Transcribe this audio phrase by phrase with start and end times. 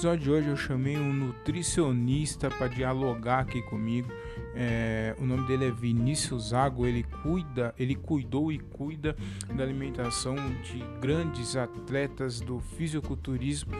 [0.00, 4.08] episódio de hoje eu chamei um nutricionista para dialogar aqui comigo.
[4.54, 6.86] É, o nome dele é Vinícius Zago.
[6.86, 9.14] Ele cuida, ele cuidou e cuida
[9.54, 13.72] da alimentação de grandes atletas do fisiculturismo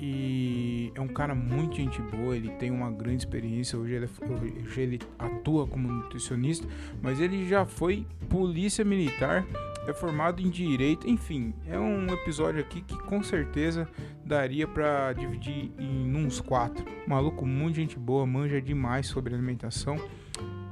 [0.00, 4.62] e é um cara muito gente boa, ele tem uma grande experiência, hoje ele, é
[4.64, 6.66] hoje ele atua como nutricionista,
[7.02, 9.46] mas ele já foi polícia militar,
[9.86, 13.88] é formado em direito, enfim, é um episódio aqui que com certeza
[14.24, 16.84] daria para dividir em uns quatro.
[17.06, 19.96] Maluco, muito gente boa, manja demais sobre alimentação.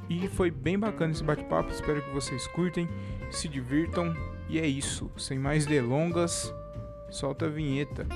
[0.08, 2.88] E foi bem bacana esse bate-papo, espero que vocês curtem,
[3.30, 4.14] se divirtam.
[4.48, 6.52] E é isso, sem mais delongas,
[7.08, 8.06] solta a vinheta.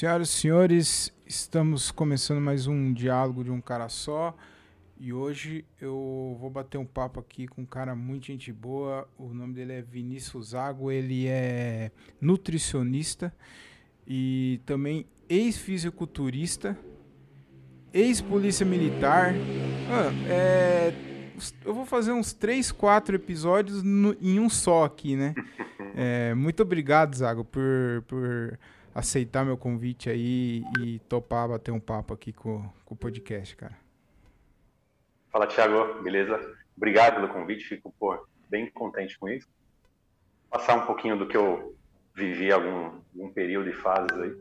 [0.00, 4.34] Senhoras e senhores, estamos começando mais um diálogo de um cara só.
[4.98, 9.08] E hoje eu vou bater um papo aqui com um cara muito gente boa.
[9.18, 13.30] O nome dele é Vinícius Zago, ele é nutricionista
[14.06, 16.78] e também ex-fisiculturista
[17.92, 19.32] ex-polícia militar.
[19.90, 20.92] Ah, é,
[21.64, 25.34] eu vou fazer uns 3, 4 episódios no, em um só aqui, né?
[25.96, 28.56] É, muito obrigado, Zago, por, por
[28.94, 33.76] aceitar meu convite aí e topar bater um papo aqui com, com o podcast, cara.
[35.32, 36.38] Fala, Thiago, beleza?
[36.76, 38.16] Obrigado pelo convite, fico pô,
[38.48, 39.48] bem contente com isso.
[40.48, 41.76] Passar um pouquinho do que eu
[42.14, 44.36] vivi algum, algum período e fases aí.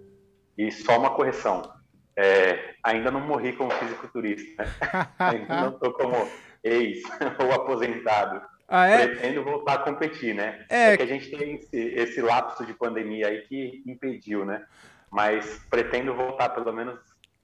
[0.56, 1.79] E só uma correção
[2.20, 4.70] é, ainda não morri como fisiculturista, né?
[5.18, 6.28] ainda não estou como
[6.62, 7.02] ex
[7.40, 8.42] ou aposentado.
[8.68, 9.08] Ah, é?
[9.08, 10.66] Pretendo voltar a competir, né?
[10.70, 14.66] É, é que a gente tem esse, esse lapso de pandemia aí que impediu, né?
[15.10, 17.00] Mas pretendo voltar pelo menos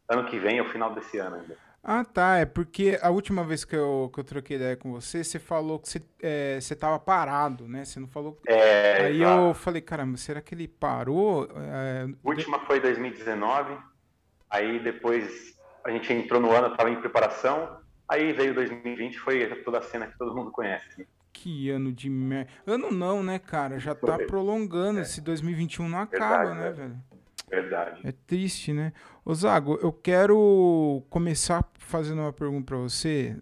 [0.09, 1.57] ano que vem, ao final desse ano ainda.
[1.81, 2.37] Ah, tá.
[2.37, 5.79] É porque a última vez que eu, que eu troquei ideia com você, você falou
[5.79, 7.85] que você, é, você tava parado, né?
[7.85, 8.37] Você não falou.
[8.45, 11.47] É, Aí eu falei, caramba, será que ele parou?
[11.55, 12.07] É...
[12.23, 13.94] Última foi 2019.
[14.55, 17.77] Aí depois a gente entrou no ano, estava em preparação.
[18.07, 20.97] Aí veio 2020, foi toda a cena que todo mundo conhece.
[20.97, 21.05] Né?
[21.33, 22.49] Que ano de merda.
[22.65, 23.79] Ano não, né, cara?
[23.79, 24.99] Já tá prolongando.
[24.99, 25.01] É.
[25.01, 26.97] Esse 2021 não acaba, Verdade, né, velho?
[27.49, 28.01] Verdade.
[28.07, 28.93] É triste, né?
[29.25, 33.35] Ô Zago, eu quero começar fazendo uma pergunta para você.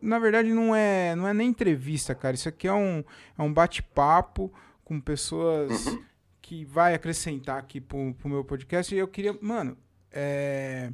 [0.00, 2.34] Na verdade, não é, não é nem entrevista, cara.
[2.34, 3.04] Isso aqui é um,
[3.38, 6.02] é um bate-papo com pessoas uhum.
[6.40, 8.94] que vai acrescentar aqui pro, pro meu podcast.
[8.94, 9.76] E eu queria, mano,
[10.14, 10.92] é,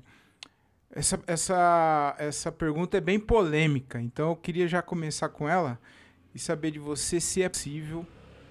[0.91, 5.79] essa, essa, essa pergunta é bem polêmica, então eu queria já começar com ela
[6.35, 8.07] e saber de você se é possível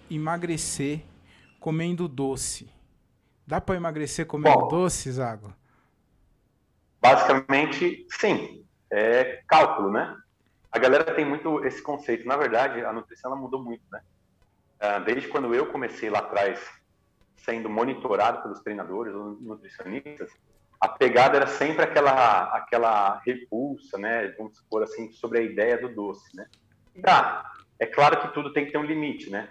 [0.09, 1.02] emagrecer
[1.59, 2.72] comendo doce.
[3.46, 5.53] Dá para emagrecer comendo Bom, doce, Zago?
[7.02, 8.63] Basicamente, sim.
[8.91, 10.16] É cálculo, né?
[10.72, 12.28] A galera tem muito esse conceito.
[12.28, 14.02] Na verdade, a nutrição ela mudou muito, né?
[14.79, 16.59] Ah, desde quando eu comecei lá atrás,
[17.38, 20.31] sendo monitorado pelos treinadores ou nutricionistas,
[20.79, 25.90] a pegada era sempre aquela aquela repulsa, né, vamos supor assim, sobre a ideia do
[25.90, 26.47] doce, né?
[27.01, 29.50] Tá, é claro que tudo tem que ter um limite, né?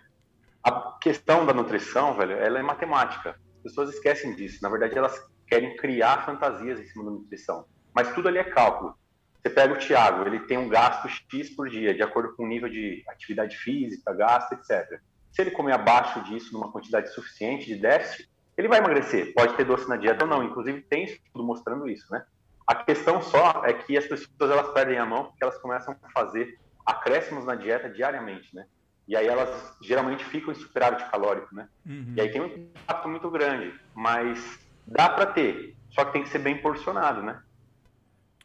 [0.63, 3.41] A questão da nutrição, velho, ela é matemática.
[3.57, 4.59] As pessoas esquecem disso.
[4.63, 7.65] Na verdade, elas querem criar fantasias em cima da nutrição.
[7.95, 8.95] Mas tudo ali é cálculo.
[9.41, 12.49] Você pega o Thiago, ele tem um gasto X por dia, de acordo com o
[12.49, 15.01] nível de atividade física, gasto, etc.
[15.33, 18.29] Se ele comer abaixo disso, numa quantidade suficiente de déficit,
[18.59, 19.33] ele vai emagrecer.
[19.33, 20.43] Pode ter doce na dieta ou não.
[20.43, 22.25] Inclusive, tem estudo mostrando isso, né?
[22.67, 26.11] A questão só é que as pessoas elas perdem a mão porque elas começam a
[26.11, 28.67] fazer acréscimos na dieta diariamente, né?
[29.07, 29.49] E aí elas
[29.81, 31.69] geralmente ficam em superávit calórico, né?
[31.87, 32.13] Uhum.
[32.17, 36.29] E aí tem um impacto muito grande, mas dá para ter, só que tem que
[36.29, 37.41] ser bem porcionado, né?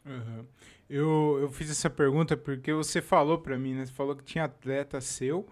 [0.06, 0.46] Uhum.
[0.88, 3.84] Eu, eu fiz essa pergunta porque você falou para mim, né?
[3.84, 5.46] Você falou que tinha atleta seu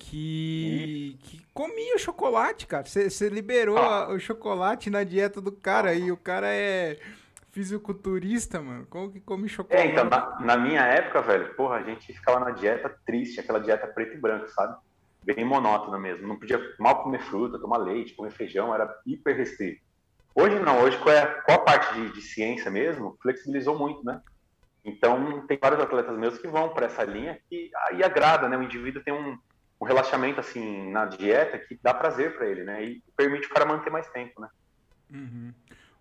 [0.00, 2.84] que, que comia chocolate, cara.
[2.86, 4.04] Você liberou ah.
[4.04, 6.98] a, o chocolate na dieta do cara e o cara é
[7.52, 8.86] fisiculturista, mano.
[8.88, 9.86] Como que come chocolate?
[9.86, 13.60] É, então, na, na, minha época, velho, porra, a gente ficava na dieta triste, aquela
[13.60, 14.74] dieta preto e branco, sabe?
[15.22, 16.26] Bem monótona mesmo.
[16.26, 19.82] Não podia mal comer fruta, tomar leite, comer feijão, era hiper restrito.
[20.34, 24.22] Hoje não, hoje com a, com a parte de, de ciência mesmo, flexibilizou muito, né?
[24.82, 28.56] Então, tem vários atletas meus que vão para essa linha e aí agrada, né?
[28.56, 29.36] O indivíduo tem um,
[29.80, 32.84] um relaxamento assim na dieta que dá prazer para ele, né?
[32.84, 34.48] E permite o cara manter mais tempo, né?
[35.12, 35.52] Uhum.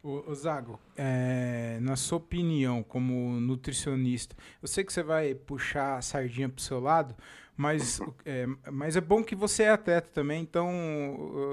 [0.01, 6.01] O, Zago, é, na sua opinião, como nutricionista, eu sei que você vai puxar a
[6.01, 7.13] sardinha pro seu lado,
[7.55, 10.71] mas, é, mas é bom que você é atleta também, então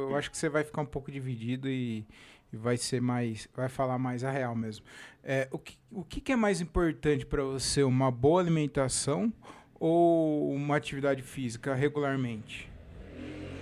[0.09, 2.07] eu acho que você vai ficar um pouco dividido e,
[2.53, 4.87] e vai ser mais, vai falar mais a real mesmo.
[5.25, 9.33] É, o que, o que é mais importante para você, uma boa alimentação
[9.79, 12.71] ou uma atividade física regularmente?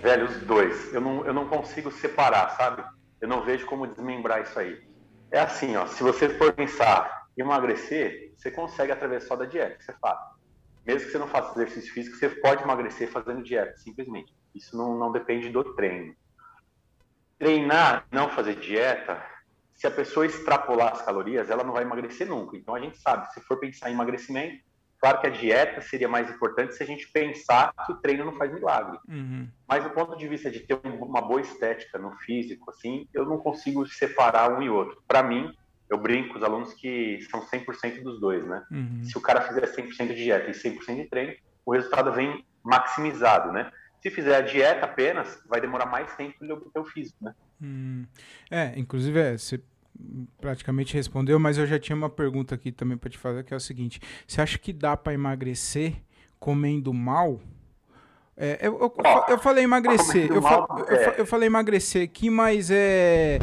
[0.01, 0.93] Velho, os dois.
[0.93, 2.83] Eu não, eu não consigo separar, sabe?
[3.19, 4.77] Eu não vejo como desmembrar isso aí.
[5.31, 9.77] É assim, ó, se você for pensar em emagrecer, você consegue através só da dieta,
[9.81, 10.19] você faz.
[10.85, 14.31] Mesmo que você não faça exercício físico, você pode emagrecer fazendo dieta, simplesmente.
[14.53, 16.15] Isso não, não depende do treino.
[17.39, 19.21] Treinar, não fazer dieta,
[19.73, 22.55] se a pessoa extrapolar as calorias, ela não vai emagrecer nunca.
[22.55, 24.63] Então a gente sabe, se for pensar em emagrecimento,
[25.05, 28.35] Claro que a dieta seria mais importante se a gente pensar que o treino não
[28.37, 28.97] faz milagre.
[29.07, 29.47] Uhum.
[29.67, 33.37] Mas do ponto de vista de ter uma boa estética no físico, assim, eu não
[33.37, 34.99] consigo separar um e outro.
[35.07, 35.53] Para mim,
[35.91, 38.63] eu brinco com os alunos que são 100% dos dois, né?
[38.71, 39.03] Uhum.
[39.03, 43.51] Se o cara fizer 100% de dieta e 100% de treino, o resultado vem maximizado,
[43.51, 43.71] né?
[44.01, 47.35] Se fizer a dieta apenas, vai demorar mais tempo para obter o físico, né?
[47.61, 48.07] Hum.
[48.49, 49.61] É, inclusive, é, você
[50.39, 53.57] praticamente respondeu, mas eu já tinha uma pergunta aqui também para te fazer, que é
[53.57, 55.95] o seguinte: você acha que dá para emagrecer
[56.39, 57.39] comendo mal?
[58.37, 58.93] É, eu, eu,
[59.29, 63.39] eu, falei emagrecer, eu, eu, eu, falei emagrecer aqui, mas é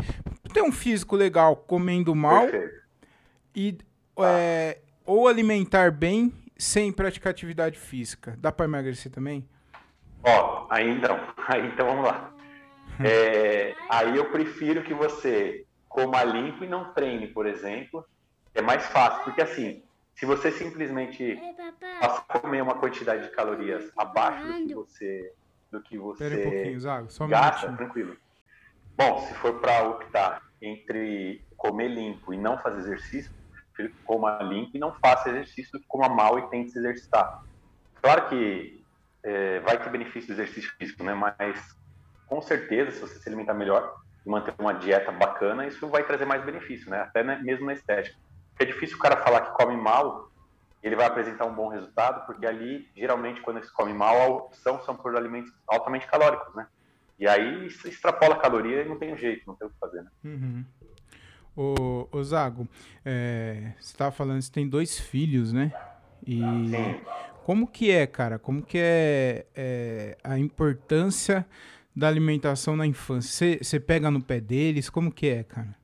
[0.53, 2.83] ter um físico legal comendo mal Perfeito.
[3.55, 3.79] e
[4.19, 8.37] é, ou alimentar bem sem praticar atividade física.
[8.39, 9.49] Dá para emagrecer também?
[10.23, 11.19] Ó, aí então,
[11.49, 12.35] aí então vamos lá.
[13.01, 18.05] É, aí eu prefiro que você coma limpo e não treine, por exemplo,
[18.55, 19.85] é mais fácil, porque assim,
[20.17, 21.39] se você simplesmente
[22.01, 25.33] passar a comer uma quantidade de calorias abaixo do que você
[25.71, 27.77] do que você um Zago, só um gasta, minutinho.
[27.77, 28.17] tranquilo.
[28.97, 33.33] Bom, se for para optar entre comer limpo e não fazer exercício,
[34.05, 37.27] coma limpo e não faça exercício, coma mal e tente se exercitar.
[38.03, 38.85] Claro que
[39.25, 41.15] é, vai ter benefício do exercício físico, né?
[41.15, 41.59] Mas
[42.27, 43.95] com certeza, se você se alimentar melhor,
[44.25, 47.01] e manter uma dieta bacana, isso vai trazer mais benefício, né?
[47.01, 48.17] Até mesmo na estética.
[48.59, 50.31] É difícil o cara falar que come mal,
[50.83, 54.83] ele vai apresentar um bom resultado, porque ali, geralmente, quando se come mal, a opção
[54.83, 56.67] são por alimentos altamente calóricos, né?
[57.19, 60.11] E aí extrapola a caloria e não tem jeito, não tem o que fazer, né?
[60.25, 60.65] Uhum.
[61.55, 62.67] Ô, ô Zago,
[63.05, 65.73] é, você estava falando que você tem dois filhos, né?
[66.27, 67.01] E Sim.
[67.45, 68.39] como que é, cara?
[68.39, 71.47] Como que é, é a importância
[71.95, 73.59] da alimentação na infância?
[73.63, 74.89] Você pega no pé deles?
[74.89, 75.75] Como que é, cara?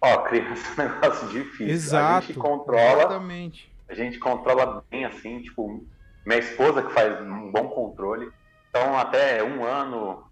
[0.00, 1.68] Ó, criança é um negócio difícil.
[1.68, 2.24] Exato.
[2.24, 2.98] A gente controla.
[2.98, 3.72] Exatamente.
[3.88, 5.86] A gente controla bem assim, tipo,
[6.26, 8.30] minha esposa que faz um bom controle.
[8.68, 10.24] Então, até um ano,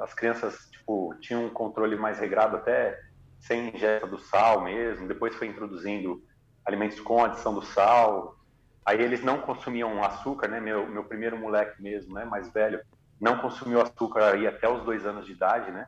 [0.00, 2.98] as crianças, tipo, tinham um controle mais regrado, até
[3.38, 5.08] sem ingesta do sal mesmo.
[5.08, 6.22] Depois foi introduzindo
[6.64, 8.36] alimentos com adição do sal.
[8.84, 10.60] Aí eles não consumiam açúcar, né?
[10.60, 12.24] Meu, meu primeiro moleque mesmo, né?
[12.24, 12.80] Mais velho,
[13.20, 15.86] não consumiu açúcar aí até os dois anos de idade, né?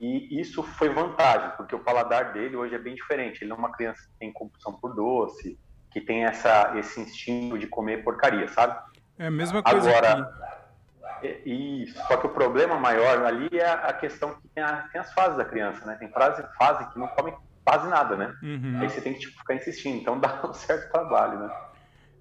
[0.00, 3.42] E isso foi vantagem, porque o paladar dele hoje é bem diferente.
[3.42, 5.58] Ele não é uma criança que tem compulsão por doce,
[5.90, 8.78] que tem essa, esse instinto de comer porcaria, sabe?
[9.18, 11.40] É a mesma coisa Agora, aqui.
[11.46, 11.98] Isso.
[12.06, 15.38] Só que o problema maior ali é a questão que tem, a, tem as fases
[15.38, 15.96] da criança, né?
[15.98, 17.32] Tem fase, fase que não come
[17.64, 18.34] quase nada, né?
[18.42, 18.78] Uhum.
[18.80, 19.96] Aí você tem que tipo, ficar insistindo.
[19.96, 21.50] Então dá um certo trabalho, né?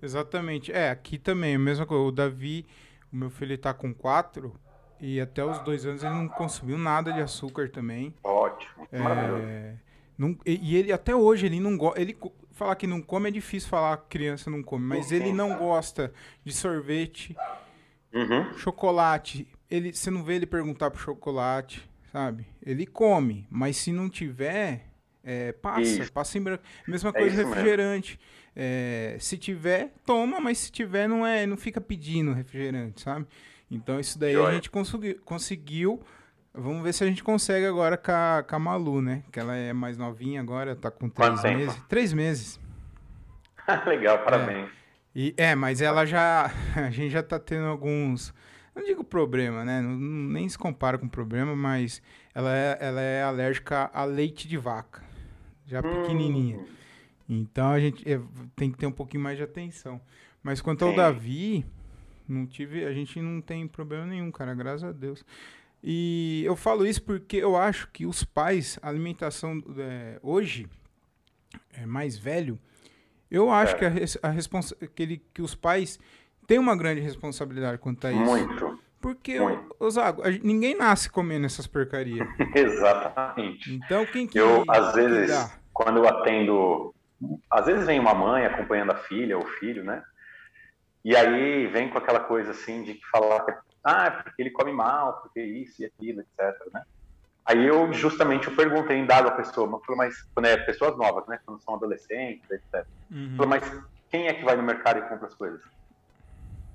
[0.01, 0.71] Exatamente.
[0.71, 2.03] É, aqui também, a mesma coisa.
[2.03, 2.65] O Davi
[3.11, 4.59] o meu filho está com quatro
[4.99, 8.13] e até os dois anos ele não consumiu nada de açúcar também.
[8.23, 9.75] Ótimo, é,
[10.17, 12.01] não, e, ele até hoje ele não gosta.
[12.01, 12.17] Ele
[12.51, 16.13] falar que não come é difícil falar que criança não come, mas ele não gosta
[16.43, 17.35] de sorvete,
[18.13, 18.53] uhum.
[18.57, 19.47] chocolate.
[19.69, 22.47] Ele, você não vê ele perguntar pro chocolate, sabe?
[22.65, 24.87] Ele come, mas se não tiver,
[25.23, 26.13] é, passa, isso.
[26.13, 26.63] passa em branco.
[26.87, 28.17] Mesma é coisa refrigerante.
[28.17, 28.44] Mesmo.
[28.55, 33.27] É, se tiver, toma, mas se tiver, não é, não fica pedindo refrigerante, sabe?
[33.69, 36.01] Então isso daí a gente consegui, conseguiu.
[36.53, 39.23] Vamos ver se a gente consegue agora com a, com a Malu, né?
[39.29, 41.73] Que ela é mais novinha agora, tá com três Quanto meses.
[41.73, 41.87] Tempo?
[41.89, 42.59] Três meses.
[43.85, 44.69] Legal, parabéns.
[44.69, 44.71] É,
[45.13, 46.49] e, é, mas ela já.
[46.75, 48.33] A gente já tá tendo alguns.
[48.73, 49.81] Não digo problema, né?
[49.81, 52.01] Não, nem se compara com problema, mas
[52.33, 55.01] ela é, ela é alérgica a leite de vaca.
[55.65, 56.01] Já hum.
[56.01, 56.59] pequenininha.
[57.27, 58.19] Então a gente é,
[58.55, 59.99] tem que ter um pouquinho mais de atenção.
[60.43, 60.97] Mas quanto ao Sim.
[60.97, 61.65] Davi,
[62.27, 65.25] não tive, a gente não tem problema nenhum, cara, graças a Deus.
[65.83, 70.67] E eu falo isso porque eu acho que os pais, a alimentação é, hoje,
[71.73, 72.59] é mais velho,
[73.29, 73.77] eu acho é.
[73.77, 75.99] que, a, a responsa que, ele, que os pais
[76.47, 78.21] têm uma grande responsabilidade quanto a isso.
[78.21, 78.79] Muito.
[79.01, 79.37] Porque.
[79.91, 82.27] Zago, ninguém nasce comendo essas porcarias.
[82.55, 83.75] Exatamente.
[83.75, 86.94] Então, quem que Eu, às vezes, quando eu atendo
[87.49, 90.03] às vezes vem uma mãe acompanhando a filha ou o filho, né?
[91.03, 93.53] E aí vem com aquela coisa assim de falar que
[93.83, 96.83] ah, é porque ele come mal, porque isso e aquilo, etc, né?
[97.45, 101.27] Aí eu justamente eu perguntei em dado a pessoa, mas, mas quando é pessoas novas,
[101.27, 101.39] né?
[101.45, 102.85] Quando são adolescentes, etc.
[103.11, 103.35] Uhum.
[103.37, 105.61] Falei, mas quem é que vai no mercado e compra as coisas?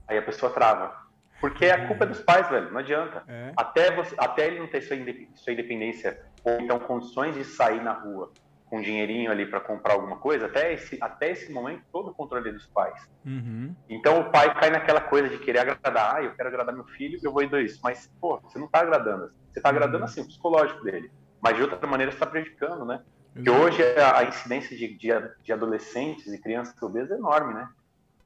[0.06, 0.96] Aí a pessoa trava.
[1.40, 3.24] Porque a culpa é dos pais, velho, não adianta.
[3.26, 3.52] É.
[3.56, 8.30] Até, você, até ele não ter sua independência, ou então condições de sair na rua
[8.70, 12.50] um dinheirinho ali para comprar alguma coisa, até esse, até esse momento, todo o controle
[12.50, 13.08] é dos pais.
[13.24, 13.74] Uhum.
[13.88, 17.18] Então o pai cai naquela coisa de querer agradar, ah, eu quero agradar meu filho,
[17.22, 17.80] eu vou indo isso.
[17.82, 19.32] Mas, pô, você não está agradando.
[19.50, 20.04] Você está agradando uhum.
[20.04, 21.10] assim, o psicológico dele.
[21.40, 23.02] Mas de outra maneira você está prejudicando, né?
[23.32, 25.08] Porque hoje a, incidência de, de,
[25.42, 27.68] de, adolescentes e crianças obesas é enorme, né?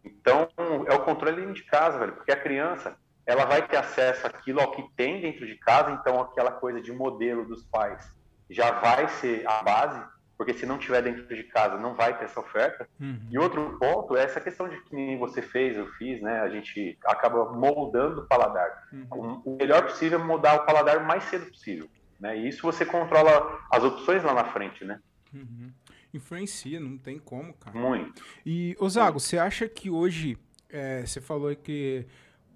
[0.05, 0.49] Então
[0.87, 2.13] é o controle de casa, velho.
[2.13, 2.97] Porque a criança,
[3.27, 6.93] ela vai ter acesso àquilo ao que tem dentro de casa, então aquela coisa de
[6.93, 8.13] modelo dos pais
[8.51, 10.03] já vai ser a base
[10.45, 12.87] porque se não tiver dentro de casa não vai ter essa oferta.
[13.01, 13.27] Uhum.
[13.31, 16.41] E outro ponto é essa questão de que você fez, eu fiz, né?
[16.41, 18.87] A gente acaba moldando o paladar.
[18.93, 19.43] Uhum.
[19.45, 21.89] O melhor possível é moldar o paladar o mais cedo possível,
[22.21, 22.39] né?
[22.39, 25.01] E isso você controla as opções lá na frente, né?
[25.33, 25.73] Uhum.
[26.13, 27.77] Influencia, não tem como, cara.
[27.77, 28.23] Muito.
[28.45, 30.37] E, Osago, você acha que hoje,
[30.69, 32.07] é, você falou que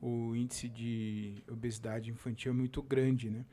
[0.01, 3.45] o índice de obesidade infantil é muito grande, né?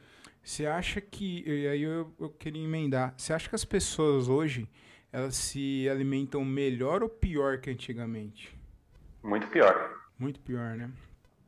[0.46, 1.44] Você acha que.
[1.44, 3.16] E aí eu, eu queria emendar.
[3.18, 4.70] Você acha que as pessoas hoje
[5.12, 8.56] elas se alimentam melhor ou pior que antigamente?
[9.24, 9.92] Muito pior.
[10.20, 10.92] Muito pior, né?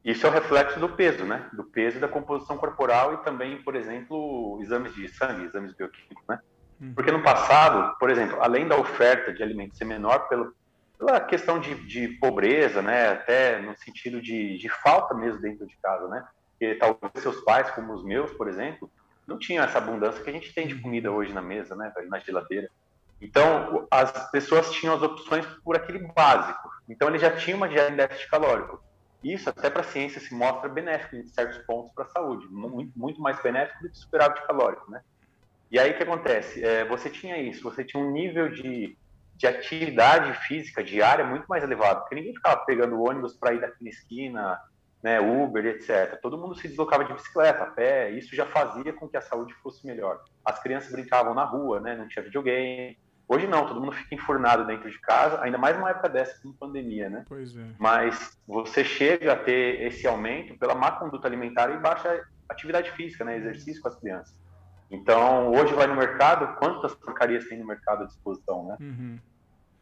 [0.04, 1.48] Isso é o reflexo do peso, né?
[1.54, 6.24] Do peso e da composição corporal e também, por exemplo, exames de sangue, exames bioquímicos,
[6.28, 6.40] né?
[6.82, 6.94] Uhum.
[6.96, 10.56] Porque no passado, por exemplo, além da oferta de alimentos ser menor pelo,
[10.98, 13.10] pela questão de, de pobreza, né?
[13.10, 16.26] Até no sentido de, de falta mesmo dentro de casa, né?
[16.58, 18.90] Porque talvez seus pais, como os meus, por exemplo,
[19.28, 22.20] não tinham essa abundância que a gente tem de comida hoje na mesa, né, na
[22.20, 22.68] geladeira.
[23.22, 26.70] Então, as pessoas tinham as opções por aquele básico.
[26.90, 28.84] Então, ele já tinha uma dieta em déficit calórico.
[29.24, 32.48] Isso, até para a ciência, se mostra benéfico em certos pontos para a saúde.
[32.50, 35.02] Muito, muito mais benéfico do que superávit calórico, né?
[35.70, 36.64] E aí, o que acontece?
[36.64, 38.98] É, você tinha isso, você tinha um nível de,
[39.36, 42.02] de atividade física diária muito mais elevado.
[42.02, 44.60] Porque ninguém ficava pegando ônibus para ir daqui na esquina,
[45.08, 46.20] né, Uber, etc.
[46.22, 49.54] Todo mundo se deslocava de bicicleta, a pé, isso já fazia com que a saúde
[49.64, 50.22] fosse melhor.
[50.44, 52.98] As crianças brincavam na rua, né, não tinha videogame.
[53.26, 56.52] Hoje não, todo mundo fica enfurnado dentro de casa, ainda mais numa época dessa, com
[56.52, 57.24] pandemia, né?
[57.26, 57.64] Pois é.
[57.80, 63.24] Mas você chega a ter esse aumento pela má conduta alimentar e baixa atividade física,
[63.24, 64.36] né, exercício com as crianças.
[64.92, 68.78] Então, hoje vai no mercado, quantas porcarias tem no mercado à disposição, né?
[68.82, 69.20] Uhum.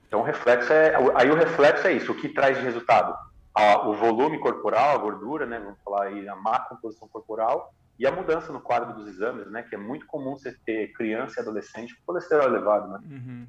[0.07, 3.15] Então, o reflexo é, aí o reflexo é isso, o que traz de resultado?
[3.55, 8.05] A, o volume corporal, a gordura, né, vamos falar aí a má composição corporal, e
[8.05, 11.41] a mudança no quadro dos exames, né, que é muito comum você ter criança e
[11.41, 12.99] adolescente com colesterol elevado, né.
[13.09, 13.47] Uhum.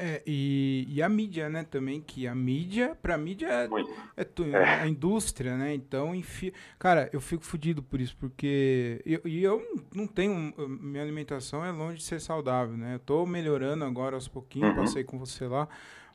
[0.00, 3.68] É, e, e, a mídia, né, também, que a mídia, pra mídia é,
[4.18, 4.82] é, tu, é.
[4.82, 9.60] a indústria, né, então, enfim, cara, eu fico fodido por isso, porque eu, e eu
[9.92, 14.28] não tenho, minha alimentação é longe de ser saudável, né, eu tô melhorando agora aos
[14.28, 14.76] pouquinhos, uhum.
[14.76, 15.66] passei com você lá,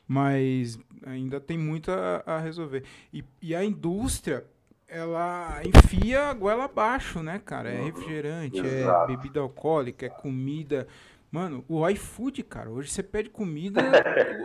[0.06, 2.84] mas ainda tem muito a, a resolver.
[3.12, 4.44] E, e, a indústria,
[4.86, 7.70] ela enfia a goela abaixo, né, cara?
[7.70, 9.12] É refrigerante, é Exato.
[9.12, 10.86] é bebida alcoólica, é comida.
[11.30, 13.80] Mano, o iFood, cara, hoje você pede comida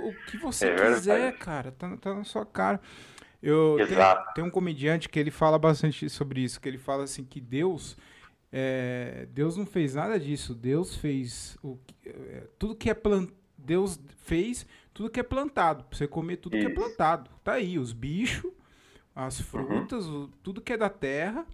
[0.03, 2.79] o, o que você é quiser, cara, tá, tá na sua cara.
[3.41, 7.23] Eu tenho, tem um comediante que ele fala bastante sobre isso, que ele fala assim
[7.23, 7.95] que Deus
[8.51, 10.53] é, Deus não fez nada disso.
[10.53, 13.37] Deus fez o é, tudo que é plantado.
[13.57, 14.65] Deus fez
[14.99, 16.67] tudo que é plantado, pra você comer tudo Isso.
[16.67, 17.29] que é plantado.
[17.41, 18.51] Tá aí, os bichos,
[19.15, 19.45] as uhum.
[19.45, 20.23] frutas, uhum.
[20.23, 21.45] o, tudo que é da terra.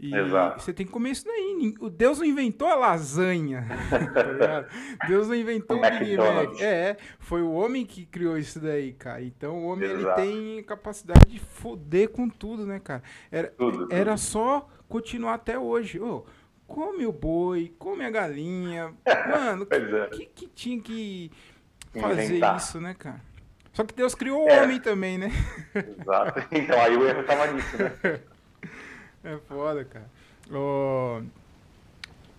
[0.00, 0.60] E Exato.
[0.60, 1.76] você tem que comer isso daí.
[1.78, 3.68] O Deus não inventou a lasanha.
[4.36, 6.60] tá Deus não inventou o Big Mac.
[6.60, 9.22] É, foi o homem que criou isso daí, cara.
[9.22, 13.04] Então o homem ele tem capacidade de foder com tudo, né, cara?
[13.30, 13.94] Era, tudo, tudo.
[13.94, 16.00] era só continuar até hoje.
[16.00, 16.24] Oh,
[16.66, 18.92] come o boi, come a galinha.
[19.30, 20.06] Mano, que, é.
[20.08, 21.30] que, que tinha que
[22.00, 22.56] fazer inventar.
[22.56, 23.20] isso, né, cara?
[23.72, 24.62] Só que Deus criou o é.
[24.62, 25.30] homem também, né?
[25.74, 26.46] Exato.
[26.52, 28.20] Então aí o erro tava nisso, né?
[29.24, 30.10] É foda, cara.
[30.50, 31.22] Ô,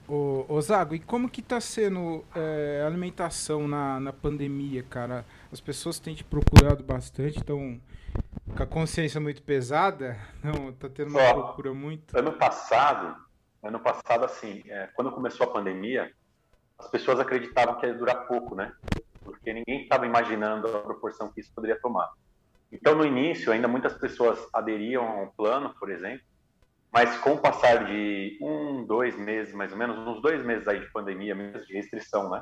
[0.06, 5.26] ô, ô Zago, e como que tá sendo é, a alimentação na, na pandemia, cara?
[5.50, 7.80] As pessoas têm te procurado bastante, estão
[8.56, 10.18] com a consciência muito pesada?
[10.44, 12.18] Não, tá tendo uma Ó, procura muito?
[12.18, 13.16] Ano passado,
[13.64, 16.12] ano passado, assim, é, quando começou a pandemia,
[16.78, 18.74] as pessoas acreditavam que ia durar pouco, né?
[19.44, 22.10] Porque ninguém estava imaginando a proporção que isso poderia tomar.
[22.72, 26.26] Então, no início, ainda muitas pessoas aderiam ao plano, por exemplo,
[26.92, 30.80] mas com o passar de um, dois meses, mais ou menos, uns dois meses aí
[30.80, 32.42] de pandemia, meses de restrição, né?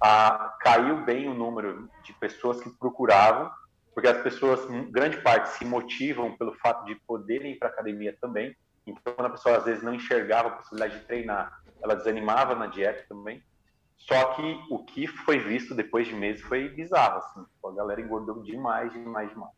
[0.00, 3.50] A, caiu bem o número de pessoas que procuravam,
[3.92, 4.60] porque as pessoas,
[4.90, 8.54] grande parte, se motivam pelo fato de poderem ir para a academia também.
[8.86, 12.66] Então, quando a pessoa às vezes não enxergava a possibilidade de treinar ela desanimava na
[12.66, 13.42] dieta também.
[14.06, 17.44] Só que o que foi visto depois de meses foi bizarro, assim.
[17.64, 19.52] A galera engordou demais, demais, demais.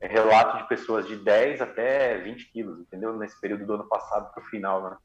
[0.00, 3.16] É relato de pessoas de 10 até 20 quilos, entendeu?
[3.16, 4.96] Nesse período do ano passado para o final, né?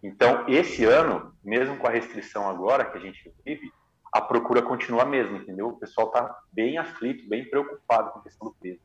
[0.00, 3.72] Então, esse ano, mesmo com a restrição agora que a gente vive,
[4.12, 5.70] a procura continua a mesma, entendeu?
[5.70, 8.80] O pessoal está bem aflito, bem preocupado com a questão do peso.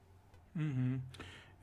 [0.55, 0.99] Uhum.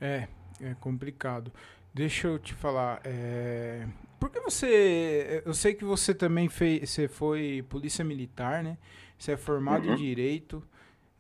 [0.00, 0.28] É,
[0.61, 1.52] é complicado.
[1.92, 3.85] Deixa eu te falar, é...
[4.21, 8.77] por que você, eu sei que você também fez, você foi polícia militar, né?
[9.19, 9.95] Você é formado uhum.
[9.95, 10.62] em direito,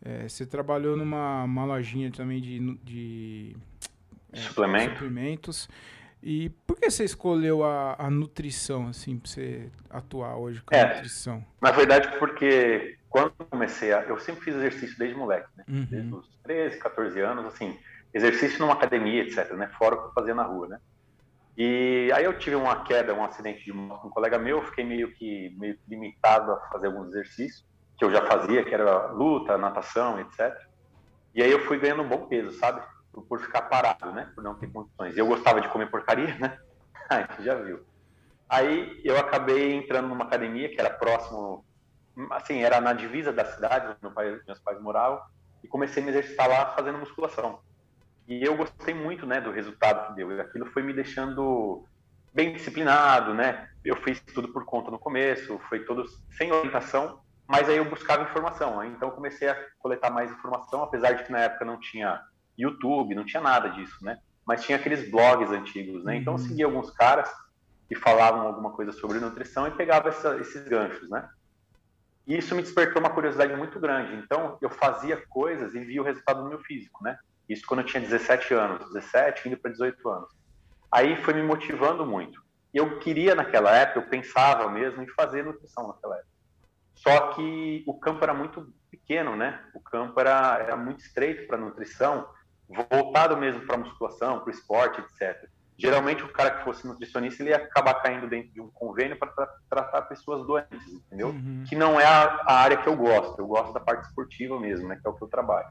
[0.04, 3.56] é, você trabalhou numa uma lojinha também de, de
[4.32, 4.92] é, Suplemento.
[4.92, 5.68] suplementos.
[6.22, 10.78] E por que você escolheu a, a nutrição, assim, para você atuar hoje com a
[10.78, 11.44] é, nutrição?
[11.60, 14.02] Na verdade, porque quando comecei a.
[14.02, 15.64] Eu sempre fiz exercício desde moleque, né?
[15.66, 15.86] Uhum.
[15.90, 17.78] Desde os 13, 14 anos, assim,
[18.12, 19.70] exercício numa academia, etc., né?
[19.78, 20.80] Fora o que eu fazia na rua, né?
[21.62, 24.82] E aí eu tive uma queda, um acidente de moto com um colega meu, fiquei
[24.82, 27.66] meio que meio limitado a fazer alguns exercícios
[27.98, 30.56] que eu já fazia, que era luta, natação, etc.
[31.34, 32.82] E aí eu fui ganhando um bom peso, sabe?
[33.28, 34.32] por ficar parado, né?
[34.34, 35.18] Por não ter condições.
[35.18, 36.56] Eu gostava de comer porcaria, né?
[37.10, 37.84] Aí já viu.
[38.48, 41.62] Aí eu acabei entrando numa academia que era próximo,
[42.30, 45.20] assim, era na divisa da cidade, onde meu pai, meus pais moravam,
[45.62, 47.60] e comecei a me exercitar lá fazendo musculação.
[48.30, 50.30] E eu gostei muito, né, do resultado que deu.
[50.30, 51.84] E aquilo foi me deixando
[52.32, 53.68] bem disciplinado, né?
[53.84, 56.04] Eu fiz tudo por conta no começo, foi todo
[56.38, 58.84] sem orientação, mas aí eu buscava informação.
[58.84, 62.22] Então comecei a coletar mais informação, apesar de que na época não tinha
[62.56, 64.20] YouTube, não tinha nada disso, né?
[64.46, 66.14] Mas tinha aqueles blogs antigos, né?
[66.14, 66.46] Então eu uhum.
[66.46, 67.28] seguia alguns caras
[67.88, 71.28] que falavam alguma coisa sobre nutrição e pegava essa, esses ganchos, né?
[72.28, 74.14] E isso me despertou uma curiosidade muito grande.
[74.14, 77.18] Então eu fazia coisas e via o resultado no meu físico, né?
[77.50, 80.28] Isso quando eu tinha 17 anos, 17, indo para 18 anos.
[80.90, 82.40] Aí foi me motivando muito.
[82.72, 86.30] E eu queria naquela época, eu pensava mesmo em fazer nutrição naquela época.
[86.94, 89.60] Só que o campo era muito pequeno, né?
[89.74, 92.28] O campo era, era muito estreito para nutrição
[92.88, 95.48] voltado mesmo para musculação, para esporte, etc.
[95.76, 99.32] Geralmente, o cara que fosse nutricionista, ele ia acabar caindo dentro de um convênio para
[99.32, 101.28] tra tratar pessoas doentes, entendeu?
[101.28, 101.64] Uhum.
[101.66, 103.40] Que não é a, a, área que eu gosto.
[103.40, 104.98] Eu gosto da parte esportiva mesmo, né?
[105.00, 105.68] Que é o que eu trabalho.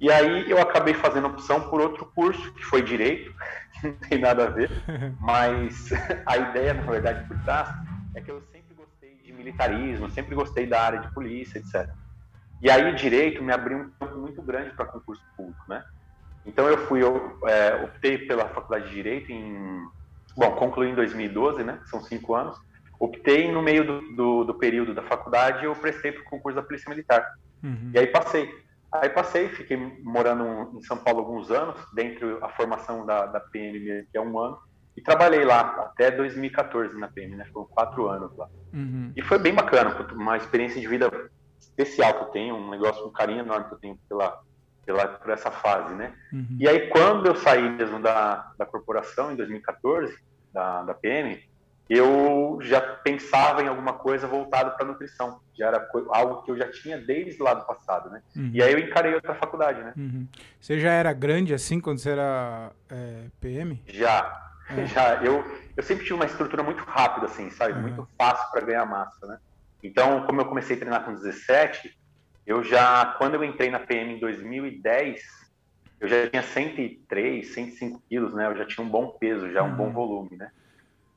[0.00, 3.34] E aí eu acabei fazendo opção por outro curso, que foi direito,
[3.80, 4.70] que não tem nada a ver,
[5.20, 5.90] mas
[6.24, 7.68] a ideia, na verdade, por trás,
[8.14, 11.88] é que eu sempre gostei de militarismo, sempre gostei da área de polícia, etc.
[12.60, 15.84] E aí direito me abriu um campo muito grande para concurso público, né?
[16.44, 19.86] Então eu fui, eu é, optei pela faculdade de direito em,
[20.36, 21.78] bom, concluí em 2012, né?
[21.86, 22.56] São cinco anos.
[22.98, 26.62] Optei no meio do, do, do período da faculdade, eu prestei para o concurso da
[26.62, 27.24] Polícia Militar.
[27.62, 27.92] Uhum.
[27.94, 28.48] E aí passei.
[28.90, 34.06] Aí passei, fiquei morando em São Paulo alguns anos, dentro da formação da, da PM,
[34.10, 34.58] que é um ano,
[34.96, 37.44] e trabalhei lá até 2014 na PM, né?
[37.52, 38.48] Foram quatro anos lá.
[38.72, 39.12] Uhum.
[39.14, 41.10] E foi bem bacana, uma experiência de vida
[41.60, 44.40] especial que eu tenho, um negócio, um carinho enorme que eu tenho pela,
[44.84, 46.14] pela, por essa fase, né?
[46.32, 46.56] Uhum.
[46.58, 50.16] E aí, quando eu saí mesmo da, da corporação, em 2014,
[50.52, 51.47] da, da PM,
[51.88, 55.40] eu já pensava em alguma coisa voltada para nutrição.
[55.56, 58.22] Já era algo que eu já tinha desde lá do passado, né?
[58.36, 58.50] Uhum.
[58.52, 59.94] E aí eu encarei outra faculdade, né?
[59.96, 60.28] Uhum.
[60.60, 63.82] Você já era grande assim quando você era é, PM?
[63.86, 64.84] Já, é.
[64.86, 65.14] já.
[65.24, 65.42] Eu,
[65.74, 67.72] eu sempre tive uma estrutura muito rápida, assim, sabe?
[67.72, 67.82] Uhum.
[67.82, 69.38] Muito fácil para ganhar massa, né?
[69.82, 71.96] Então, como eu comecei a treinar com 17,
[72.46, 75.22] eu já, quando eu entrei na PM em 2010,
[76.00, 78.46] eu já tinha 103, 105 quilos, né?
[78.46, 79.92] Eu já tinha um bom peso, já um bom uhum.
[79.92, 80.50] volume, né?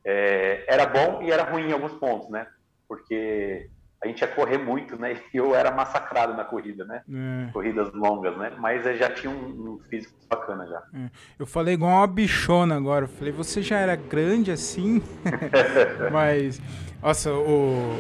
[0.04, 2.48] É, era bom e era ruim em alguns pontos, né?
[2.88, 3.70] Porque
[4.04, 5.18] a gente ia correr muito, né?
[5.34, 7.04] E eu era massacrado na corrida, né?
[7.10, 7.52] É.
[7.52, 8.52] Corridas longas, né?
[8.58, 10.84] Mas já tinha um, um físico bacana já.
[10.94, 11.10] É.
[11.38, 13.06] Eu falei igual uma bichona agora.
[13.06, 15.02] Eu falei, você já era grande assim?
[16.12, 16.60] Mas,
[17.02, 17.96] nossa, o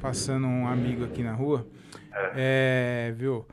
[0.00, 1.66] passando um amigo aqui na rua.
[2.34, 3.46] É, é viu?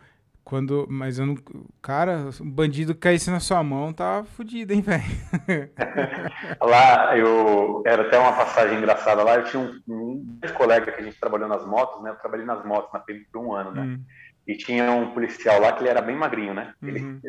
[0.47, 1.35] Quando, mas eu não.
[1.81, 5.03] Cara, um bandido caísse na sua mão, tá fudido, hein, velho?
[6.61, 7.83] lá, eu.
[7.85, 9.35] Era até uma passagem engraçada lá.
[9.35, 12.11] Eu tinha um, um colega que a gente trabalhou nas motos, né?
[12.11, 13.81] Eu trabalhei nas motos na PM por um ano, né?
[13.81, 14.03] Hum.
[14.47, 16.73] E tinha um policial lá que ele era bem magrinho, né?
[16.81, 17.21] Ele uhum.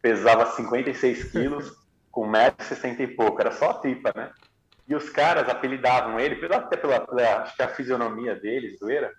[0.00, 1.68] pesava 56 quilos,
[2.12, 3.40] com 1,60m e pouco.
[3.40, 4.30] Era só a tripa, né?
[4.86, 9.10] E os caras apelidavam ele, até pela, pela acho que a fisionomia dele, zoeira,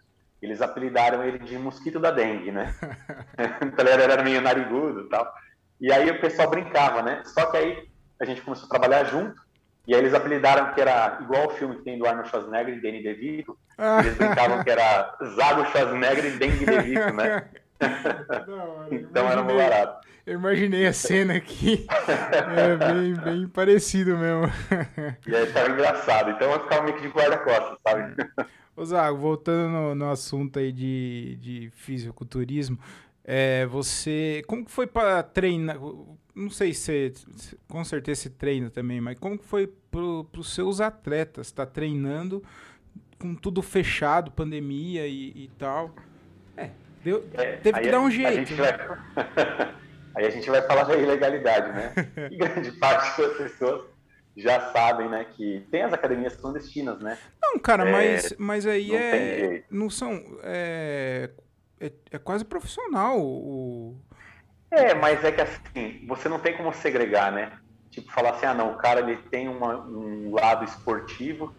[0.45, 2.73] eles apelidaram ele de mosquito da dengue, né?
[3.62, 5.34] então ele era meio narigudo e tal.
[5.79, 7.21] E aí o pessoal brincava, né?
[7.25, 7.88] Só que aí
[8.19, 9.41] a gente começou a trabalhar junto,
[9.88, 12.82] e aí eles apelidaram que era igual o filme que tem do Arnold Schwarzenegger e
[12.82, 13.58] Danny DeVito.
[13.99, 17.49] Eles brincavam que era Zago Schwarzenegger e Dengue DeVito, né?
[18.47, 20.08] Não, então era muito barato.
[20.25, 21.86] Eu imaginei a cena aqui.
[22.56, 24.49] é bem, bem parecido mesmo.
[25.27, 26.32] E aí tava engraçado.
[26.32, 28.15] Então eu ficava meio que de guarda-costas, sabe?
[28.75, 32.79] Ô Zago, voltando no, no, assunto aí de, de fisiculturismo,
[33.23, 34.41] é, você.
[34.47, 35.77] Como que foi para treinar?
[36.36, 37.13] Não sei se
[37.67, 41.47] com certeza você treina também, mas como que foi para os seus atletas?
[41.47, 42.43] Está treinando
[43.19, 45.93] com tudo fechado, pandemia e, e tal.
[46.57, 46.71] É,
[47.03, 48.55] deu, é, teve que dar um jeito.
[48.55, 48.71] Vai...
[50.17, 51.93] aí a gente vai falar da ilegalidade, né?
[52.31, 53.92] E grande parte das pessoas
[54.36, 57.17] já sabem, né, que tem as academias clandestinas, né?
[57.41, 59.63] Não, cara, é, mas, mas aí não é.
[59.69, 60.22] Não são.
[60.43, 61.30] É,
[61.80, 63.96] é, é, quase profissional o.
[64.72, 67.52] É, mas é que assim, você não tem como segregar, né?
[67.91, 71.54] Tipo, falar assim, ah, não, o cara ele tem uma, um lado esportivo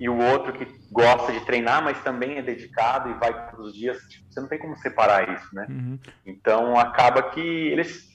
[0.00, 3.74] e o outro que gosta de treinar, mas também é dedicado e vai todos os
[3.74, 3.98] dias.
[4.08, 5.66] Tipo, você não tem como separar isso, né?
[5.68, 5.98] Uhum.
[6.24, 8.08] Então acaba que eles,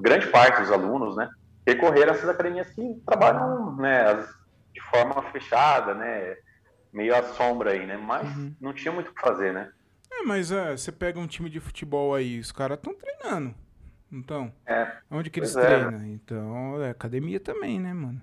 [0.00, 1.28] grande parte dos alunos, né?
[1.68, 4.14] Recorrer a essas academias que trabalham né,
[4.72, 6.36] de forma fechada, né,
[6.92, 8.54] meio à sombra aí, né, mas uhum.
[8.60, 9.70] não tinha muito o que fazer, né.
[10.10, 13.54] É, mas é, você pega um time de futebol aí, os caras estão treinando,
[14.10, 15.60] então, é, onde que eles é.
[15.60, 16.06] treinam?
[16.06, 18.20] Então, é academia também, né, mano.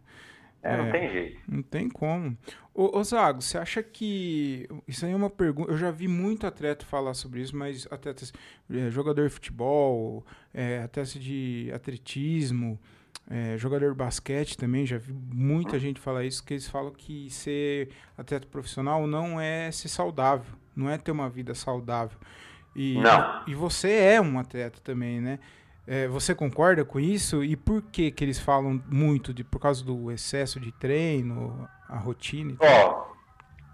[0.65, 1.41] É, não é, tem jeito.
[1.47, 2.36] Não tem como.
[2.73, 4.67] Ô, ô, Zago, você acha que.
[4.88, 5.71] Isso aí é uma pergunta.
[5.71, 8.34] Eu já vi muito atleta falar sobre isso, mas atletas.
[8.67, 12.79] É, jogador de futebol, é, atleta de atletismo,
[13.29, 17.29] é, jogador de basquete também, já vi muita gente falar isso, que eles falam que
[17.29, 22.17] ser atleta profissional não é ser saudável, não é ter uma vida saudável.
[22.75, 23.43] E, não.
[23.47, 25.39] e você é um atleta também, né?
[25.88, 27.43] É, você concorda com isso?
[27.43, 31.97] E por que que eles falam muito de por causa do excesso de treino, a
[31.97, 32.55] rotina?
[32.59, 33.05] Ó,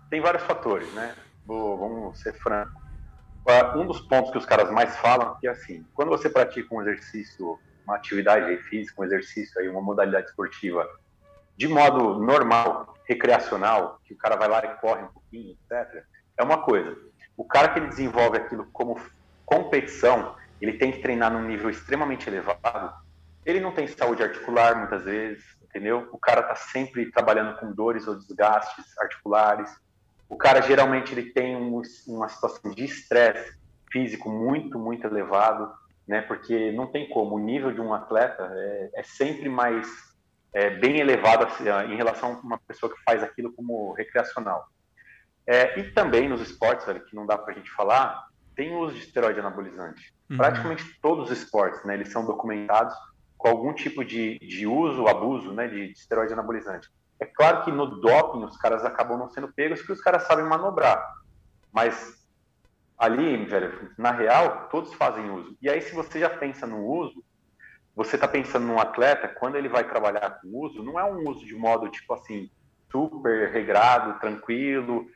[0.10, 1.16] tem vários fatores, né?
[1.46, 2.80] Vou, vamos ser franco.
[3.76, 7.58] Um dos pontos que os caras mais falam é assim, quando você pratica um exercício
[7.86, 10.88] uma atividade física, um exercício, aí, uma modalidade esportiva
[11.58, 16.04] de modo normal, recreacional, que o cara vai lá e corre um pouquinho, etc.,
[16.38, 16.98] é uma coisa.
[17.38, 19.00] O cara que ele desenvolve aquilo como
[19.46, 22.94] competição, ele tem que treinar num nível extremamente elevado.
[23.46, 26.10] Ele não tem saúde articular muitas vezes, entendeu?
[26.12, 29.70] O cara está sempre trabalhando com dores ou desgastes articulares.
[30.30, 33.56] O cara geralmente ele tem um, uma situação de estresse
[33.92, 35.72] físico muito, muito elevado
[36.12, 36.22] né?
[36.22, 39.88] Porque não tem como, o nível de um atleta é, é sempre mais
[40.54, 44.68] é, bem elevado assim, em relação a uma pessoa que faz aquilo como recreacional.
[45.48, 48.80] É, e também nos esportes, velho, que não dá para a gente falar, tem o
[48.80, 50.14] uso de esteroide anabolizante.
[50.30, 50.36] Uhum.
[50.36, 52.94] Praticamente todos os esportes, né, eles são documentados
[53.38, 56.90] com algum tipo de, de uso, abuso, né, de, de esteroide anabolizante.
[57.22, 60.44] É claro que no doping os caras acabam não sendo pegos porque os caras sabem
[60.44, 61.02] manobrar,
[61.72, 62.21] mas
[63.02, 65.58] ali, velho, na real, todos fazem uso.
[65.60, 67.24] E aí, se você já pensa no uso,
[67.96, 71.44] você está pensando num atleta, quando ele vai trabalhar com uso, não é um uso
[71.44, 72.48] de modo, tipo assim,
[72.92, 75.08] super regrado, tranquilo,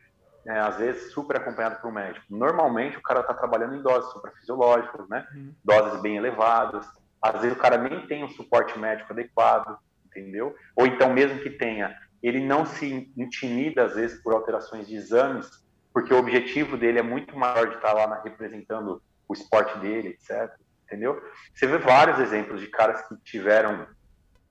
[0.48, 2.26] é, às vezes super acompanhado por um médico.
[2.28, 5.28] Normalmente, o cara está trabalhando em doses suprafisiológicas, né?
[5.36, 5.54] Uhum.
[5.64, 6.88] Doses bem elevadas.
[7.22, 10.56] Às vezes, o cara nem tem um suporte médico adequado, entendeu?
[10.76, 15.65] Ou então, mesmo que tenha, ele não se intimida, às vezes, por alterações de exames
[15.96, 20.10] porque o objetivo dele é muito maior de estar lá na, representando o esporte dele,
[20.10, 20.52] etc.
[20.84, 21.18] Entendeu?
[21.54, 23.88] Você vê vários exemplos de caras que tiveram,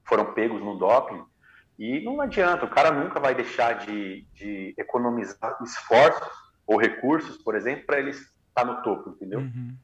[0.06, 1.22] foram pegos no doping,
[1.78, 6.26] e não adianta, o cara nunca vai deixar de, de economizar esforços
[6.66, 9.40] ou recursos, por exemplo, para ele estar no topo, entendeu?
[9.40, 9.76] Uhum.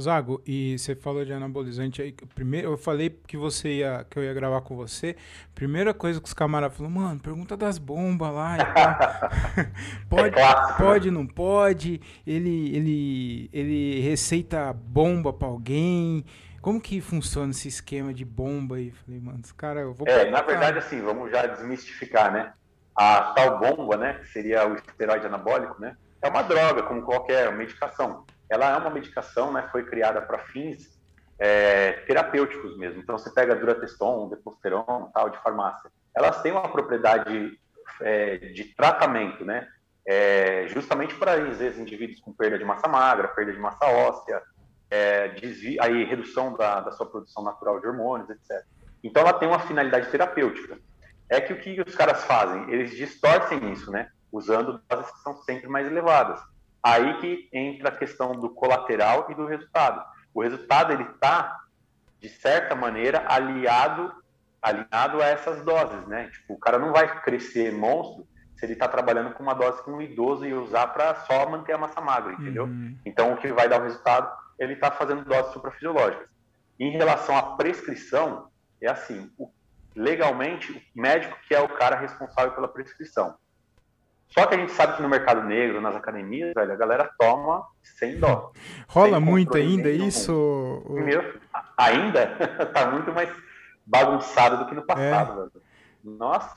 [0.00, 2.12] Zago, e você falou de anabolizante aí.
[2.34, 5.16] Primeiro, eu falei que você ia, que eu ia gravar com você.
[5.54, 9.66] Primeira coisa que os camaradas falaram, mano, pergunta das bombas lá e tal.
[10.08, 12.00] pode, é pode, não pode.
[12.26, 16.24] Ele, ele, ele receita bomba para alguém.
[16.62, 18.92] Como que funciona esse esquema de bomba aí?
[18.92, 20.08] Falei, mano, os caras, eu vou.
[20.08, 22.54] É, na verdade, assim, vamos já desmistificar, né?
[22.96, 24.14] A tal bomba, né?
[24.14, 25.96] Que seria o esteroide anabólico, né?
[26.22, 31.00] É uma droga, como qualquer medicação ela é uma medicação, né, foi criada para fins
[31.38, 33.00] é, terapêuticos mesmo.
[33.00, 35.90] Então, você pega durateston, deposteron, tal, de farmácia.
[36.14, 37.58] Elas têm uma propriedade
[38.02, 39.66] é, de tratamento, né,
[40.06, 44.42] é, justamente para, às vezes, indivíduos com perda de massa magra, perda de massa óssea,
[44.90, 45.34] é,
[45.80, 48.62] aí, redução da, da sua produção natural de hormônios, etc.
[49.02, 50.78] Então, ela tem uma finalidade terapêutica.
[51.30, 52.70] É que o que os caras fazem?
[52.70, 56.51] Eles distorcem isso, né, usando doses que são sempre mais elevadas.
[56.82, 60.04] Aí que entra a questão do colateral e do resultado.
[60.34, 61.60] O resultado ele está
[62.20, 64.12] de certa maneira aliado
[64.62, 66.28] alinhado a essas doses, né?
[66.28, 68.24] Tipo, o cara não vai crescer monstro
[68.56, 71.72] se ele está trabalhando com uma dose com um idoso e usar para só manter
[71.72, 72.66] a massa magra, entendeu?
[72.66, 72.96] Uhum.
[73.04, 76.28] Então, o que vai dar o resultado, ele está fazendo doses suprafisiológicas.
[76.78, 78.48] Em relação à prescrição,
[78.80, 79.28] é assim,
[79.96, 83.34] legalmente, o médico que é o cara responsável pela prescrição.
[84.32, 87.66] Só que a gente sabe que no mercado negro, nas academias, velho, a galera toma
[87.82, 88.52] sem dó.
[88.88, 90.82] Rola sem muito ainda isso?
[90.86, 91.40] Primeiro,
[91.76, 92.26] ainda
[92.72, 93.28] tá muito mais
[93.84, 95.36] bagunçado do que no passado, é.
[95.36, 95.62] velho.
[96.02, 96.56] Nossa,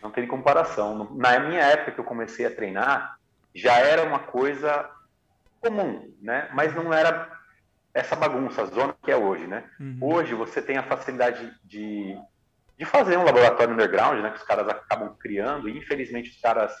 [0.00, 1.08] não tem comparação.
[1.16, 3.18] Na minha época que eu comecei a treinar,
[3.54, 4.88] já era uma coisa
[5.60, 6.48] comum, né?
[6.54, 7.28] Mas não era
[7.92, 9.64] essa bagunça, a zona que é hoje, né?
[9.80, 9.98] Uhum.
[10.00, 12.16] Hoje você tem a facilidade de
[12.78, 16.72] de fazer um laboratório underground, né, que os caras acabam criando, e infelizmente os caras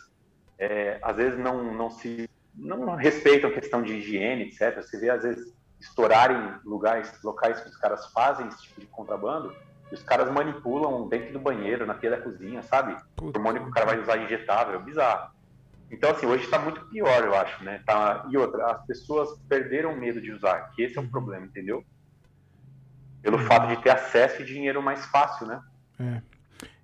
[0.58, 4.76] é, às vezes não, não se não respeitam a questão de higiene, etc.
[4.76, 9.54] Você vê às vezes estourarem lugares, locais que os caras fazem esse tipo de contrabando,
[9.90, 12.96] e os caras manipulam dentro do banheiro, na pia da cozinha, sabe?
[13.20, 15.30] O hormônio que o cara vai usar injetável, bizarro.
[15.90, 17.82] Então, assim, hoje está muito pior, eu acho, né?
[17.86, 18.26] Tá...
[18.28, 21.84] E outra, as pessoas perderam medo de usar, que esse é o problema, entendeu?
[23.22, 25.60] Pelo fato de ter acesso e dinheiro mais fácil, né?
[25.98, 26.22] É.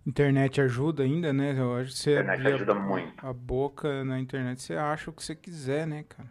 [0.06, 1.58] Internet ajuda ainda, né?
[1.58, 3.26] Eu acho que você internet ajuda a, muito.
[3.26, 6.28] A boca na internet, você acha o que você quiser, né, cara?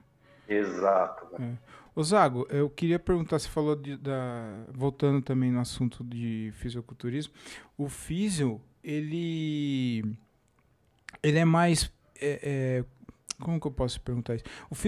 [0.47, 1.41] Exato.
[1.41, 1.53] É.
[1.95, 4.65] Ô Zago, eu queria perguntar, você falou de, da.
[4.71, 7.33] Voltando também no assunto de fisiculturismo.
[7.77, 10.03] O físio, ele.
[11.21, 11.91] Ele é mais.
[12.19, 12.85] É, é,
[13.39, 14.45] como que eu posso perguntar isso?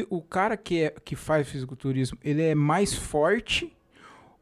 [0.10, 3.76] O, o cara que, é, que faz fisiculturismo, ele é mais forte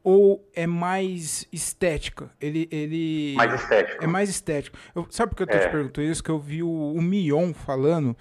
[0.03, 2.29] ou é mais estética?
[2.41, 4.03] Ele, ele mais estético.
[4.03, 4.77] É mais estético.
[4.93, 5.59] Eu, sabe por que eu tô é.
[5.59, 6.23] te perguntando isso?
[6.23, 8.15] Que eu vi o, o Mion falando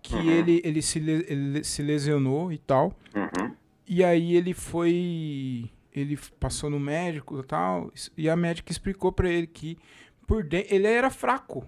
[0.00, 0.30] que uhum.
[0.30, 2.92] ele, ele, se, ele se lesionou e tal.
[3.14, 3.54] Uhum.
[3.86, 5.70] E aí ele foi.
[5.92, 7.92] Ele passou no médico e tal.
[8.16, 9.78] E a médica explicou para ele que
[10.26, 11.66] por dentro, ele era fraco.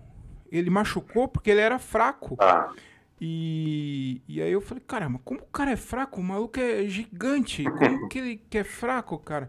[0.50, 2.36] Ele machucou porque ele era fraco.
[2.38, 2.72] Ah.
[3.20, 6.20] E, e aí eu falei, caramba, como o cara é fraco?
[6.20, 7.64] O maluco é gigante.
[7.64, 9.48] Como que ele que é fraco, cara?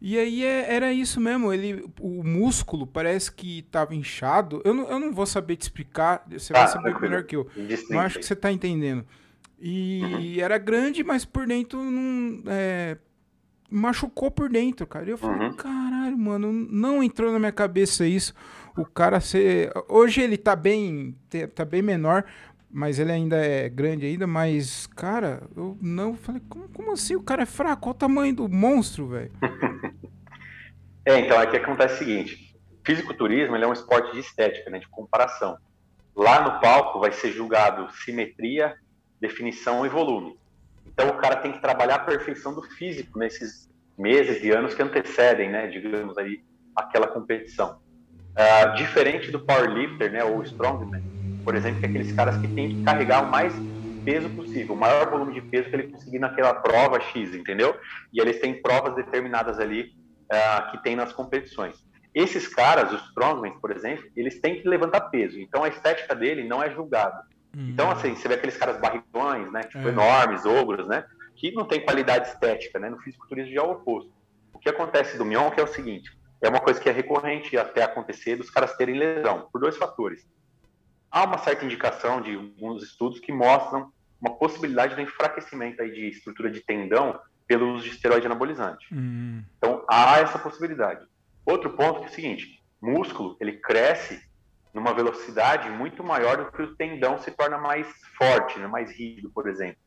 [0.00, 4.62] E aí é, era isso mesmo, ele, o músculo parece que estava inchado.
[4.64, 7.46] Eu não, eu não vou saber te explicar, você vai ah, saber melhor que eu.
[7.90, 9.04] Mas acho que você está entendendo.
[9.60, 10.42] E uhum.
[10.42, 12.42] era grande, mas por dentro não.
[12.46, 12.96] É,
[13.70, 15.04] machucou por dentro, cara.
[15.04, 15.54] E eu falei, uhum.
[15.54, 18.32] caralho, mano, não entrou na minha cabeça isso.
[18.78, 19.70] O cara ser.
[19.86, 21.14] Hoje ele tá bem.
[21.54, 22.24] tá bem menor,
[22.72, 27.16] mas ele ainda é grande ainda, mas, cara, eu não falei, como, como assim?
[27.16, 27.82] O cara é fraco?
[27.82, 29.32] Qual o tamanho do monstro, velho?
[31.04, 34.88] é, então, aqui acontece o seguinte: fisiculturismo ele é um esporte de estética, né, de
[34.88, 35.58] comparação.
[36.14, 38.76] Lá no palco vai ser julgado simetria,
[39.20, 40.38] definição e volume.
[40.86, 44.82] Então o cara tem que trabalhar a perfeição do físico nesses meses e anos que
[44.82, 46.42] antecedem, né, digamos aí,
[46.74, 47.80] aquela competição.
[48.30, 51.02] Uh, diferente do powerlifter, né, ou strongman,
[51.50, 53.52] por exemplo, que é aqueles caras que têm que carregar o mais
[54.04, 57.76] peso possível, o maior volume de peso que ele conseguir naquela prova X, entendeu?
[58.12, 59.92] E eles têm provas determinadas ali
[60.32, 61.84] uh, que tem nas competições.
[62.14, 65.40] Esses caras, os strongmen, por exemplo, eles têm que levantar peso.
[65.40, 67.20] Então a estética dele não é julgada.
[67.56, 67.70] Uhum.
[67.70, 69.64] Então, assim, você vê aqueles caras barrigões, né?
[69.64, 69.90] Tipo, é.
[69.90, 71.04] enormes, ogros, né?
[71.34, 72.88] Que não tem qualidade estética, né?
[72.88, 74.12] No fisiculturismo já é o oposto.
[74.54, 77.58] O que acontece do Mion que é o seguinte: é uma coisa que é recorrente
[77.58, 80.24] até acontecer dos caras terem lesão, por dois fatores
[81.10, 86.08] há uma certa indicação de alguns estudos que mostram uma possibilidade de enfraquecimento aí de
[86.08, 88.86] estrutura de tendão pelo uso de esteroide anabolizante.
[88.94, 89.42] Uhum.
[89.58, 91.04] Então, há essa possibilidade.
[91.44, 94.22] Outro ponto é o seguinte, músculo, ele cresce
[94.72, 99.30] numa velocidade muito maior do que o tendão se torna mais forte, né, mais rígido,
[99.30, 99.78] por exemplo.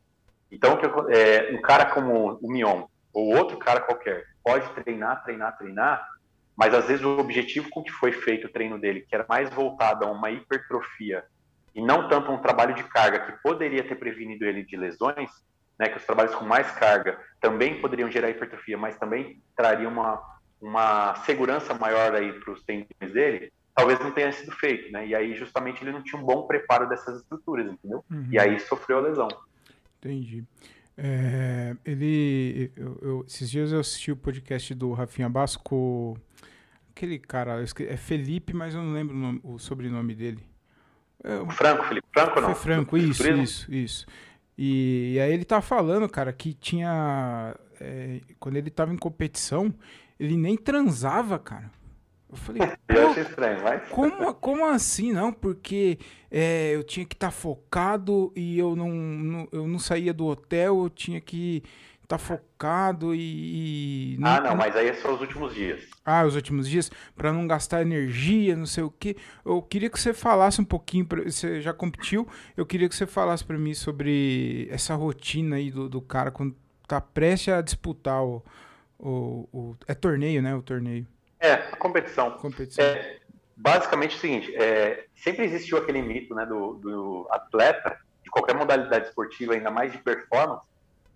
[0.52, 0.78] Então,
[1.10, 6.06] é, um cara como o Mion, ou outro cara qualquer, pode treinar, treinar, treinar,
[6.56, 9.50] mas às vezes o objetivo com que foi feito o treino dele, que era mais
[9.50, 11.24] voltado a uma hipertrofia
[11.76, 15.30] e não tanto um trabalho de carga que poderia ter prevenido ele de lesões,
[15.80, 20.22] né, que os trabalhos com mais carga também poderiam gerar hipertrofia, mas também trariam uma,
[20.62, 25.08] uma segurança maior aí para os tendões dele, talvez não tenha sido feito, né?
[25.08, 28.06] E aí justamente ele não tinha um bom preparo dessas estruturas, entendeu?
[28.10, 28.28] Uhum.
[28.32, 29.28] E aí sofreu a lesão.
[30.00, 30.44] Entendi.
[30.98, 36.18] É, ele, eu, eu, esses dias eu assisti o podcast do Rafinha Basco
[36.96, 40.44] aquele cara, é Felipe, mas eu não lembro o, nome, o sobrenome dele.
[41.24, 42.54] É, Franco, Felipe Franco não?
[42.54, 44.06] Foi Franco, isso, isso, isso.
[44.58, 47.56] E, e, aí ele tá falando, cara, que tinha.
[47.82, 49.74] É, quando ele tava em competição,
[50.20, 51.72] ele nem transava, cara.
[52.34, 53.88] Eu falei, eu achei estranho, mas...
[53.90, 55.32] como, como assim, não?
[55.32, 56.00] Porque
[56.32, 60.26] é, eu tinha que estar tá focado e eu não, não, eu não saía do
[60.26, 61.64] hotel, eu tinha que
[62.08, 64.14] tá focado e.
[64.14, 65.84] e não, ah, não, mas aí são os últimos dias.
[66.06, 69.16] Ah, os últimos dias, para não gastar energia, não sei o quê.
[69.44, 73.08] Eu queria que você falasse um pouquinho, pra, você já competiu, eu queria que você
[73.08, 76.56] falasse para mim sobre essa rotina aí do, do cara quando
[76.88, 78.44] tá prestes a disputar o,
[79.00, 80.56] o, o, É torneio, né?
[80.56, 81.08] O torneio.
[81.44, 82.32] É, a competição.
[82.38, 82.86] competição.
[82.86, 83.20] É,
[83.58, 88.56] basicamente é o seguinte: é, sempre existiu aquele mito né, do, do atleta, de qualquer
[88.56, 90.66] modalidade esportiva, ainda mais de performance,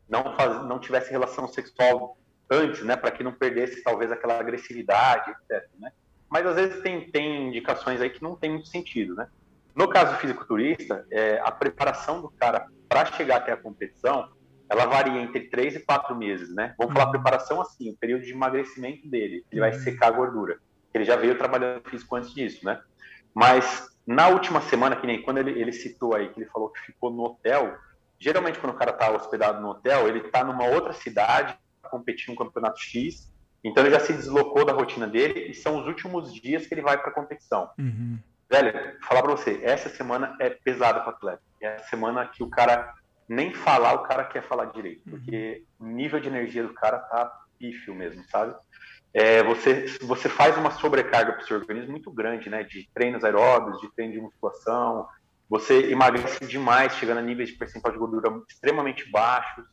[0.10, 2.18] não, faz, não tivesse relação sexual
[2.50, 5.66] antes, né, para que não perdesse talvez aquela agressividade, etc.
[5.80, 5.94] Né?
[6.30, 9.30] Mas às vezes tem, tem indicações aí que não tem muito sentido, né?
[9.74, 14.30] No caso do fisiculturista, é, a preparação do cara para chegar até a competição,
[14.70, 16.76] ela varia entre três e quatro meses, né?
[16.78, 17.12] Vamos falar uhum.
[17.12, 19.80] preparação assim, o período de emagrecimento dele, ele vai uhum.
[19.80, 20.60] secar a gordura.
[20.94, 22.82] Ele já veio trabalhando físico antes disso, né?
[23.34, 26.80] Mas na última semana, que nem quando ele, ele citou aí, que ele falou que
[26.82, 27.78] ficou no hotel,
[28.20, 32.38] geralmente quando o cara está hospedado no hotel, ele está numa outra cidade, competindo um
[32.38, 33.32] campeonato X,
[33.64, 36.82] então ele já se deslocou da rotina dele e são os últimos dias que ele
[36.82, 37.70] vai para a competição.
[37.78, 38.18] Uhum.
[38.50, 41.42] Velho, falar para você, essa semana é pesada para atleta.
[41.62, 42.94] É a semana que o cara
[43.28, 45.12] nem falar, o cara quer falar direito, uhum.
[45.12, 48.56] porque o nível de energia do cara tá pífio mesmo, sabe?
[49.14, 52.64] É, você, você faz uma sobrecarga para o seu organismo muito grande, né?
[52.64, 55.08] De treinos aeróbicos, de treino de musculação,
[55.50, 59.66] você emagrece demais, chegando a níveis de percentual de gordura extremamente baixos,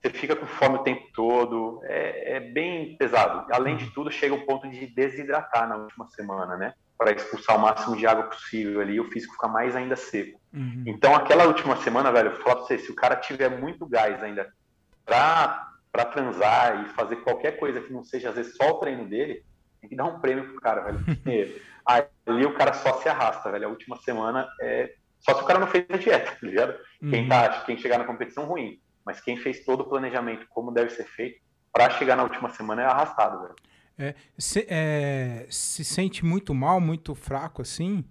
[0.00, 3.46] você fica com fome o tempo todo, é, é bem pesado.
[3.52, 6.72] Além de tudo, chega o ponto de desidratar na última semana, né?
[7.00, 10.38] Para expulsar o máximo de água possível ali, o físico fica mais ainda seco.
[10.52, 10.84] Uhum.
[10.86, 13.86] Então, aquela última semana, velho, eu vou falar pra você, se o cara tiver muito
[13.86, 14.52] gás ainda
[15.06, 19.08] pra, pra transar e fazer qualquer coisa que não seja, às vezes, só o treino
[19.08, 19.42] dele,
[19.80, 21.02] tem que dar um prêmio pro cara, velho.
[21.02, 23.66] Porque ali o cara só se arrasta, velho.
[23.66, 24.92] A última semana é.
[25.20, 26.78] Só se o cara não fez a dieta, tá ligado?
[27.02, 27.10] Uhum.
[27.10, 28.78] Quem, tá, quem chegar na competição, ruim.
[29.04, 31.40] Mas quem fez todo o planejamento, como deve ser feito,
[31.72, 33.54] para chegar na última semana é arrastado, velho.
[34.00, 38.02] É, se, é, se sente muito mal, muito fraco assim?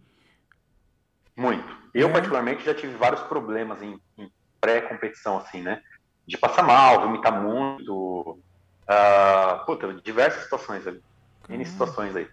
[1.36, 1.66] Muito.
[1.96, 2.12] Eu, é.
[2.12, 5.82] particularmente, já tive vários problemas em, em pré-competição, assim, né?
[6.28, 8.40] De passar mal, vomitar muito.
[8.88, 11.02] Uh, puta, diversas situações ali.
[11.50, 12.30] N situações aí.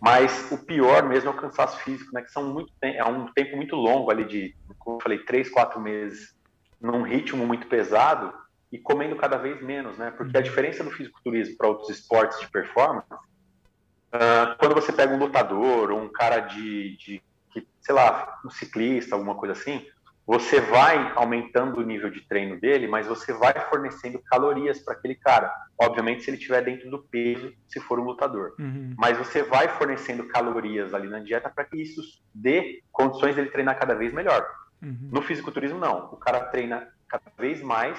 [0.00, 2.22] Mas o pior mesmo é o cansaço físico, né?
[2.22, 5.80] Que são muito, é um tempo muito longo ali de, como eu falei, três, quatro
[5.80, 6.32] meses
[6.80, 8.32] num ritmo muito pesado
[8.72, 10.12] e comendo cada vez menos, né?
[10.16, 15.18] Porque a diferença do fisiculturismo para outros esportes de performance, uh, quando você pega um
[15.18, 17.22] lutador ou um cara de, de,
[17.54, 19.84] de, sei lá, um ciclista, alguma coisa assim,
[20.30, 25.16] você vai aumentando o nível de treino dele, mas você vai fornecendo calorias para aquele
[25.16, 25.52] cara.
[25.76, 28.54] Obviamente, se ele estiver dentro do peso, se for um lutador.
[28.60, 28.94] Uhum.
[28.96, 32.00] Mas você vai fornecendo calorias ali na dieta para que isso
[32.32, 34.48] dê condições dele treinar cada vez melhor.
[34.80, 35.08] Uhum.
[35.10, 36.12] No fisiculturismo, não.
[36.12, 37.98] O cara treina cada vez mais,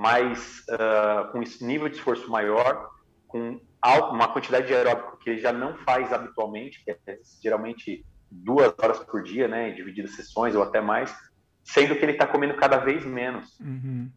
[0.00, 2.88] mais uh, com esse nível de esforço maior,
[3.28, 8.72] com uma quantidade de aeróbico que ele já não faz habitualmente, que é geralmente duas
[8.78, 11.14] horas por dia, né, divididas sessões ou até mais,
[11.62, 13.60] sendo que ele está comendo cada vez menos.
[13.60, 14.10] Uhum.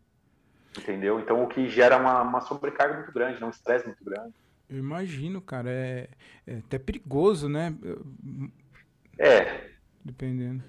[0.78, 1.20] Entendeu?
[1.20, 3.46] Então, o que gera uma, uma sobrecarga muito grande, né?
[3.46, 4.34] um estresse muito grande.
[4.70, 5.70] Eu imagino, cara.
[5.70, 6.08] É,
[6.48, 7.76] é até perigoso, né?
[9.20, 9.70] É.
[10.04, 10.64] Dependendo.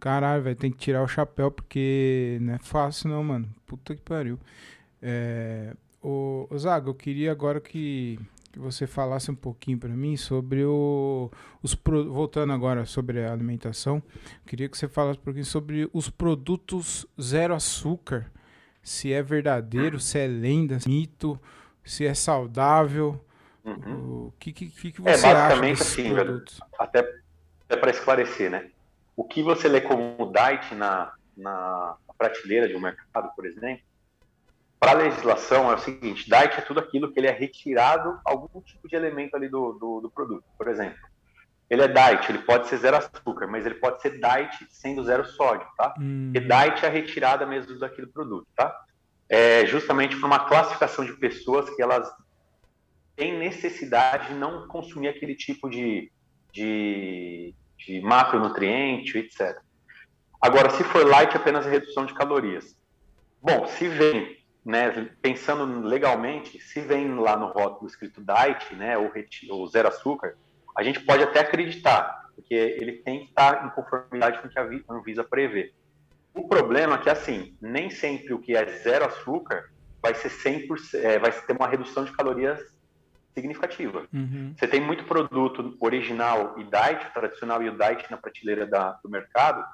[0.00, 3.48] Caralho, vai ter que tirar o chapéu porque não é fácil, não, mano.
[3.66, 4.38] Puta que pariu.
[5.00, 8.18] É, ô, ô Zago, eu queria agora que
[8.56, 11.30] que você falasse um pouquinho para mim sobre o,
[11.62, 14.02] os voltando agora sobre a alimentação,
[14.46, 18.32] queria que você falasse um pouquinho sobre os produtos zero açúcar,
[18.82, 21.38] se é verdadeiro, se é lenda, mito,
[21.84, 23.22] se é saudável,
[23.62, 24.28] uhum.
[24.28, 26.58] o que, que, que você é, acha desses assim, produtos?
[26.78, 27.00] até,
[27.68, 28.70] até para esclarecer, né?
[29.16, 33.82] O que você lê como diet na, na prateleira de um mercado, por exemplo,
[34.78, 38.60] para a legislação é o seguinte: diet é tudo aquilo que ele é retirado algum
[38.60, 40.44] tipo de elemento ali do, do, do, produto.
[40.56, 40.98] Por exemplo,
[41.68, 45.24] ele é diet, ele pode ser zero açúcar, mas ele pode ser diet sendo zero
[45.24, 45.94] sódio, tá?
[45.98, 46.32] Hum.
[46.34, 48.74] E diet é a retirada mesmo daquele produto, tá?
[49.28, 52.08] É justamente por uma classificação de pessoas que elas
[53.16, 56.12] têm necessidade de não consumir aquele tipo de,
[56.52, 59.58] de, de macronutriente, etc.
[60.40, 62.76] Agora, se for light, é apenas redução de calorias.
[63.42, 69.12] Bom, se vem né, pensando legalmente, se vem lá no rótulo escrito diet, né, ou,
[69.50, 70.36] ou zero açúcar,
[70.76, 74.58] a gente pode até acreditar, porque ele tem que estar em conformidade com o que
[74.58, 75.72] a Anvisa prevê.
[76.34, 79.70] O problema é que, assim, nem sempre o que é zero açúcar
[80.02, 82.60] vai ser 100%, é, vai ter uma redução de calorias
[83.36, 84.06] significativa.
[84.12, 84.54] Uhum.
[84.56, 89.10] Você tem muito produto original e diet, tradicional e o diet na prateleira da, do
[89.10, 89.64] mercado,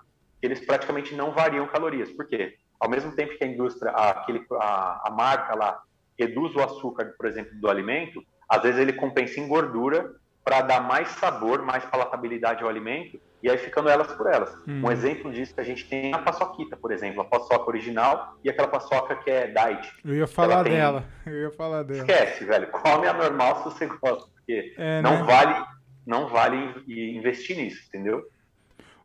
[0.42, 2.10] eles praticamente não variam calorias.
[2.10, 2.58] Por quê?
[2.82, 5.80] ao mesmo tempo que a indústria, aquele, a, a marca lá,
[6.18, 10.12] reduz o açúcar, por exemplo, do alimento, às vezes ele compensa em gordura
[10.45, 14.55] para dar mais sabor, mais palatabilidade ao alimento, e aí ficando elas por elas.
[14.66, 14.82] Hum.
[14.84, 18.36] Um exemplo disso que a gente tem é a paçoquita, por exemplo, a paçoca original
[18.45, 19.93] e aquela paçoca que é diet.
[20.05, 20.74] Eu ia falar tem...
[20.74, 22.01] dela, eu ia falar dela.
[22.01, 25.22] Esquece, velho, come a normal se você gosta, porque é, não né?
[25.24, 25.64] vale
[26.05, 26.57] não vale
[26.88, 28.28] investir nisso, entendeu?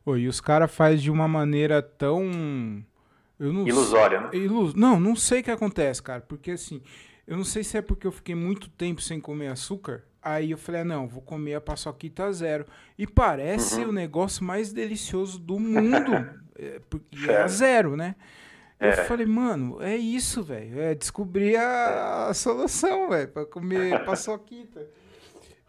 [0.04, 2.24] Oi, e os caras fazem de uma maneira tão
[3.38, 4.30] não Ilusória, né?
[4.32, 4.74] Ilus...
[4.74, 6.82] Não, não sei o que acontece, cara, porque assim,
[7.26, 10.58] eu não sei se é porque eu fiquei muito tempo sem comer açúcar, Aí eu
[10.58, 12.66] falei, ah, não, vou comer a paçoquita zero.
[12.98, 13.88] E parece uhum.
[13.88, 16.12] o negócio mais delicioso do mundo.
[16.54, 18.14] é, porque é zero, né?
[18.78, 18.90] É.
[18.90, 20.80] Eu falei, mano, é isso, velho.
[20.80, 24.86] É descobrir a, a solução, velho, pra comer paçoquita.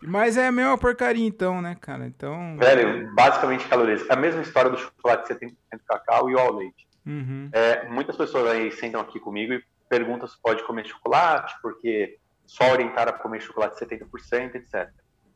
[0.01, 2.05] Mas é a mesma porcaria, então, né, cara?
[2.05, 2.57] Então.
[2.57, 4.05] Velho, basicamente calorias.
[4.09, 5.53] É a mesma história do chocolate 70%
[5.87, 6.85] cacau e o ao leite.
[7.05, 7.49] Uhum.
[7.53, 12.19] É, muitas pessoas aí sentam aqui comigo e perguntam se pode comer chocolate, porque
[12.49, 14.89] só orientar a comer chocolate 70%, etc.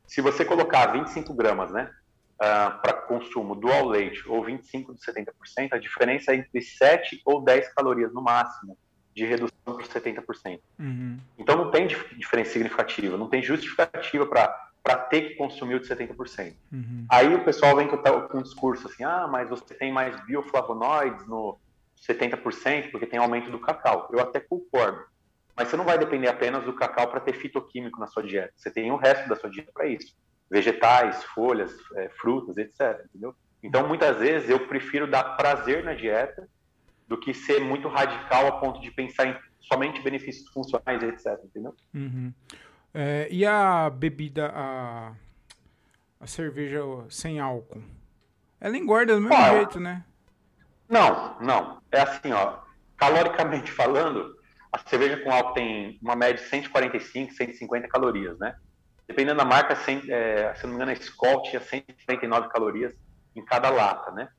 [0.08, 1.92] Se você colocar 25 gramas, né,
[2.42, 7.22] uh, para consumo do ao leite ou 25 de 70%, a diferença é entre 7
[7.24, 8.76] ou 10 calorias no máximo
[9.14, 10.60] de redução por 70%.
[10.80, 11.20] Uhum.
[11.38, 16.56] Então não tem diferença significativa, não tem justificativa para ter que consumir o de 70%.
[16.72, 17.06] Uhum.
[17.12, 21.60] Aí o pessoal vem com um discurso assim, ah, mas você tem mais bioflavonoides no
[22.10, 24.10] 70% porque tem aumento do cacau.
[24.12, 25.13] Eu até concordo.
[25.56, 28.54] Mas você não vai depender apenas do cacau para ter fitoquímico na sua dieta.
[28.56, 30.16] Você tem o resto da sua dieta para isso.
[30.50, 33.06] Vegetais, folhas, é, frutas, etc.
[33.06, 33.36] Entendeu?
[33.62, 36.48] Então, muitas vezes, eu prefiro dar prazer na dieta
[37.08, 41.40] do que ser muito radical a ponto de pensar em somente benefícios funcionais, etc.
[41.44, 41.76] Entendeu?
[41.94, 42.34] Uhum.
[42.94, 45.14] É, e a bebida, a,
[46.20, 47.82] a cerveja sem álcool?
[48.60, 50.04] Ela engorda do mesmo jeito, né?
[50.88, 51.82] Não, não.
[51.92, 52.60] É assim, ó.
[52.98, 54.38] Caloricamente falando,
[54.74, 58.56] a cerveja com álcool tem uma média de 145, 150 calorias, né?
[59.08, 62.96] Dependendo da marca, sem, é, se não me engano, a Skol tinha 149 calorias
[63.36, 64.30] em cada lata, né?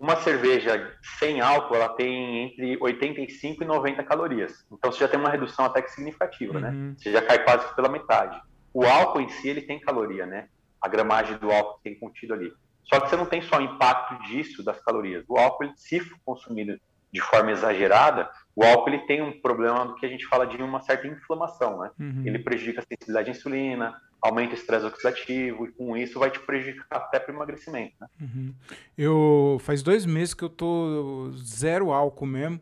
[0.00, 4.64] Uma cerveja sem álcool, ela tem entre 85 e 90 calorias.
[4.72, 6.70] Então, você já tem uma redução até que significativa, né?
[6.70, 6.88] uhum.
[6.88, 6.94] né?
[6.96, 8.40] Você já cai quase pela metade.
[8.72, 10.48] O álcool em si, ele tem caloria, né?
[10.80, 12.50] A gramagem do álcool tem contido ali.
[12.84, 15.24] Só que você não tem só o impacto disso, das calorias.
[15.28, 16.78] O álcool, se for consumido
[17.12, 20.56] de forma exagerada, o álcool ele tem um problema do que a gente fala de
[20.56, 21.90] uma certa inflamação, né?
[22.00, 22.22] Uhum.
[22.24, 26.40] Ele prejudica a sensibilidade à insulina, aumenta o estresse oxidativo e com isso vai te
[26.40, 28.06] prejudicar até para o emagrecimento, né?
[28.18, 28.54] Uhum.
[28.96, 32.58] Eu faz dois meses que eu tô zero álcool mesmo.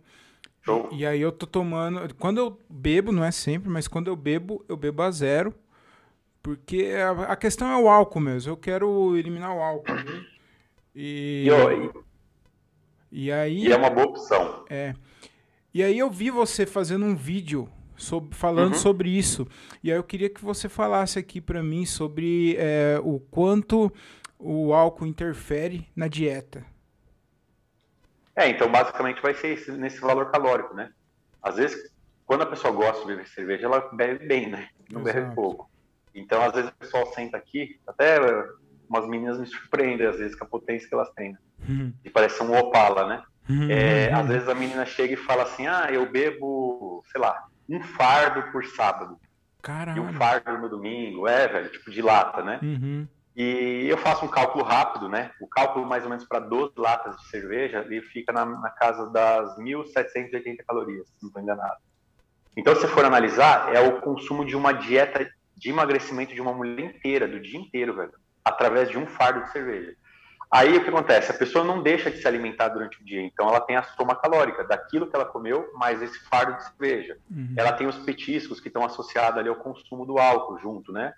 [0.62, 0.88] Show.
[0.90, 4.64] E aí eu tô tomando, quando eu bebo, não é sempre, mas quando eu bebo,
[4.68, 5.54] eu bebo a zero,
[6.42, 8.50] porque a, a questão é o álcool mesmo.
[8.50, 9.94] Eu quero eliminar o álcool.
[9.94, 10.26] Né?
[10.96, 11.48] E,
[13.12, 13.68] e, e aí.
[13.68, 14.64] E é uma boa opção.
[14.68, 14.94] É.
[15.74, 18.78] E aí eu vi você fazendo um vídeo sobre, falando uhum.
[18.78, 19.44] sobre isso.
[19.82, 23.92] E aí eu queria que você falasse aqui para mim sobre é, o quanto
[24.38, 26.64] o álcool interfere na dieta.
[28.36, 30.92] É, então basicamente vai ser esse, nesse valor calórico, né?
[31.42, 31.92] Às vezes,
[32.24, 34.68] quando a pessoa gosta de beber cerveja, ela bebe bem, né?
[34.92, 35.18] Não Exato.
[35.18, 35.68] bebe pouco.
[36.14, 38.18] Então, às vezes o pessoal senta aqui, até
[38.88, 41.32] umas meninas me surpreendem, às vezes, com a potência que elas têm.
[41.32, 41.38] Né?
[41.68, 41.92] Uhum.
[42.04, 43.22] E parece um Opala, né?
[43.48, 43.70] Uhum.
[43.70, 47.82] É, às vezes a menina chega e fala assim: ah, eu bebo, sei lá, um
[47.82, 49.18] fardo por sábado.
[49.60, 49.98] Caralho.
[49.98, 52.58] E um fardo no domingo, é, velho, tipo de lata, né?
[52.62, 53.06] Uhum.
[53.36, 55.32] E eu faço um cálculo rápido, né?
[55.40, 59.10] O cálculo mais ou menos para 12 latas de cerveja, ele fica na, na casa
[59.10, 61.76] das 1.780 calorias, se não estou enganado.
[62.56, 66.84] Então, se for analisar, é o consumo de uma dieta de emagrecimento de uma mulher
[66.84, 68.12] inteira, do dia inteiro, velho,
[68.44, 69.96] através de um fardo de cerveja.
[70.50, 71.30] Aí o que acontece?
[71.30, 74.14] A pessoa não deixa de se alimentar durante o dia, então ela tem a soma
[74.14, 77.18] calórica daquilo que ela comeu, mais esse fardo de cerveja.
[77.30, 77.54] Uhum.
[77.56, 81.12] Ela tem os petiscos que estão associados ali ao consumo do álcool junto, né?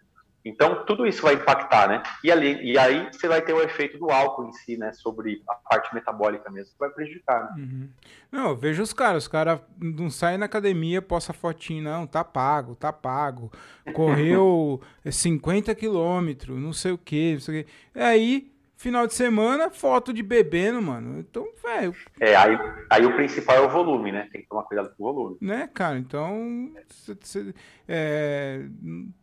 [0.48, 2.04] Então, tudo isso vai impactar, né?
[2.22, 4.92] E, ali, e aí você vai ter o efeito do álcool em si, né?
[4.92, 7.46] Sobre a parte metabólica mesmo, que vai prejudicar.
[7.46, 7.50] Né?
[7.58, 7.88] Uhum.
[8.30, 12.22] Não, eu vejo os caras, os caras não saem na academia, posta fotinho, não, tá
[12.22, 13.50] pago, tá pago.
[13.92, 17.70] Correu 50 quilômetros, não sei o quê, não sei o quê.
[17.92, 21.18] Aí Final de semana, foto de bebendo, mano.
[21.18, 21.96] Então, velho.
[22.20, 22.58] É, aí,
[22.90, 24.28] aí o principal é o volume, né?
[24.30, 25.38] Tem que tomar cuidado com o volume.
[25.40, 25.98] Né, cara?
[25.98, 27.54] Então, cê, cê,
[27.88, 28.66] é,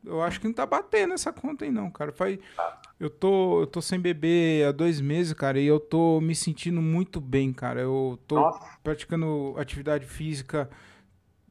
[0.04, 2.12] eu acho que não tá batendo essa conta aí, não, cara.
[2.12, 2.82] Faz, tá.
[3.00, 6.82] eu, tô, eu tô sem beber há dois meses, cara, e eu tô me sentindo
[6.82, 7.80] muito bem, cara.
[7.80, 8.80] Eu tô Nossa.
[8.84, 10.68] praticando atividade física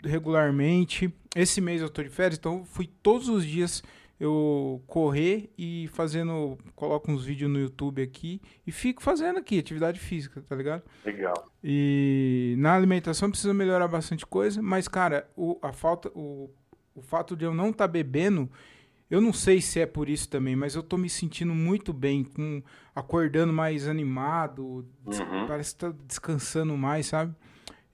[0.02, 1.14] regularmente.
[1.36, 3.80] Esse mês eu tô de férias, então fui todos os dias
[4.22, 9.98] eu correr e fazendo, coloco uns vídeos no YouTube aqui e fico fazendo aqui atividade
[9.98, 10.84] física, tá ligado?
[11.04, 11.50] Legal.
[11.62, 16.48] E na alimentação precisa melhorar bastante coisa, mas cara, o, a falta, o,
[16.94, 18.48] o fato de eu não estar tá bebendo,
[19.10, 22.22] eu não sei se é por isso também, mas eu tô me sentindo muito bem,
[22.22, 22.62] com
[22.94, 25.46] acordando mais animado, uhum.
[25.48, 27.34] parece que tá descansando mais, sabe?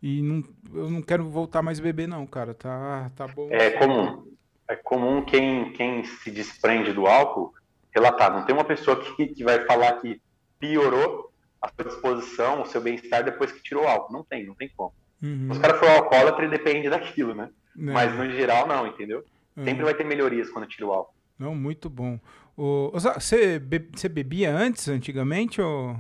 [0.02, 2.52] E não, eu não quero voltar mais a beber, não, cara.
[2.52, 3.48] Tá, tá bom.
[3.50, 4.28] É comum.
[4.68, 7.54] É comum quem, quem se desprende do álcool
[7.94, 8.32] relatar.
[8.32, 10.20] Não tem uma pessoa que, que vai falar que
[10.58, 14.12] piorou a sua disposição, o seu bem-estar depois que tirou o álcool.
[14.12, 14.92] Não tem, não tem como.
[15.22, 15.48] Uhum.
[15.50, 17.50] Os caras foram alcoólatra e depende daquilo, né?
[17.76, 17.80] É.
[17.80, 19.24] Mas no geral, não, entendeu?
[19.56, 19.64] Uhum.
[19.64, 21.14] Sempre vai ter melhorias quando tira o álcool.
[21.38, 22.18] Não, muito bom.
[22.56, 25.96] O, você, be, você bebia antes, antigamente, ou...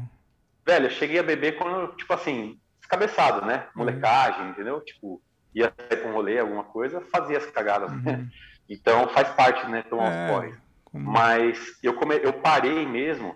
[0.66, 3.66] Velho, eu cheguei a beber quando, tipo assim, descabeçado, né?
[3.68, 3.84] Uhum.
[3.84, 4.50] Molecagem, uhum.
[4.50, 4.80] entendeu?
[4.80, 5.22] Tipo,
[5.54, 8.28] ia sair pra um rolê, alguma coisa, fazia as cagadas, né?
[8.68, 9.82] Então faz parte, né?
[9.82, 10.54] Tomar é, corre.
[10.84, 11.10] Como...
[11.10, 12.18] Mas eu, come...
[12.22, 13.34] eu parei mesmo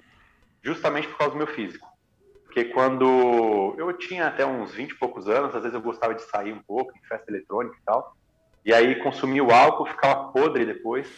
[0.63, 1.91] justamente por causa do meu físico.
[2.45, 6.23] Porque quando eu tinha até uns 20 e poucos anos, às vezes eu gostava de
[6.23, 8.15] sair um pouco, em festa eletrônica e tal.
[8.65, 11.09] E aí consumia o álcool, ficava podre depois,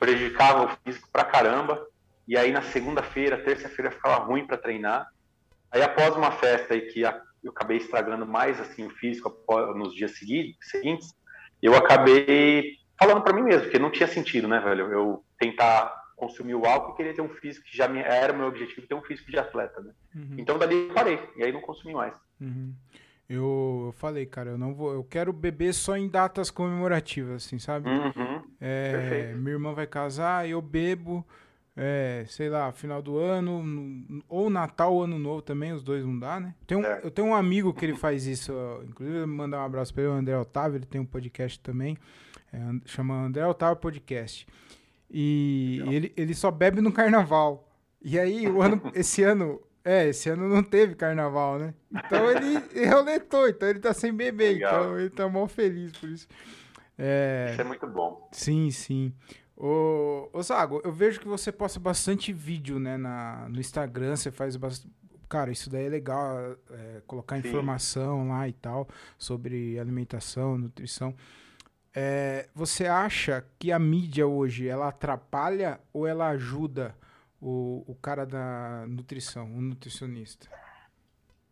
[0.00, 1.86] prejudicava o físico pra caramba.
[2.26, 5.08] E aí na segunda-feira, terça-feira ficava ruim para treinar.
[5.70, 9.32] Aí após uma festa aí que eu acabei estragando mais assim o físico
[9.76, 11.14] nos dias seguintes,
[11.62, 14.92] eu acabei falando para mim mesmo, porque não tinha sentido, né, velho?
[14.92, 18.36] Eu tentar consumir o álcool e querer ter um físico que já me, era o
[18.36, 19.92] meu objetivo, ter um físico de atleta, né?
[20.14, 20.34] Uhum.
[20.36, 22.12] Então dali eu parei, e aí não consumi mais.
[22.38, 22.74] Uhum.
[23.26, 27.58] Eu, eu, falei, cara, eu não vou, eu quero beber só em datas comemorativas, assim,
[27.58, 27.88] sabe?
[27.88, 28.42] Uhum.
[28.60, 31.24] É, minha irmã vai casar, eu bebo,
[31.74, 33.64] é, sei lá, final do ano,
[34.28, 36.54] ou Natal ou Ano Novo também, os dois não dá, né?
[36.68, 37.06] É.
[37.06, 38.52] Eu tenho um amigo que ele faz isso,
[38.86, 41.96] inclusive mandar um abraço para ele, o André Otávio, ele tem um podcast também,
[42.52, 44.46] é, chama André Otávio Podcast.
[45.10, 47.68] E ele, ele só bebe no carnaval.
[48.02, 51.74] E aí, o ano, esse ano, é, esse ano não teve carnaval, né?
[51.90, 54.84] Então ele roletou, então ele tá sem beber, Legal.
[54.84, 56.28] então ele tá mal feliz por isso.
[56.96, 58.28] É, isso é muito bom.
[58.32, 59.12] Sim, sim.
[59.56, 64.30] Ô, ô Zago, eu vejo que você posta bastante vídeo, né, na, no Instagram, você
[64.30, 64.94] faz bastante...
[65.28, 67.48] Cara, isso daí é legal, é, colocar Sim.
[67.48, 71.14] informação lá e tal, sobre alimentação, nutrição.
[71.94, 76.94] É, você acha que a mídia hoje, ela atrapalha ou ela ajuda
[77.40, 80.48] o, o cara da nutrição, o nutricionista?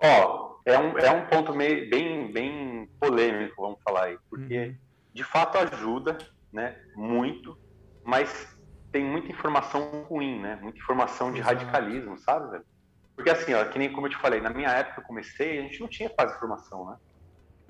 [0.01, 4.77] Ó, é um, é um ponto meio, bem, bem polêmico, vamos falar aí, porque uhum.
[5.13, 6.19] de fato ajuda,
[6.53, 7.59] né, muito,
[8.05, 8.57] mas
[8.93, 10.59] tem muita informação ruim, né?
[10.63, 11.57] Muita informação de Exato.
[11.57, 12.65] radicalismo, sabe, velho?
[13.15, 15.63] Porque assim, ó, que nem como eu te falei, na minha época eu comecei, a
[15.63, 16.97] gente não tinha quase informação, né?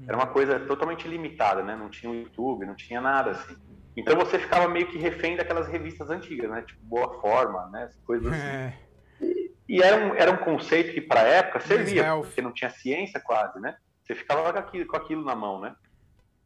[0.07, 1.75] Era uma coisa totalmente limitada, né?
[1.75, 3.57] Não tinha o YouTube, não tinha nada assim.
[3.97, 6.63] Então você ficava meio que refém daquelas revistas antigas, né?
[6.63, 7.91] Tipo Boa Forma, né?
[8.05, 8.47] coisas assim.
[8.47, 8.79] É.
[9.21, 12.71] E, e, era, um, era um conceito que para a época servia, porque não tinha
[12.71, 13.77] ciência quase, né?
[14.05, 15.75] Você ficava com aquilo, com aquilo na mão, né?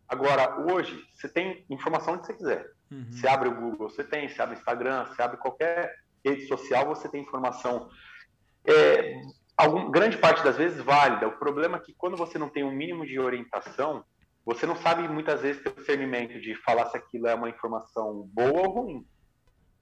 [0.08, 2.66] Agora, hoje, você tem informação onde você quiser.
[2.90, 3.06] Uhum.
[3.10, 5.94] Você abre o Google, você tem, você abre o Instagram, você abre qualquer
[6.24, 7.88] rede social, você tem informação.
[8.64, 9.20] É,
[9.62, 11.28] algum, grande parte das vezes válida.
[11.28, 14.04] O problema é que quando você não tem um mínimo de orientação,
[14.44, 18.28] você não sabe muitas vezes ter o discernimento de falar se aquilo é uma informação
[18.32, 19.06] boa ou ruim.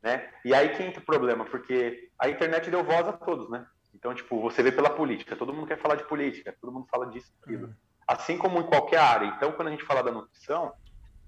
[0.02, 0.30] Né?
[0.44, 3.66] E aí que entra o problema, porque a internet deu voz a todos, né?
[3.94, 7.06] Então, tipo, você vê pela política, todo mundo quer falar de política, todo mundo fala
[7.06, 7.66] disso, aquilo.
[7.66, 7.74] Uhum.
[8.06, 9.26] Assim como em qualquer área.
[9.26, 10.72] Então, quando a gente fala da nutrição,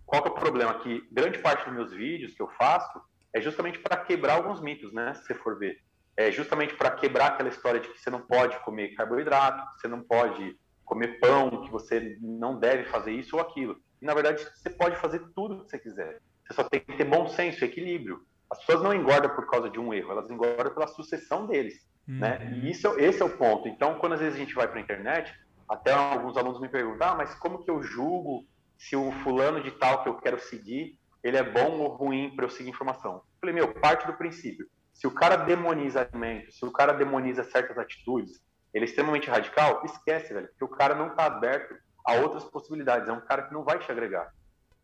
[0.06, 0.74] qual que é o problema?
[0.74, 3.00] Que grande parte dos meus vídeos que eu faço
[3.34, 5.14] é justamente para quebrar alguns mitos, né?
[5.14, 5.78] Se você for ver.
[6.16, 9.88] É justamente para quebrar aquela história de que você não pode comer carboidrato, que você
[9.88, 13.80] não pode comer pão, que você não deve fazer isso ou aquilo.
[14.00, 16.20] E, na verdade, você pode fazer tudo o que você quiser.
[16.44, 18.20] Você só tem que ter bom senso, equilíbrio.
[18.50, 21.86] As pessoas não engordam por causa de um erro, elas engordam pela sucessão deles.
[22.06, 22.38] Né?
[22.42, 22.50] Uhum.
[22.50, 22.58] Né?
[22.58, 23.68] E isso, esse é o ponto.
[23.68, 25.32] Então, quando às vezes a gente vai para a internet,
[25.68, 28.44] até alguns alunos me perguntam, ah, mas como que eu julgo
[28.76, 32.44] se o fulano de tal que eu quero seguir, ele é bom ou ruim para
[32.44, 33.14] eu seguir informação.
[33.14, 34.66] Eu falei, meu, parte do princípio.
[34.92, 38.40] Se o cara demoniza alimentos, se o cara demoniza certas atitudes,
[38.72, 41.74] ele é extremamente radical, esquece, velho, porque o cara não está aberto
[42.04, 44.32] a outras possibilidades, é um cara que não vai te agregar.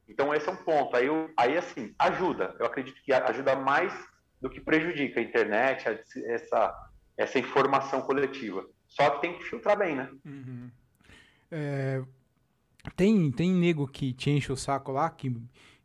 [0.08, 0.96] Então esse é um ponto.
[0.96, 2.54] Aí, eu, aí assim, ajuda.
[2.58, 3.92] Eu acredito que ajuda mais
[4.40, 5.84] do que prejudica a internet,
[6.26, 8.64] essa, essa informação coletiva.
[8.86, 10.10] Só que tem que filtrar bem, né?
[10.24, 10.70] Uhum.
[11.50, 12.02] É,
[12.96, 15.36] tem, tem nego que te enche o saco lá, que,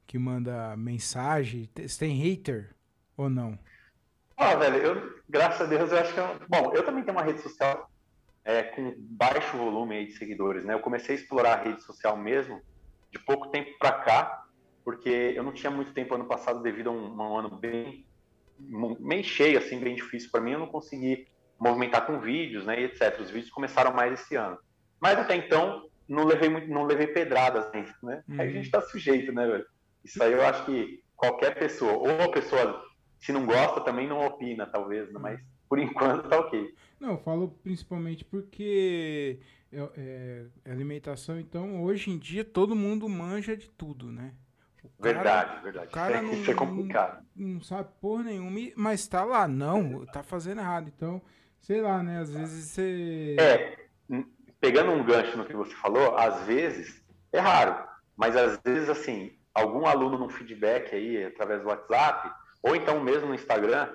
[0.07, 1.65] que manda mensagem.
[1.97, 2.73] Tem hater
[3.17, 3.59] ou não?
[4.37, 6.19] Ah, velho, eu, graças a Deus, eu acho que.
[6.19, 7.89] Eu, bom, eu também tenho uma rede social
[8.43, 10.73] é, com baixo volume de seguidores, né?
[10.73, 12.61] Eu comecei a explorar a rede social mesmo
[13.11, 14.45] de pouco tempo pra cá.
[14.83, 18.05] porque eu não tinha muito tempo ano passado devido a um, um ano bem
[18.59, 20.51] meio cheio, assim, bem difícil para mim.
[20.51, 21.27] Eu não consegui
[21.59, 23.19] movimentar com vídeos, né, e etc.
[23.19, 24.57] Os vídeos começaram mais esse ano.
[24.99, 28.23] Mas até então não levei muito, não levei pedradas ainda, né?
[28.27, 28.41] Uhum.
[28.41, 29.65] Aí a gente está sujeito, né, velho?
[30.03, 32.83] Isso aí eu acho que qualquer pessoa, ou a pessoa
[33.23, 35.19] se não gosta também não opina, talvez, né?
[35.19, 36.75] mas por enquanto tá ok.
[36.99, 39.39] Não, eu falo principalmente porque
[39.71, 39.89] é,
[40.65, 44.33] é, alimentação, então, hoje em dia todo mundo manja de tudo, né?
[45.01, 45.87] Cara, verdade, verdade.
[45.87, 47.25] O cara não, isso é complicado.
[47.33, 50.91] Não, não, sabe porra nenhuma, mas tá lá, não, tá fazendo errado.
[50.93, 51.21] Então,
[51.61, 52.19] sei lá, né?
[52.19, 53.37] Às vezes você.
[53.39, 53.77] É,
[54.59, 57.01] pegando um gancho no que você falou, às vezes
[57.31, 62.75] é raro, mas às vezes, assim, algum aluno num feedback aí, através do WhatsApp, ou
[62.75, 63.93] então mesmo no Instagram,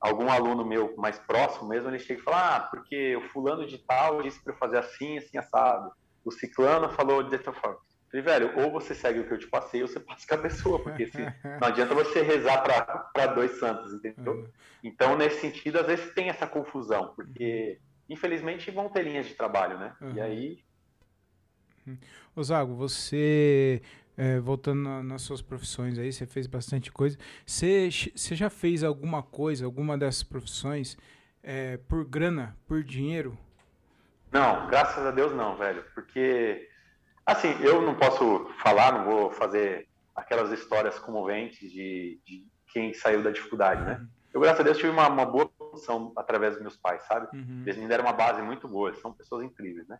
[0.00, 3.78] algum aluno meu mais próximo mesmo, ele chega e fala, ah, porque o fulano de
[3.78, 5.92] tal disse para eu fazer assim, assim, assado.
[6.24, 7.78] O ciclano falou de outra forma.
[8.10, 10.38] Falei, velho, ou você segue o que eu te passei, ou você passa com a
[10.38, 11.18] pessoa, porque assim,
[11.60, 12.62] não adianta você rezar
[13.12, 14.32] para dois santos, entendeu?
[14.32, 14.48] Uhum.
[14.82, 19.78] Então, nesse sentido, às vezes tem essa confusão, porque infelizmente vão ter linhas de trabalho,
[19.78, 19.94] né?
[20.00, 20.14] Uhum.
[20.14, 20.58] E aí.
[22.34, 23.82] Ô Zago, você
[24.16, 27.18] é, voltando na, nas suas profissões aí, você fez bastante coisa.
[27.44, 30.96] Você, você já fez alguma coisa, alguma dessas profissões,
[31.42, 33.36] é, por grana, por dinheiro?
[34.32, 35.84] Não, graças a Deus não, velho.
[35.94, 36.68] Porque,
[37.24, 43.22] assim, eu não posso falar, não vou fazer aquelas histórias comoventes de, de quem saiu
[43.22, 43.98] da dificuldade, né?
[44.00, 44.08] Uhum.
[44.34, 47.28] Eu, graças a Deus, tive uma, uma boa posição através dos meus pais, sabe?
[47.34, 47.62] Uhum.
[47.64, 49.98] Eles me deram uma base muito boa, são pessoas incríveis, né?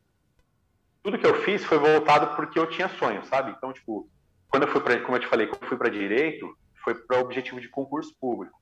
[1.07, 3.55] Tudo que eu fiz foi voltado porque eu tinha sonho, sabe?
[3.57, 4.11] Então, tipo,
[4.49, 6.53] quando eu fui para, como eu te falei, quando eu fui para direito,
[6.83, 8.61] foi para o objetivo de concurso público.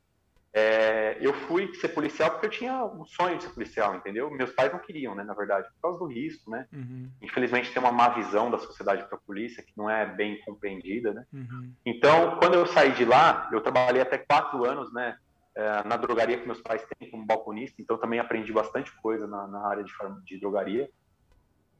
[0.52, 4.30] É, eu fui ser policial porque eu tinha um sonho de ser policial, entendeu?
[4.30, 6.66] Meus pais não queriam, né, na verdade, por causa do risco, né?
[6.70, 7.10] Uhum.
[7.22, 11.14] Infelizmente tem uma má visão da sociedade para a polícia que não é bem compreendida,
[11.14, 11.24] né?
[11.32, 11.72] Uhum.
[11.86, 15.16] Então, quando eu saí de lá, eu trabalhei até quatro anos, né,
[15.56, 19.46] é, na drogaria que meus pais têm como balconista, então também aprendi bastante coisa na,
[19.46, 19.92] na área de,
[20.26, 20.90] de drogaria.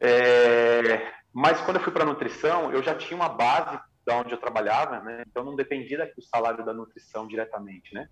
[0.00, 4.38] É, mas quando eu fui para nutrição, eu já tinha uma base da onde eu
[4.38, 5.24] trabalhava, né?
[5.26, 8.08] Então não dependia do salário da nutrição diretamente, né?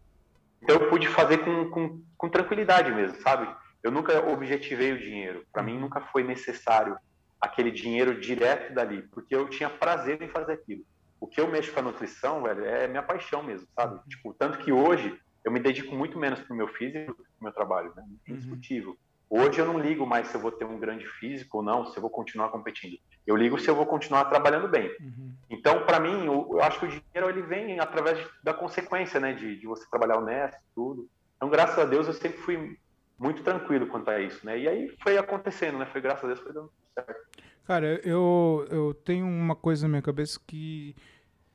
[0.63, 3.49] Então eu pude fazer com, com, com tranquilidade mesmo, sabe?
[3.83, 5.45] Eu nunca objetivei o dinheiro.
[5.53, 6.97] Para mim nunca foi necessário
[7.41, 10.85] aquele dinheiro direto dali, porque eu tinha prazer em fazer aquilo.
[11.21, 14.01] O que eu mexo com a nutrição, velho, é minha paixão mesmo, sabe?
[14.09, 17.45] Tipo, tanto que hoje eu me dedico muito menos pro meu físico do que pro
[17.45, 18.05] meu trabalho, né?
[18.29, 18.91] Indiscutível.
[18.91, 18.97] Uhum.
[19.35, 21.97] Hoje eu não ligo mais se eu vou ter um grande físico ou não, se
[21.97, 22.99] eu vou continuar competindo.
[23.27, 24.95] Eu ligo se eu vou continuar trabalhando bem.
[25.01, 25.33] Uhum.
[25.49, 29.33] Então, para mim, eu, eu, acho que o dinheiro ele vem através da consequência, né,
[29.33, 31.09] de, de você trabalhar honesto, tudo.
[31.35, 32.79] Então, graças a Deus, eu sempre fui
[33.19, 34.59] muito tranquilo quanto a isso, né?
[34.59, 35.87] E aí foi acontecendo, né?
[35.87, 37.27] Foi graças a Deus foi dando certo.
[37.65, 40.95] Cara, eu, eu tenho uma coisa na minha cabeça que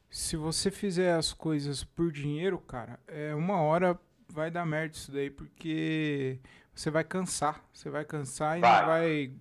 [0.10, 4.00] se você fizer as coisas por dinheiro, cara, é uma hora
[4.30, 6.40] vai dar merda isso daí, porque
[6.78, 7.64] você vai cansar.
[7.74, 8.80] Você vai cansar e vai.
[8.80, 9.32] não vai,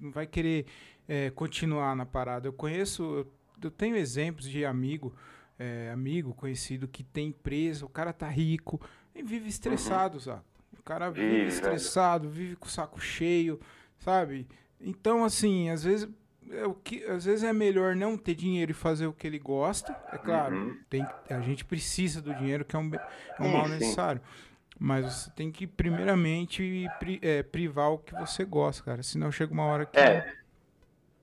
[0.00, 0.64] não vai querer
[1.06, 2.48] é, continuar na parada.
[2.48, 5.14] Eu conheço, eu, eu tenho exemplos de amigo,
[5.58, 8.80] é, amigo conhecido que tem empresa, o cara tá rico
[9.14, 10.20] e vive estressado, uhum.
[10.20, 10.42] sabe?
[10.78, 13.60] O cara vive estressado, vive com o saco cheio,
[13.98, 14.48] sabe?
[14.80, 16.08] Então, assim, às vezes
[16.50, 19.38] é o que às vezes é melhor não ter dinheiro e fazer o que ele
[19.38, 19.94] gosta.
[20.10, 20.78] É claro, uhum.
[20.88, 24.22] tem, a gente precisa do dinheiro, que é um, é um mal necessário.
[24.82, 29.02] Mas você tem que, primeiramente, pri, é, privar o que você gosta, cara.
[29.02, 29.98] Senão chega uma hora que.
[29.98, 30.32] É.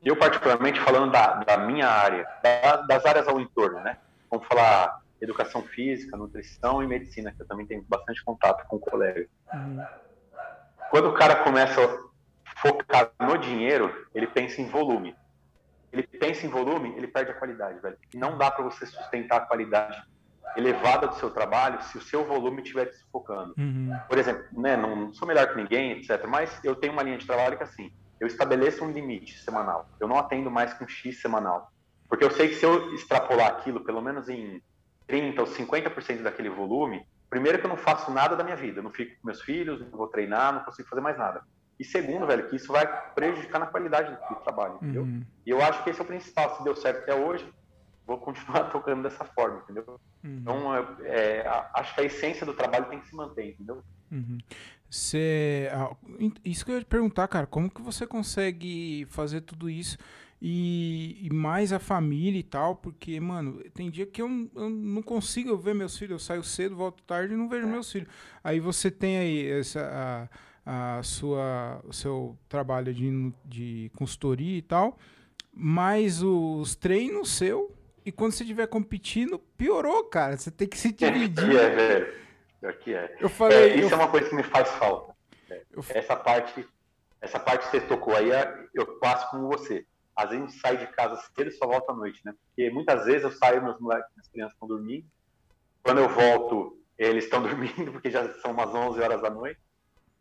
[0.04, 3.98] Eu, particularmente, falando da, da minha área, da, das áreas ao entorno, né?
[4.30, 9.28] Vamos falar educação física, nutrição e medicina, que eu também tenho bastante contato com colegas.
[9.52, 9.84] Uhum.
[10.92, 15.16] Quando o cara começa a focar no dinheiro, ele pensa em volume.
[15.92, 17.98] Ele pensa em volume, ele perde a qualidade, velho.
[18.14, 20.00] Não dá para você sustentar a qualidade
[20.56, 23.54] elevada do seu trabalho se o seu volume estiver te sufocando.
[23.58, 23.92] Uhum.
[24.08, 26.26] Por exemplo, né, não sou melhor que ninguém, etc.
[26.28, 29.90] Mas eu tenho uma linha de trabalho que assim, eu estabeleço um limite semanal.
[30.00, 31.72] Eu não atendo mais com X semanal.
[32.10, 34.62] Porque eu sei que se eu extrapolar aquilo, pelo menos em
[35.08, 38.80] 30% ou 50% daquele volume, primeiro que eu não faço nada da minha vida.
[38.80, 41.42] Eu não fico com meus filhos, não vou treinar, não consigo fazer mais nada.
[41.80, 45.04] E segundo, velho, que isso vai prejudicar na qualidade do, trabalho, entendeu?
[45.04, 45.24] Uhum.
[45.46, 46.58] E eu acho que esse é o principal.
[46.58, 47.48] Se deu certo até hoje,
[48.08, 50.00] vou continuar tocando dessa forma, entendeu?
[50.24, 50.38] Uhum.
[50.42, 53.84] Então, é, é, acho que a essência do trabalho tem que se manter, entendeu?
[54.10, 54.38] Uhum.
[56.46, 59.98] Isso que eu ia te perguntar, cara, como que você consegue fazer tudo isso
[60.42, 62.78] e, e mais a família e tal?
[62.78, 66.78] Porque, mano, tem dia que eu, eu, não consigo ver meus filhos, eu saio cedo,
[66.78, 67.70] volto tarde e não vejo é.
[67.70, 68.08] meus filhos.
[68.42, 70.30] Aí você tem aí essa,
[70.66, 74.98] a, a sua, o seu trabalho de, de consultoria e tal,
[75.54, 77.77] mais os treinos seu
[78.08, 80.38] e quando você estiver competindo, piorou, cara.
[80.38, 81.58] Você tem que se dividir.
[81.58, 82.14] É, velho.
[82.62, 83.18] Pior que é.
[83.20, 83.92] Eu falei, é, isso eu...
[83.92, 85.14] é uma coisa que me faz falta.
[85.70, 85.84] Eu...
[85.90, 86.66] Essa parte,
[87.20, 88.30] essa parte que você tocou aí,
[88.74, 89.86] eu passo com você.
[90.16, 92.34] Às vezes a gente sai de casa cedo e só volta à noite, né?
[92.46, 95.06] Porque muitas vezes eu saio, meus moleques, minhas crianças estão dormindo.
[95.84, 99.60] Quando eu volto, eles estão dormindo, porque já são umas 11 horas da noite.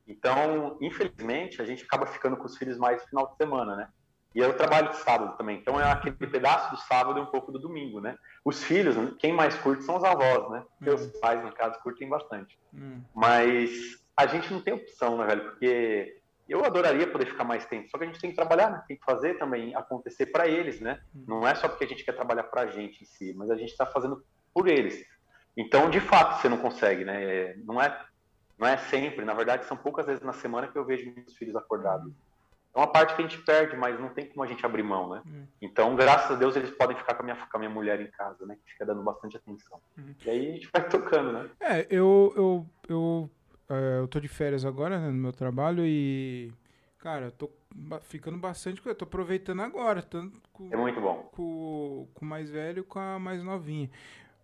[0.09, 3.89] Então, infelizmente, a gente acaba ficando com os filhos mais no final de semana, né?
[4.37, 7.51] E eu trabalho de sábado também, então é aquele pedaço do sábado e um pouco
[7.51, 8.19] do domingo, né?
[8.45, 10.63] Os filhos, quem mais curte são os avós, né?
[10.83, 11.21] Uhum.
[11.23, 12.59] pais, no caso, curtem bastante.
[12.75, 13.01] Hum.
[13.15, 13.71] Mas
[14.15, 15.43] a gente não tem opção, né, velho?
[15.45, 18.85] Porque eu adoraria poder ficar mais tempo, só que a gente tem que trabalhar, né?
[18.87, 21.01] tem que fazer também acontecer para eles, né?
[21.15, 21.25] Hum.
[21.27, 23.57] Não é só porque a gente quer trabalhar para a gente em si, mas a
[23.57, 24.23] gente está fazendo
[24.53, 25.03] por eles.
[25.57, 27.55] Então, de fato, você não consegue, né?
[27.65, 28.05] Não é,
[28.59, 31.57] não é sempre, na verdade, são poucas vezes na semana que eu vejo meus filhos
[31.57, 32.13] acordados.
[32.77, 35.09] É uma parte que a gente perde, mas não tem como a gente abrir mão,
[35.09, 35.23] né?
[35.25, 35.47] Uhum.
[35.63, 38.07] Então, graças a Deus, eles podem ficar com a, minha, com a minha mulher em
[38.09, 38.55] casa, né?
[38.63, 39.81] Que fica dando bastante atenção.
[39.97, 40.15] Uhum.
[40.27, 41.49] E aí a gente vai tocando, né?
[41.59, 43.31] É, eu, eu, eu,
[43.71, 46.53] é, eu tô de férias agora, né, no meu trabalho e,
[46.99, 47.51] cara, eu tô
[48.03, 51.31] ficando bastante, eu tô aproveitando agora, tanto com, é muito bom.
[51.33, 53.91] Com, com o mais velho e com a mais novinha.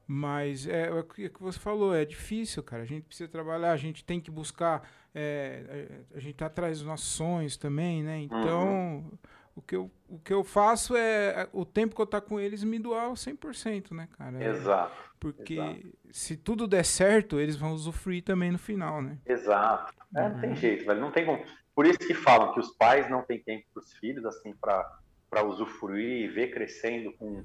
[0.07, 2.83] Mas é, é o que você falou, é difícil, cara.
[2.83, 4.89] A gente precisa trabalhar, a gente tem que buscar.
[5.15, 8.19] É, é a gente tá atrás dos nossos sonhos também, né?
[8.21, 9.19] Então, uhum.
[9.57, 11.49] o, que eu, o que eu faço é.
[11.53, 14.43] O tempo que eu tá com eles me doar 100%, né, cara?
[14.45, 15.13] Exato.
[15.21, 15.81] Porque exato.
[16.11, 19.19] se tudo der certo, eles vão usufruir também no final, né?
[19.25, 19.95] Exato.
[20.17, 20.57] É, Não tem uhum.
[20.57, 21.01] jeito, velho.
[21.01, 21.45] Não tem como.
[21.75, 25.45] Por isso que falam que os pais não têm tempo para os filhos, assim, para
[25.45, 27.43] usufruir e ver crescendo com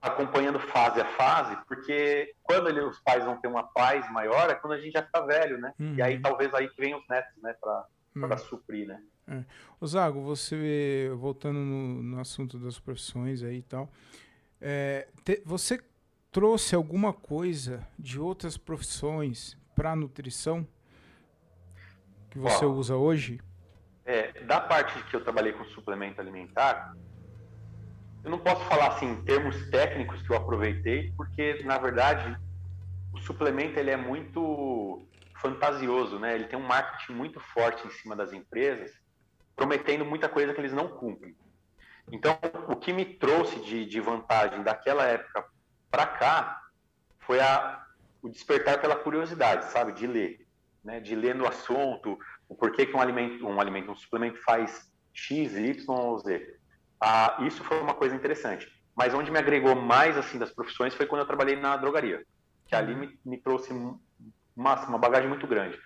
[0.00, 4.54] acompanhando fase a fase, porque quando ele, os pais vão ter uma paz maior é
[4.54, 5.72] quando a gente já está velho, né?
[5.78, 5.94] Uhum.
[5.94, 6.22] E aí uhum.
[6.22, 8.38] talvez aí que venham os netos, né, para uhum.
[8.38, 9.02] suprir, né?
[9.26, 9.44] É.
[9.80, 13.90] O Zago, você voltando no, no, assunto das profissões aí e tal,
[14.60, 15.78] é, te, você
[16.30, 20.66] trouxe alguma coisa de outras profissões para nutrição
[22.30, 23.40] que você Ó, usa hoje?
[24.04, 26.94] É, da parte que eu trabalhei com suplemento alimentar,
[28.24, 32.36] eu não posso falar assim em termos técnicos que eu aproveitei, porque na verdade
[33.12, 35.06] o suplemento ele é muito
[35.40, 36.34] fantasioso, né?
[36.34, 38.92] Ele tem um marketing muito forte em cima das empresas,
[39.54, 41.36] prometendo muita coisa que eles não cumprem.
[42.10, 42.38] Então,
[42.68, 45.44] o que me trouxe de, de vantagem daquela época
[45.90, 46.62] para cá
[47.20, 47.84] foi a,
[48.22, 49.92] o despertar pela curiosidade, sabe?
[49.92, 50.46] De ler,
[50.82, 51.00] né?
[51.00, 55.56] De ler no assunto, o porquê que um alimento, um alimento, um suplemento faz X,
[55.56, 56.57] Y ou Z.
[57.00, 58.68] Ah, isso foi uma coisa interessante.
[58.96, 62.24] Mas onde me agregou mais assim das profissões foi quando eu trabalhei na drogaria,
[62.66, 64.00] que ali me, me trouxe uma,
[64.56, 65.78] uma bagagem muito grande.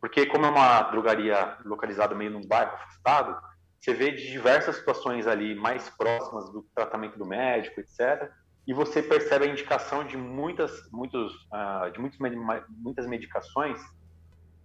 [0.00, 3.36] Porque como é uma drogaria localizada meio num bairro afastado,
[3.78, 8.30] você vê de diversas situações ali mais próximas do tratamento do médico, etc.
[8.66, 12.18] E você percebe a indicação de muitas, muitos, uh, de muitos,
[12.68, 13.80] muitas medicações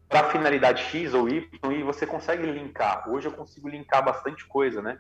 [0.08, 3.10] para finalidade X ou Y e você consegue linkar.
[3.10, 5.00] Hoje eu consigo linkar bastante coisa, né?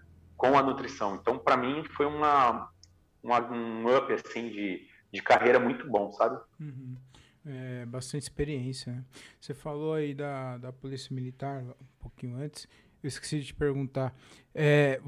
[0.51, 1.15] Com a nutrição.
[1.15, 2.69] Então, para mim, foi uma,
[3.23, 6.39] uma, um up assim, de, de carreira muito bom, sabe?
[6.59, 6.95] Uhum.
[7.45, 8.93] É, bastante experiência.
[8.93, 9.05] Né?
[9.39, 12.67] Você falou aí da, da Polícia Militar um pouquinho antes.
[13.03, 14.15] Eu esqueci de te perguntar.
[14.53, 14.99] É,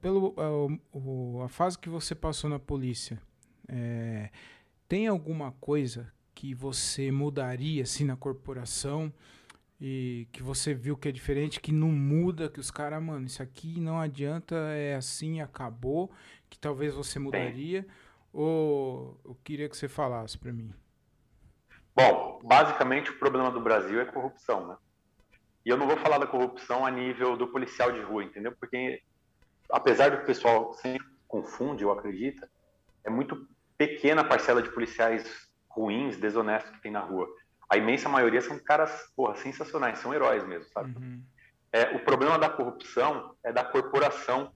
[0.00, 3.20] pelo a, a, fase que você passou na polícia,
[3.68, 4.30] é,
[4.88, 9.12] tem alguma coisa que você mudaria assim na corporação?
[9.80, 13.42] E que você viu que é diferente, que não muda, que os caras, mano, isso
[13.42, 16.10] aqui não adianta, é assim, acabou,
[16.48, 17.86] que talvez você mudaria?
[18.32, 20.72] Ou eu queria que você falasse para mim?
[21.94, 24.76] Bom, basicamente o problema do Brasil é corrupção, né?
[25.64, 28.52] E eu não vou falar da corrupção a nível do policial de rua, entendeu?
[28.52, 29.02] Porque
[29.70, 32.48] apesar do que o pessoal sempre confunde ou acredita,
[33.04, 37.26] é muito pequena a parcela de policiais ruins, desonestos que tem na rua
[37.68, 40.96] a imensa maioria são caras, porra, sensacionais, são heróis mesmo, sabe?
[40.96, 41.22] Uhum.
[41.72, 44.52] É, o problema da corrupção é da corporação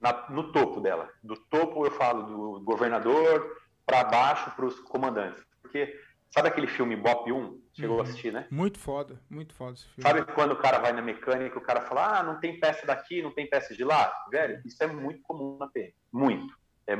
[0.00, 1.08] na, no topo dela.
[1.22, 5.44] Do topo, eu falo do governador para baixo para os comandantes.
[5.60, 5.98] Porque
[6.30, 7.60] sabe aquele filme Bop 1?
[7.74, 8.02] Chegou uhum.
[8.02, 8.46] a assistir, né?
[8.50, 10.02] Muito foda, muito foda esse filme.
[10.02, 12.86] Sabe quando o cara vai na mecânica e o cara fala, ah, não tem peça
[12.86, 14.12] daqui, não tem peça de lá?
[14.30, 15.92] Velho, isso é muito comum na PM.
[16.12, 16.54] Muito.
[16.86, 16.96] É,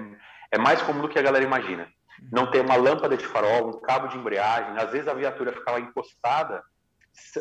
[0.51, 1.89] é mais comum do que a galera imagina
[2.31, 4.77] não ter uma lâmpada de farol, um cabo de embreagem.
[4.77, 6.63] Às vezes a viatura ficava encostada,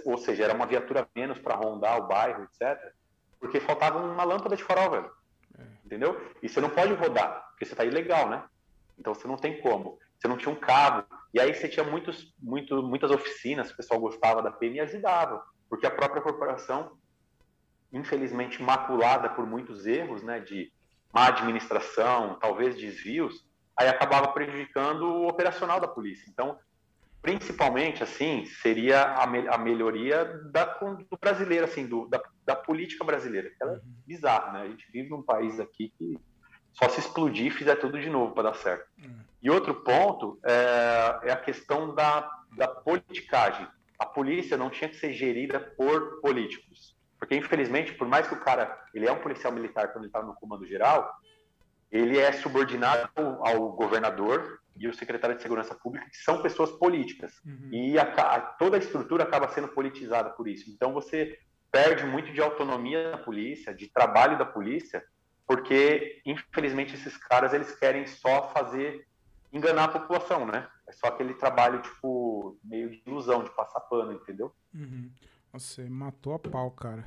[0.05, 2.93] ou seja, era uma viatura menos para rondar o bairro, etc.
[3.39, 5.11] Porque faltava uma lâmpada de farol, velho.
[5.57, 5.63] É.
[5.85, 6.19] Entendeu?
[6.41, 8.43] E você não pode rodar, porque você está ilegal, né?
[8.97, 9.97] Então você não tem como.
[10.17, 11.05] Você não tinha um cabo.
[11.33, 15.43] E aí você tinha muitos, muito, muitas oficinas, o pessoal gostava da PM e ajudava.
[15.69, 16.97] Porque a própria corporação,
[17.91, 20.39] infelizmente maculada por muitos erros, né?
[20.39, 20.71] De
[21.13, 23.45] má administração, talvez desvios,
[23.77, 26.29] aí acabava prejudicando o operacional da polícia.
[26.29, 26.57] Então,
[27.21, 33.03] principalmente, assim, seria a, me a melhoria da, do brasileiro, assim, do, da, da política
[33.03, 33.51] brasileira.
[33.61, 33.81] Ela é uhum.
[34.05, 34.61] bizarra, né?
[34.61, 36.19] A gente vive num país aqui que
[36.73, 38.87] só se explodir e fizer tudo de novo para dar certo.
[38.97, 39.19] Uhum.
[39.43, 43.67] E outro ponto é, é, a questão da, da politicagem.
[43.99, 46.97] A polícia não tinha que ser gerida por políticos.
[47.19, 50.23] Porque, infelizmente, por mais que o cara ele é um policial militar quando ele está
[50.23, 51.13] no comando geral,
[51.91, 57.33] ele é subordinado ao governador e o secretário de Segurança Pública, que são pessoas políticas.
[57.45, 57.69] Uhum.
[57.71, 60.69] E a, a, toda a estrutura acaba sendo politizada por isso.
[60.69, 61.37] Então você
[61.71, 65.03] perde muito de autonomia da polícia, de trabalho da polícia,
[65.45, 69.05] porque infelizmente esses caras eles querem só fazer
[69.51, 70.67] enganar a população, né?
[70.87, 74.53] É só aquele trabalho tipo meio de ilusão, de passar pano, entendeu?
[74.73, 75.11] Uhum.
[75.51, 77.05] Você matou a pau, cara.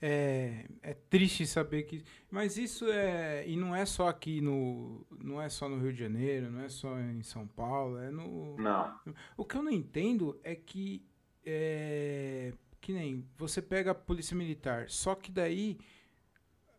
[0.00, 2.04] É, é triste saber que.
[2.30, 3.44] Mas isso é.
[3.46, 5.06] E não é só aqui no.
[5.22, 8.56] Não é só no Rio de Janeiro, não é só em São Paulo, é no.
[8.56, 8.94] Não.
[9.36, 11.04] O que eu não entendo é que.
[11.44, 15.78] É, que nem você pega a polícia militar, só que daí.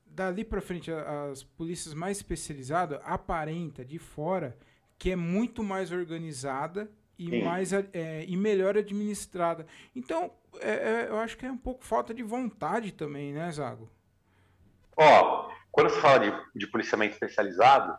[0.09, 4.57] Dali pra frente, as polícias mais especializadas aparenta de fora
[4.97, 7.43] que é muito mais organizada e Sim.
[7.43, 9.65] mais é, e melhor administrada.
[9.95, 10.31] Então,
[10.61, 13.89] é, é, eu acho que é um pouco falta de vontade também, né, Zago?
[14.95, 17.97] Ó, quando se fala de, de policiamento especializado,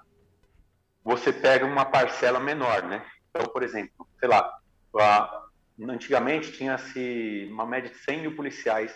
[1.05, 3.05] você pega uma parcela menor, né?
[3.31, 4.59] Então, por exemplo, sei lá,
[4.99, 5.47] a,
[5.89, 8.93] antigamente tinha-se uma média de 100 mil policiais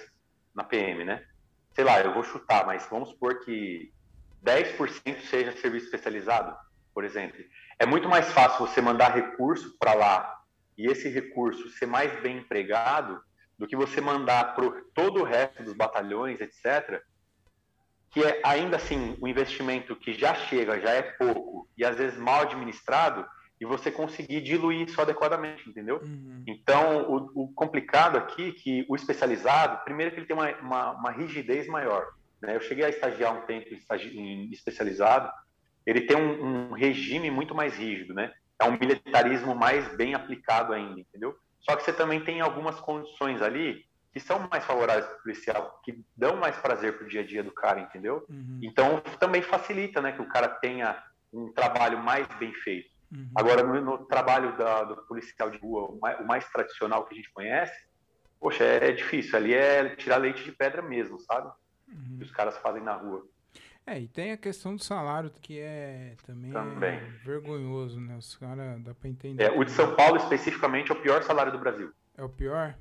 [0.54, 1.24] na PM, né?
[1.74, 3.92] Sei lá, eu vou chutar, mas vamos supor que
[4.44, 6.54] 10% seja serviço especializado,
[6.92, 7.38] por exemplo.
[7.78, 10.42] É muito mais fácil você mandar recurso para lá
[10.76, 13.22] e esse recurso ser mais bem empregado
[13.62, 17.00] do que você mandar para todo o resto dos batalhões, etc.,
[18.10, 22.18] que é ainda assim um investimento que já chega, já é pouco e às vezes
[22.18, 23.24] mal administrado,
[23.60, 26.00] e você conseguir diluir isso adequadamente, entendeu?
[26.02, 26.42] Uhum.
[26.44, 30.90] Então, o, o, complicado aqui é que o especializado, primeiro que ele tem uma, uma,
[30.90, 32.04] uma rigidez maior.
[32.42, 32.56] Né?
[32.56, 33.68] Eu cheguei a estagiar um tempo
[34.12, 35.30] em especializado,
[35.86, 38.32] ele tem um, um, regime muito mais rígido, né?
[38.60, 41.36] É um militarismo mais bem aplicado ainda, entendeu?
[41.62, 45.80] Só que você também tem algumas condições ali que são mais favoráveis para o policial,
[45.82, 48.26] que dão mais prazer para o dia a dia do cara, entendeu?
[48.28, 48.60] Uhum.
[48.62, 51.02] Então também facilita, né, que o cara tenha
[51.32, 52.90] um trabalho mais bem feito.
[53.10, 53.30] Uhum.
[53.34, 57.14] Agora no, no trabalho da, do policial de rua, o mais, o mais, tradicional que
[57.14, 57.74] a gente conhece,
[58.38, 59.36] poxa, é, é, difícil.
[59.36, 61.50] Ali é tirar leite de pedra mesmo, sabe?
[61.88, 62.18] Uhum.
[62.18, 63.26] Que os caras fazem na rua.
[63.86, 66.94] É, e tem a questão do salário, que é também, também.
[66.94, 68.16] É vergonhoso, né?
[68.16, 69.42] Os caras, dá pra entender.
[69.42, 71.92] É, o de São Paulo, especificamente, é o pior salário do Brasil.
[72.16, 72.76] É o pior?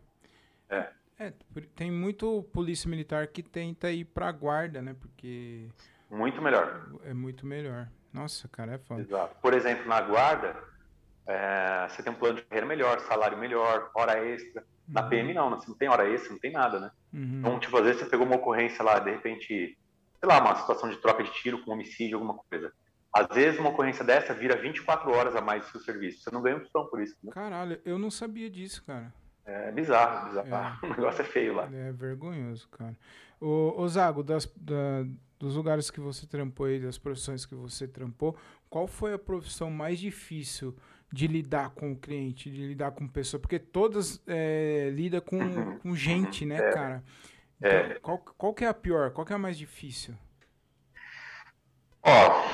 [0.69, 0.89] É.
[1.17, 1.33] É,
[1.75, 4.95] tem muito polícia militar que tenta ir pra guarda, né?
[4.99, 5.67] Porque...
[6.09, 6.87] Muito melhor.
[7.03, 7.87] É muito melhor.
[8.13, 9.01] Nossa, cara, é foda.
[9.01, 9.35] Exato.
[9.41, 10.55] Por exemplo, na guarda,
[11.25, 14.63] é, você tem um plano de carreira melhor, salário melhor, hora extra.
[14.87, 15.09] Na uhum.
[15.09, 16.91] PM não, você não tem hora extra, não tem nada, né?
[17.13, 17.39] Uhum.
[17.39, 19.77] Então, tipo, às vezes você pegou uma ocorrência lá, de repente
[20.21, 22.71] sei lá, uma situação de troca de tiro com homicídio, alguma coisa.
[23.11, 26.21] Às vezes uma ocorrência dessa vira 24 horas a mais do seu serviço.
[26.23, 27.17] Você não ganha opção por isso.
[27.23, 27.31] Né?
[27.33, 29.11] Caralho, eu não sabia disso, cara.
[29.43, 30.85] É bizarro, bizarro.
[30.85, 30.85] É.
[30.85, 31.67] O negócio é feio lá.
[31.73, 32.95] É vergonhoso, cara.
[33.39, 35.03] O, o Zago, das, da,
[35.39, 38.37] dos lugares que você trampou aí, das profissões que você trampou,
[38.69, 40.75] qual foi a profissão mais difícil
[41.11, 43.41] de lidar com o cliente, de lidar com pessoa?
[43.41, 45.79] Porque todas é, lidam com, uhum.
[45.79, 46.71] com gente, né, é.
[46.71, 47.03] cara?
[47.61, 47.99] É.
[47.99, 49.11] Qual, qual que é a pior?
[49.11, 50.15] Qual que é a mais difícil?
[52.03, 52.47] Ó,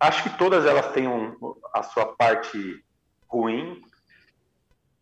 [0.00, 1.36] acho que todas elas têm um,
[1.72, 2.84] a sua parte
[3.28, 3.80] ruim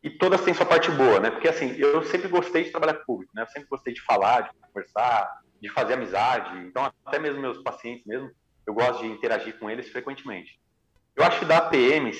[0.03, 1.31] e todas têm sua parte boa, né?
[1.31, 3.43] Porque assim, eu sempre gostei de trabalhar com público, né?
[3.43, 6.59] Eu sempre gostei de falar, de conversar, de fazer amizade.
[6.59, 8.31] Então, até mesmo meus pacientes mesmo,
[8.67, 10.61] eu gosto de interagir com eles frequentemente.
[11.15, 12.13] Eu acho que da PM,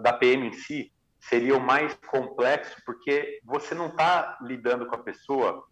[0.00, 5.02] da PM em si, seria o mais complexo, porque você não está lidando com a
[5.02, 5.64] pessoa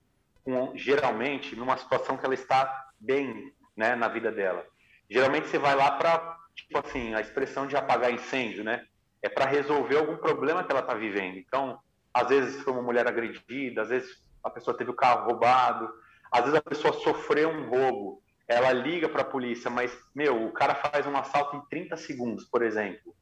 [0.75, 4.65] geralmente numa situação que ela está bem né, na vida dela.
[5.09, 8.85] Geralmente você vai lá para, tipo assim, a expressão de apagar incêndio, né?
[9.23, 11.39] É para resolver algum problema que ela está vivendo.
[11.39, 11.79] Então,
[12.13, 14.11] às vezes foi uma mulher agredida, às vezes
[14.43, 15.89] a pessoa teve o carro roubado,
[16.31, 20.53] às vezes a pessoa sofreu um roubo, ela liga para a polícia, mas, meu, o
[20.53, 23.15] cara faz um assalto em 30 segundos, por exemplo.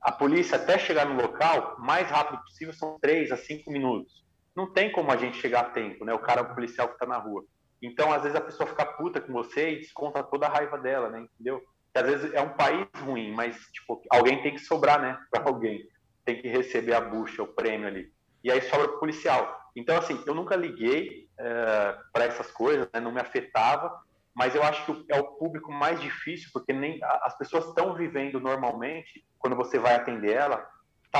[0.00, 4.25] A polícia, até chegar no local, mais rápido possível, são 3 a 5 minutos
[4.56, 6.14] não tem como a gente chegar a tempo, né?
[6.14, 7.44] O cara, o policial que está na rua.
[7.82, 11.10] Então, às vezes a pessoa fica puta com você e desconta toda a raiva dela,
[11.10, 11.26] né?
[11.34, 11.60] Entendeu?
[11.92, 15.18] Que às vezes é um país ruim, mas tipo, alguém tem que sobrar, né?
[15.30, 15.86] Para alguém.
[16.24, 18.10] Tem que receber a bucha, o prêmio ali.
[18.42, 19.60] E aí sobra pro policial.
[19.76, 22.98] Então, assim, eu nunca liguei é, para essas coisas, né?
[22.98, 23.94] Não me afetava.
[24.34, 28.40] mas eu acho que é o público mais difícil, porque nem as pessoas estão vivendo
[28.40, 30.75] normalmente, quando você vai atender ela, tá,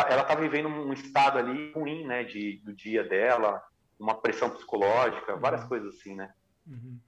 [0.09, 3.63] ela está vivendo um estado ali ruim, né, de, do dia dela,
[3.99, 5.69] uma pressão psicológica, várias uhum.
[5.69, 6.33] coisas assim, né.
[6.67, 6.99] Uhum.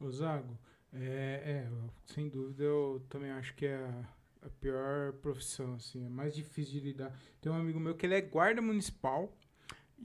[0.00, 0.58] O Zago,
[0.92, 1.68] é, é,
[2.04, 6.74] sem dúvida eu também acho que é a, a pior profissão, assim, é mais difícil
[6.74, 7.12] de lidar.
[7.40, 9.32] Tem um amigo meu que ele é guarda municipal,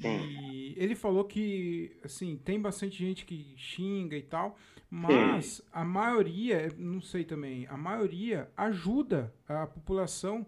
[0.01, 4.57] e ele falou que, assim, tem bastante gente que xinga e tal,
[4.89, 10.45] mas a maioria, não sei também, a maioria ajuda a população,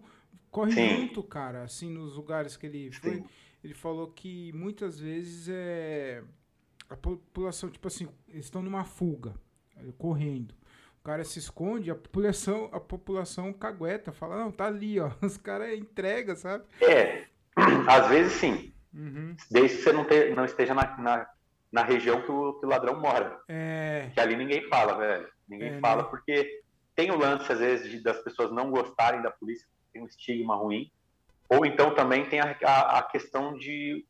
[0.52, 0.88] corre Sim.
[0.88, 3.16] junto, cara, assim, nos lugares que ele foi.
[3.16, 3.24] Sim.
[3.64, 6.22] Ele falou que muitas vezes é
[6.90, 9.34] a população, tipo assim, eles estão numa fuga,
[9.96, 10.54] correndo.
[11.00, 15.10] O cara se esconde, a população, a população cagueta, fala, não, tá ali, ó.
[15.22, 16.64] Os caras entregam, sabe?
[16.80, 17.24] É,
[17.88, 18.72] às vezes sim.
[18.92, 19.34] Uhum.
[19.50, 21.26] Desde que você não, te, não esteja na, na,
[21.72, 23.40] na, região que o, que o ladrão mora.
[23.48, 24.10] É...
[24.12, 25.28] Que ali ninguém fala, velho.
[25.48, 26.08] Ninguém é, fala, né?
[26.10, 26.62] porque
[26.94, 30.56] tem o lance, às vezes, de, das pessoas não gostarem da polícia, tem um estigma
[30.56, 30.90] ruim.
[31.48, 34.04] Ou então também tem a, a, a questão de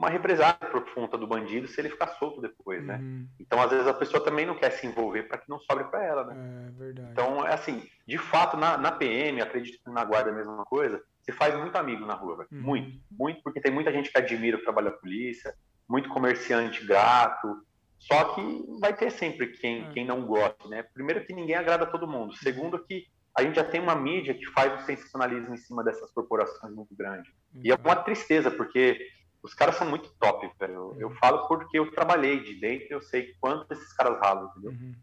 [0.00, 2.96] uma represália por conta do bandido se ele ficar solto depois, né?
[2.96, 3.28] Uhum.
[3.38, 6.02] Então, às vezes, a pessoa também não quer se envolver para que não sobre para
[6.02, 6.68] ela, né?
[6.68, 7.10] É verdade.
[7.12, 10.64] Então, é assim, de fato, na, na PM, acredito que na guarda é a mesma
[10.64, 12.60] coisa, você faz muito amigo na rua, uhum.
[12.62, 15.54] muito, muito, porque tem muita gente que admira o trabalho da polícia,
[15.86, 17.62] muito comerciante grato,
[17.98, 19.92] só que vai ter sempre quem, é.
[19.92, 20.82] quem não gosta, né?
[20.82, 23.06] Primeiro que ninguém agrada a todo mundo, segundo que
[23.36, 26.94] a gente já tem uma mídia que faz o sensacionalismo em cima dessas corporações muito
[26.94, 27.32] grande.
[27.54, 27.60] Uhum.
[27.64, 29.00] E é uma tristeza, porque
[29.42, 30.74] os caras são muito top, velho.
[30.74, 31.14] Eu, eu, uhum.
[31.14, 34.72] falo porque eu trabalhei de dentro e eu sei quanto esses caras ralam, entendeu?
[34.72, 34.94] Uhum.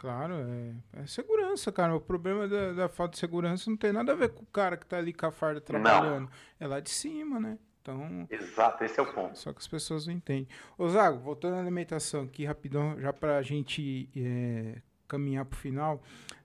[0.00, 1.94] Claro, é, é, segurança, cara.
[1.94, 4.74] O problema da, da, falta de segurança não tem nada a ver com o cara
[4.76, 6.22] que tá ali com a farda trabalhando.
[6.22, 6.30] Não.
[6.58, 7.58] É lá de cima, né?
[7.82, 8.26] Então.
[8.30, 9.38] Exato, esse é o ponto.
[9.38, 10.48] Só que as pessoas não entendem.
[10.78, 16.02] Ô, Zago, voltando à alimentação aqui rapidão, já pra gente é, caminhar pro final.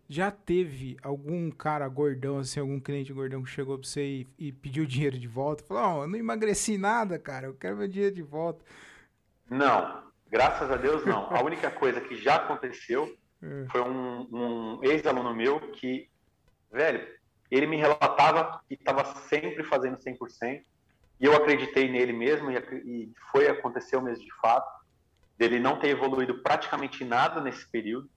[0.08, 4.51] Já teve algum cara gordão, assim, algum cliente gordão que chegou pra você e, e
[4.51, 5.64] pediu dinheiro de volta?
[5.64, 8.64] Falou, ó, oh, eu não emagreci nada, cara, eu quero meu dinheiro de volta.
[9.49, 11.28] Não, graças a Deus não.
[11.34, 13.68] a única coisa que já aconteceu é.
[13.70, 16.10] Foi um, um ex-aluno meu que,
[16.72, 17.08] velho,
[17.51, 20.64] ele me relatava que estava sempre fazendo 100%,
[21.20, 24.68] e eu acreditei nele mesmo, e, e foi, aconteceu mesmo de fato,
[25.38, 28.10] dele não ter evoluído praticamente nada nesse período,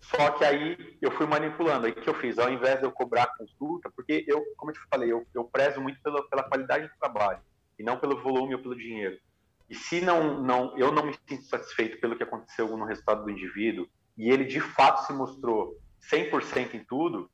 [0.00, 1.86] só que aí eu fui manipulando.
[1.86, 2.38] Aí o que eu fiz?
[2.38, 5.80] Ao invés de eu cobrar consulta, porque eu, como eu te falei, eu, eu prezo
[5.80, 7.40] muito pela, pela qualidade do trabalho
[7.78, 9.18] e não pelo volume ou pelo dinheiro.
[9.68, 13.30] E se não, não, eu não me sinto satisfeito pelo que aconteceu no resultado do
[13.30, 15.76] indivíduo, e ele de fato se mostrou
[16.10, 17.28] 100% em tudo,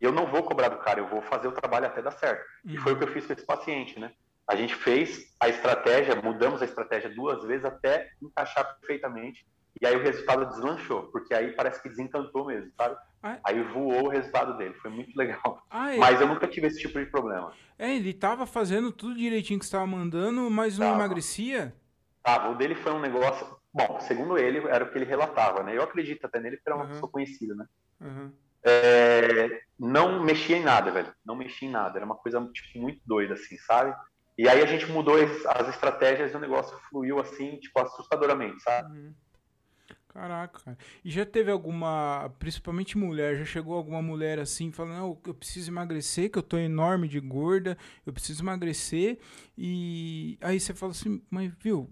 [0.00, 2.44] eu não vou cobrar do cara, eu vou fazer o trabalho até dar certo.
[2.64, 4.12] E foi o que eu fiz com esse paciente, né?
[4.46, 9.46] A gente fez a estratégia, mudamos a estratégia duas vezes até encaixar perfeitamente.
[9.80, 12.96] E aí o resultado deslanchou, porque aí parece que desencantou mesmo, sabe?
[13.22, 13.38] Ah?
[13.44, 15.64] Aí voou o resultado dele, foi muito legal.
[15.70, 15.98] Ah, é?
[15.98, 17.52] mas eu nunca tive esse tipo de problema.
[17.78, 20.98] É, ele tava fazendo tudo direitinho que você estava mandando, mas não tava.
[20.98, 21.74] emagrecia?
[22.22, 23.46] Tava, o dele foi um negócio.
[23.72, 25.76] Bom, segundo ele, era o que ele relatava, né?
[25.76, 26.90] Eu acredito até nele, porque era uma uhum.
[26.90, 27.66] pessoa conhecida, né?
[28.00, 28.32] Uhum.
[28.62, 31.14] É, não mexia em nada, velho.
[31.24, 31.98] Não mexia em nada.
[31.98, 33.94] Era uma coisa tipo, muito doida, assim, sabe?
[34.36, 38.90] E aí a gente mudou as, estratégias e o negócio fluiu, assim, tipo, assustadoramente, sabe?
[38.90, 39.14] Uhum.
[40.12, 40.78] Caraca, cara.
[41.04, 45.70] E já teve alguma, principalmente mulher, já chegou alguma mulher assim, falando, não, eu preciso
[45.70, 49.20] emagrecer, que eu tô enorme de gorda, eu preciso emagrecer.
[49.56, 51.88] E aí você fala assim, mas viu,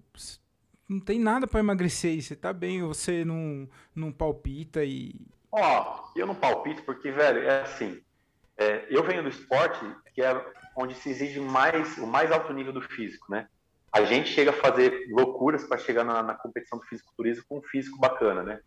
[0.89, 5.15] não tem nada para emagrecer você tá bem, você não, não palpita e.
[5.53, 8.03] Ó, oh, eu não palpito porque, velho, é assim.
[8.57, 9.81] É, eu venho do esporte,
[10.13, 10.45] que é
[10.77, 13.47] onde se exige mais o mais alto nível do físico, né?
[13.99, 17.63] A gente chega a fazer loucuras para chegar na, na, competição do fisiculturismo com um
[17.63, 18.61] físico bacana, né?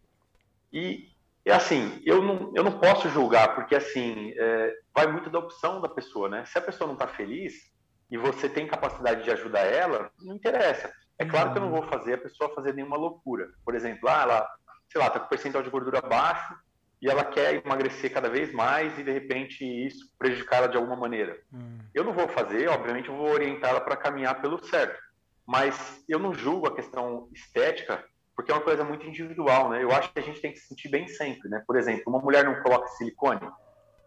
[0.74, 1.08] E,
[1.46, 5.80] e assim, eu não, eu não posso julgar, porque assim, é, vai muito da opção
[5.80, 6.44] da pessoa, né?
[6.46, 7.72] Se a pessoa não está feliz
[8.10, 10.92] e você tem capacidade de ajudar ela, não interessa.
[11.18, 13.48] É claro que eu não vou fazer a pessoa fazer nenhuma loucura.
[13.64, 14.50] Por exemplo, ah, ela,
[14.92, 16.56] sei lá, está com percentual de gordura baixo
[17.02, 20.96] e ela quer emagrecer cada vez mais e de repente isso prejudicar ela de alguma
[20.96, 21.40] maneira.
[21.52, 21.80] Hum.
[21.94, 25.00] Eu não vou fazer, obviamente eu vou orientar ela para caminhar pelo certo.
[25.52, 28.02] Mas eu não julgo a questão estética
[28.34, 29.84] porque é uma coisa muito individual, né?
[29.84, 31.62] Eu acho que a gente tem que se sentir bem sempre, né?
[31.68, 33.42] Por exemplo, uma mulher não coloca silicone,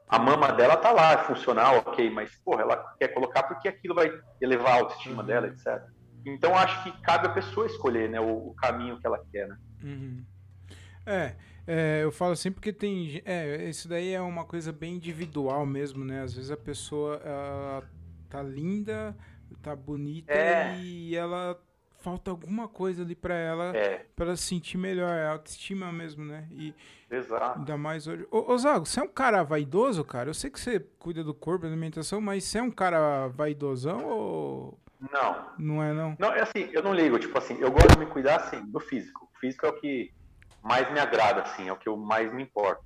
[0.09, 3.95] a mama dela tá lá, é funcional, ok, mas, porra, ela quer colocar porque aquilo
[3.95, 5.27] vai elevar a autoestima uhum.
[5.27, 5.83] dela, etc.
[6.25, 9.59] Então acho que cabe a pessoa escolher, né, o, o caminho que ela quer, né?
[9.83, 10.25] Uhum.
[11.05, 11.35] É,
[11.67, 16.07] é, eu falo assim porque tem, é, isso daí é uma coisa bem individual mesmo,
[16.07, 16.23] né?
[16.23, 17.21] Às vezes a pessoa
[18.31, 19.15] tá linda,
[19.63, 20.77] tá bonita é.
[20.79, 21.59] e ela
[22.01, 24.05] falta alguma coisa ali para ela, É.
[24.15, 26.47] para sentir melhor, é autoestima mesmo, né?
[26.51, 26.75] E
[27.11, 27.59] Exato.
[27.61, 28.27] ainda mais hoje.
[28.31, 30.29] Ô, ô Zago, você é um cara vaidoso, cara?
[30.29, 34.05] Eu sei que você cuida do corpo, da alimentação, mas você é um cara vaidosão
[34.05, 34.79] ou
[35.13, 35.47] Não.
[35.59, 36.15] não é não?
[36.19, 38.81] Não, é assim, eu não ligo, tipo assim, eu gosto de me cuidar assim, do
[38.81, 39.27] físico.
[39.35, 40.13] O físico é o que
[40.63, 42.85] mais me agrada, assim, é o que eu mais me importo.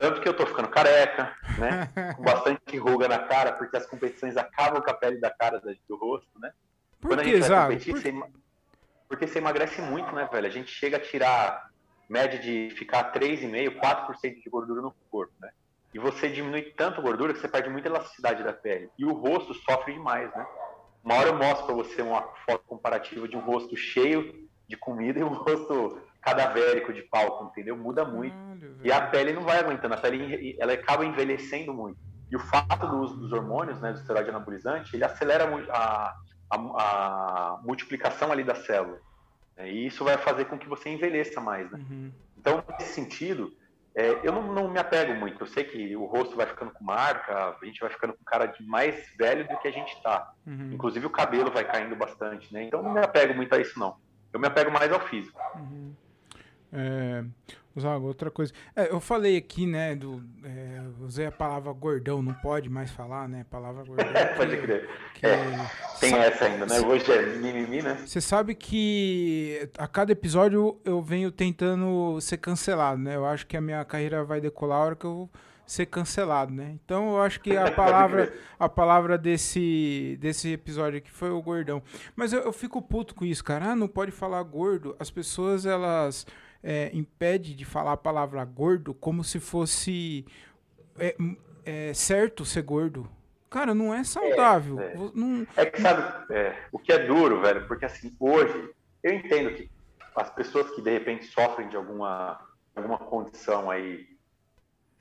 [0.00, 1.92] Tanto que eu tô ficando careca, né?
[2.16, 5.96] Com bastante ruga na cara, porque as competições acabam com a pele da cara do
[5.96, 6.50] rosto, né?
[7.00, 8.12] Por Quando a que, gente vai competir, Por- você
[9.08, 10.46] porque você emagrece muito, né, velho?
[10.46, 11.68] A gente chega a tirar
[12.08, 15.50] média de ficar 3,5%, 4% de gordura no corpo, né?
[15.92, 18.88] E você diminui tanto a gordura que você perde muita elasticidade da pele.
[18.96, 20.46] E o rosto sofre demais, né?
[21.02, 25.18] Uma hora eu mostro pra você uma foto comparativa de um rosto cheio de comida
[25.18, 27.76] e um rosto cadavérico de palco, entendeu?
[27.76, 28.34] Muda muito.
[28.34, 31.98] Caralho, E a pele não vai aguentando, a pele ela acaba envelhecendo muito.
[32.30, 36.14] E o fato do uso dos hormônios, né, do esteroide anabolizante, ele acelera a,
[36.50, 38.98] a, a multiplicação ali da célula.
[39.56, 41.78] né, E isso vai fazer com que você envelheça mais, né?
[41.90, 42.12] Uhum.
[42.38, 43.52] Então, nesse sentido,
[43.96, 45.42] é, eu não, não me apego muito.
[45.42, 48.46] Eu sei que o rosto vai ficando com marca, a gente vai ficando com cara
[48.46, 50.32] de mais velho do que a gente tá.
[50.46, 50.70] Uhum.
[50.72, 52.62] Inclusive o cabelo vai caindo bastante, né?
[52.64, 53.96] Então, não me apego muito a isso, não.
[54.32, 55.40] Eu me apego mais ao físico.
[55.56, 55.92] Uhum.
[56.72, 57.24] É,
[57.78, 58.52] Zago, outra coisa.
[58.74, 63.28] É, eu falei aqui, né, do, é, usei a palavra gordão, não pode mais falar,
[63.28, 64.06] né, palavra gordão.
[64.36, 64.88] Pode que- crer.
[65.14, 66.80] que- É, Tem sa- essa ainda, né?
[66.80, 67.94] Hoje é mimimi, né?
[68.04, 73.14] Você sabe que a cada episódio eu venho tentando ser cancelado, né?
[73.16, 75.30] Eu acho que a minha carreira vai decolar a hora que eu
[75.66, 76.72] ser cancelado, né?
[76.84, 81.80] Então eu acho que a palavra a palavra desse desse episódio aqui foi o gordão.
[82.16, 83.66] Mas eu, eu fico puto com isso, cara.
[83.70, 84.96] Ah, não pode falar gordo.
[84.98, 86.26] As pessoas elas
[86.62, 90.24] é, impedem de falar a palavra gordo como se fosse
[90.98, 91.16] é,
[91.64, 93.08] é, certo ser gordo.
[93.48, 94.78] Cara, não é saudável.
[94.80, 94.94] é.
[94.94, 98.70] Vo- Não, É que sabe, é, o que é duro, velho, porque assim, hoje,
[99.02, 99.68] eu entendo que
[100.14, 102.38] as pessoas que de repente sofrem de alguma,
[102.76, 104.06] alguma condição aí,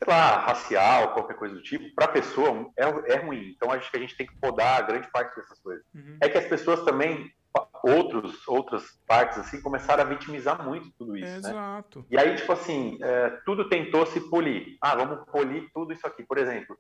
[0.04, 3.54] sei lá, racial, qualquer coisa do tipo, pra pessoa é, é ruim.
[3.56, 5.84] Então acho que a gente tem que podar grande parte dessas coisas.
[5.94, 6.18] Uhum.
[6.22, 7.32] É que as pessoas também,
[7.84, 11.50] outros, outras partes, assim, começaram a vitimizar muito tudo isso, né?
[11.50, 12.06] Exato.
[12.10, 14.78] E aí, tipo assim, é, tudo tentou se polir.
[14.82, 16.24] Ah, vamos polir tudo isso aqui.
[16.26, 16.78] Por exemplo,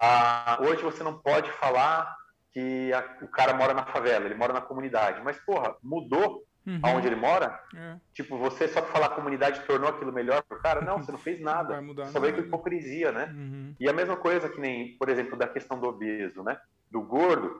[0.00, 2.14] ah, hoje você não pode falar
[2.52, 5.22] que a- o cara mora na favela, ele mora na comunidade.
[5.22, 6.80] Mas, porra, mudou Uhum.
[6.82, 7.58] aonde ele mora?
[7.74, 10.80] É, Tipo, você só falar comunidade tornou aquilo melhor pro cara?
[10.82, 11.80] Não, você não fez não nada.
[11.80, 13.24] mudar Só veio com hipocrisia, né?
[13.34, 13.74] Uhum.
[13.80, 16.58] E a mesma coisa que nem, por exemplo, da questão do obeso, né?
[16.90, 17.52] Do gordo,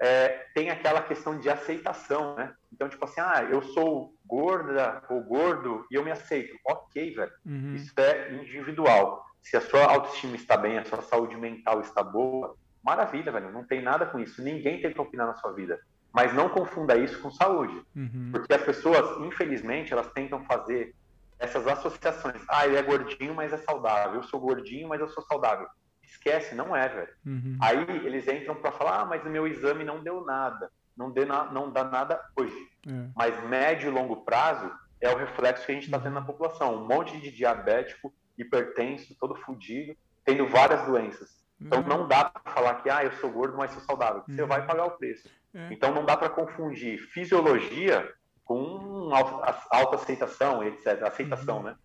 [0.00, 2.54] é, tem aquela questão de aceitação, né?
[2.72, 6.54] Então, tipo assim, ah, eu sou gorda ou gordo e eu me aceito.
[6.66, 7.32] Ok, velho.
[7.44, 7.74] Uhum.
[7.74, 9.24] Isso é individual.
[9.42, 13.50] Se a sua autoestima está bem, a sua saúde mental está boa, maravilha, velho.
[13.50, 14.42] Não tem nada com isso.
[14.42, 15.80] Ninguém tem que opinar na sua vida.
[16.12, 17.82] Mas não confunda isso com saúde.
[17.94, 18.30] Uhum.
[18.32, 20.94] Porque as pessoas, infelizmente, elas tentam fazer
[21.38, 22.40] essas associações.
[22.48, 24.16] Ah, ele é gordinho, mas é saudável.
[24.16, 25.66] Eu sou gordinho, mas eu sou saudável.
[26.08, 27.12] Esquece, não é, velho.
[27.26, 27.56] Uhum.
[27.60, 30.70] Aí eles entram para falar, ah, mas o meu exame não deu nada.
[30.96, 32.56] Não, dê na- não dá nada hoje.
[32.86, 33.08] É.
[33.14, 36.74] Mas médio e longo prazo é o reflexo que a gente está tendo na população.
[36.76, 39.94] Um monte de diabético, hipertenso, todo fudido,
[40.24, 41.28] tendo várias doenças.
[41.60, 41.96] Então Exato.
[41.96, 44.22] não dá para falar que ah, eu sou gordo, mas sou saudável.
[44.26, 44.48] Você Uhum.
[44.48, 45.28] vai pagar o preço.
[45.54, 45.68] É.
[45.72, 48.10] Então não dá para confundir fisiologia
[48.44, 51.02] com auto- autoaceitação, etc.
[51.02, 51.62] Aceitação, Uhum.
[51.64, 51.76] né?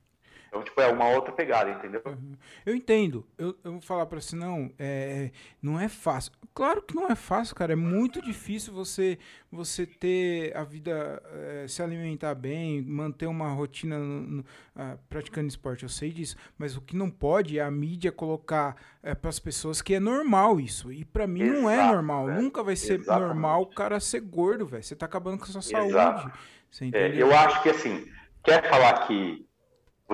[0.54, 1.99] Então, tipo, é uma outra pegada, entendeu?
[2.06, 2.36] Uhum.
[2.64, 3.26] Eu entendo.
[3.39, 6.32] Eu, eu vou falar pra você, não, é, não é fácil.
[6.54, 7.74] Claro que não é fácil, cara.
[7.74, 9.18] É muito difícil você
[9.51, 11.22] você ter a vida,
[11.64, 14.45] é, se alimentar bem, manter uma rotina no- no-
[14.76, 15.82] ah, praticando esporte.
[15.82, 16.36] Eu sei disso.
[16.56, 19.99] Mas o que não pode é a mídia colocar é, para as pessoas que é
[19.99, 20.91] normal isso.
[20.93, 22.26] E pra mim não é Exato, normal.
[22.28, 22.41] velho.
[22.43, 23.28] Nunca vai ser Exatamente.
[23.28, 24.84] normal o cara ser gordo, velho.
[24.84, 26.20] Você tá acabando com a sua Exato.
[26.22, 26.34] saúde.
[26.70, 28.06] Você É, eu acho que assim,
[28.43, 29.47] quer falar que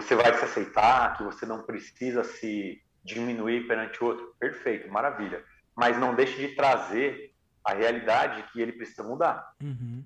[0.01, 5.43] você vai se aceitar, que você não precisa se diminuir perante o outro, perfeito, maravilha.
[5.75, 9.53] Mas não deixe de trazer a realidade que ele precisa mudar.
[9.61, 10.03] Uhum.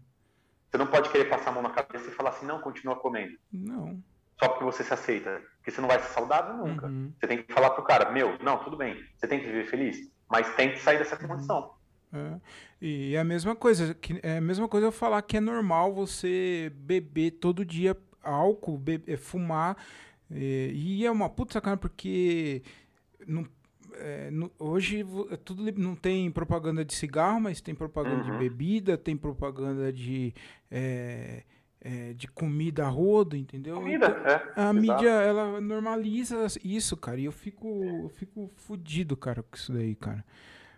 [0.69, 3.37] Você não pode querer passar a mão na cabeça e falar assim, não, continua comendo.
[3.51, 4.01] Não.
[4.39, 5.41] Só porque você se aceita.
[5.57, 6.87] Porque você não vai ser saudável nunca.
[6.87, 7.13] Uhum.
[7.19, 10.11] Você tem que falar pro cara, meu, não, tudo bem, você tem que viver feliz,
[10.29, 11.73] mas tem que sair dessa condição.
[12.11, 12.39] É.
[12.81, 15.93] E é a mesma coisa, que é a mesma coisa eu falar que é normal
[15.93, 19.77] você beber todo dia álcool, é, fumar.
[20.31, 22.63] é, e é uma puta sacana porque
[23.27, 23.45] não,
[23.95, 28.37] é, no- hoje é tudo não tem propaganda de cigarro, mas tem propaganda de Uhum.
[28.39, 30.33] bebida, tem propaganda de,
[30.71, 31.43] é,
[31.81, 33.75] é, de comida a rodo, entendeu?
[33.75, 34.35] Comida, Então, é.
[34.35, 34.73] a exato.
[34.73, 37.19] mídia, ela normaliza isso, cara.
[37.19, 37.67] E eu fico,
[38.03, 40.23] eu fico fudido, cara, com isso daí, cara.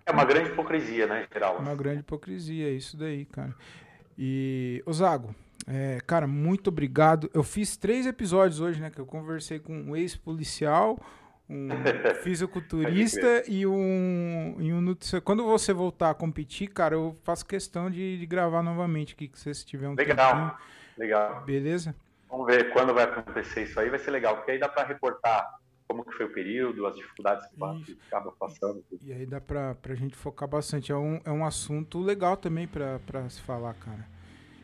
[0.06, 1.58] É uma grande hipocrisia, né, em geral.
[1.60, 3.56] Uma grande hipocrisia, isso daí, cara.
[4.18, 5.34] E, Osago,
[5.68, 7.30] é, cara, muito obrigado.
[7.34, 8.90] Eu fiz três episódios hoje, né?
[8.90, 11.00] Que eu conversei com um ex-policial,
[11.50, 11.70] um
[12.24, 15.22] fisiculturista e um, e um nutricionista.
[15.22, 19.40] Quando você voltar a competir, cara, eu faço questão de, de gravar novamente aqui, que
[19.40, 20.58] se tiver um Legal, tempinho.
[20.98, 21.44] legal.
[21.44, 21.96] Beleza?
[22.30, 25.58] Vamos ver quando vai acontecer isso aí, vai ser legal, porque aí dá para reportar
[25.88, 28.84] como que foi o período, as dificuldades que acaba passando.
[29.04, 30.92] E aí dá pra, pra gente focar bastante.
[30.92, 34.15] É um, é um assunto legal também pra se falar, cara.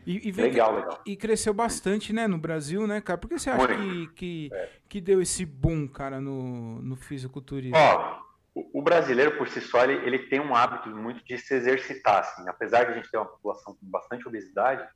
[0.06, 1.00] E, e legal, legal.
[1.06, 3.18] E cresceu bastante, né, no Brasil, né, cara?
[3.18, 4.68] Por que você acha que, que, é.
[4.88, 7.76] que deu esse boom, cara, no, no fisiculturismo?
[7.76, 8.20] Ó,
[8.54, 12.20] o, o brasileiro, por si só, ele, ele tem um hábito muito de se exercitar,
[12.20, 12.48] assim.
[12.48, 14.86] Apesar de a gente ter uma população com bastante obesidade,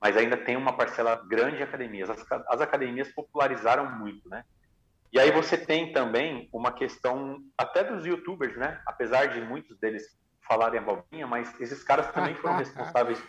[0.00, 2.08] mas ainda tem uma parcela grande de academias.
[2.08, 4.44] As, as academias popularizaram muito, né?
[5.12, 8.80] E aí você tem também uma questão até dos youtubers, né?
[8.86, 10.04] Apesar de muitos deles
[10.46, 13.22] falarem abobrinha, mas esses caras também foram responsáveis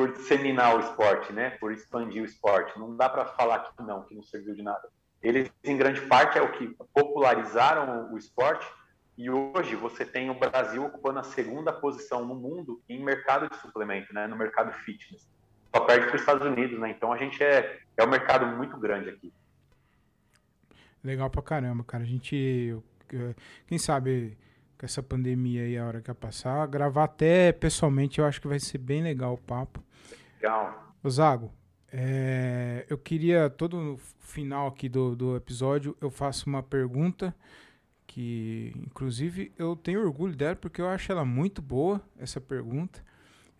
[0.00, 1.50] por disseminar o esporte, né?
[1.50, 2.78] Por expandir o esporte.
[2.78, 4.88] Não dá para falar que não, que não serviu de nada.
[5.22, 8.66] Eles, em grande parte, é o que popularizaram o esporte
[9.18, 13.56] e hoje você tem o Brasil ocupando a segunda posição no mundo em mercado de
[13.58, 14.26] suplemento, né?
[14.26, 15.28] No mercado fitness.
[15.74, 16.90] Só perde para os Estados Unidos, né?
[16.92, 19.30] Então a gente é, é um mercado muito grande aqui.
[21.04, 22.04] Legal pra caramba, cara.
[22.04, 22.74] A gente.
[23.66, 24.38] Quem sabe
[24.80, 28.58] com essa pandemia aí, a hora que passar, gravar até pessoalmente, eu acho que vai
[28.58, 29.84] ser bem legal o papo.
[30.40, 30.94] Legal.
[31.06, 31.52] Zago,
[31.92, 37.36] é, eu queria, todo no final aqui do, do episódio, eu faço uma pergunta
[38.06, 43.04] que, inclusive, eu tenho orgulho dela porque eu acho ela muito boa, essa pergunta.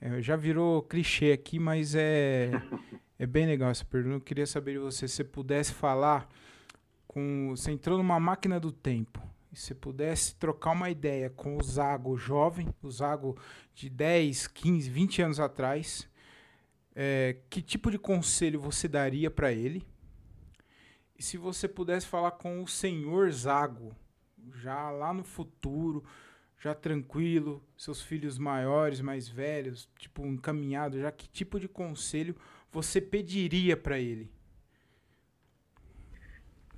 [0.01, 2.51] É, já virou clichê aqui, mas é,
[3.19, 4.17] é bem legal essa pergunta.
[4.17, 6.27] Eu queria saber de você, se você pudesse falar
[7.07, 7.51] com.
[7.51, 12.17] Você entrou numa máquina do tempo e você pudesse trocar uma ideia com o Zago
[12.17, 13.37] jovem, o Zago
[13.75, 16.09] de 10, 15, 20 anos atrás,
[16.95, 19.85] é, que tipo de conselho você daria para ele?
[21.19, 23.95] E se você pudesse falar com o senhor Zago,
[24.55, 26.05] já lá no futuro,
[26.59, 32.37] já tranquilo, seus filhos maiores, mais velhos, tipo encaminhado, já que tipo de conselho
[32.71, 34.31] você pediria para ele?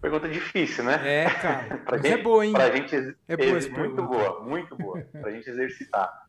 [0.03, 1.23] Pergunta difícil, né?
[1.23, 1.79] É, cara.
[1.87, 2.53] pra gente, é boa, hein?
[2.53, 5.01] Pra gente é boa muito boa, muito boa.
[5.13, 6.27] pra gente exercitar.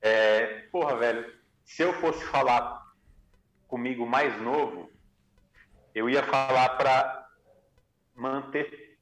[0.00, 1.28] É, porra, velho,
[1.64, 2.80] se eu fosse falar
[3.66, 4.88] comigo mais novo,
[5.92, 7.28] eu ia falar para
[8.14, 8.96] manter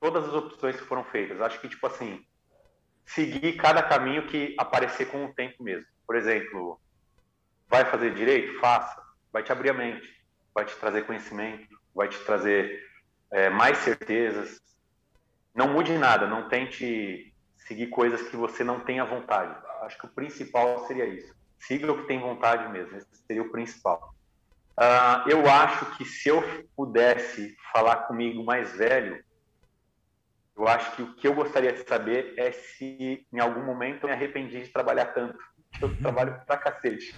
[0.00, 1.40] todas as opções que foram feitas.
[1.40, 2.26] Acho que, tipo assim,
[3.04, 5.86] seguir cada caminho que aparecer com o tempo mesmo.
[6.04, 6.80] Por exemplo,
[7.68, 8.58] vai fazer direito?
[8.58, 9.00] Faça.
[9.32, 10.12] Vai te abrir a mente,
[10.52, 12.84] vai te trazer conhecimento, vai te trazer
[13.32, 14.60] é, mais certezas.
[15.54, 19.56] Não mude nada, não tente seguir coisas que você não tenha vontade.
[19.82, 21.34] Acho que o principal seria isso.
[21.58, 24.14] Siga o que tem vontade mesmo, esse seria o principal.
[24.78, 26.42] Uh, eu acho que se eu
[26.76, 29.24] pudesse falar comigo mais velho,
[30.56, 34.08] eu acho que o que eu gostaria de saber é se em algum momento eu
[34.08, 35.38] me arrependi de trabalhar tanto.
[35.80, 37.14] Eu trabalho pra cacete.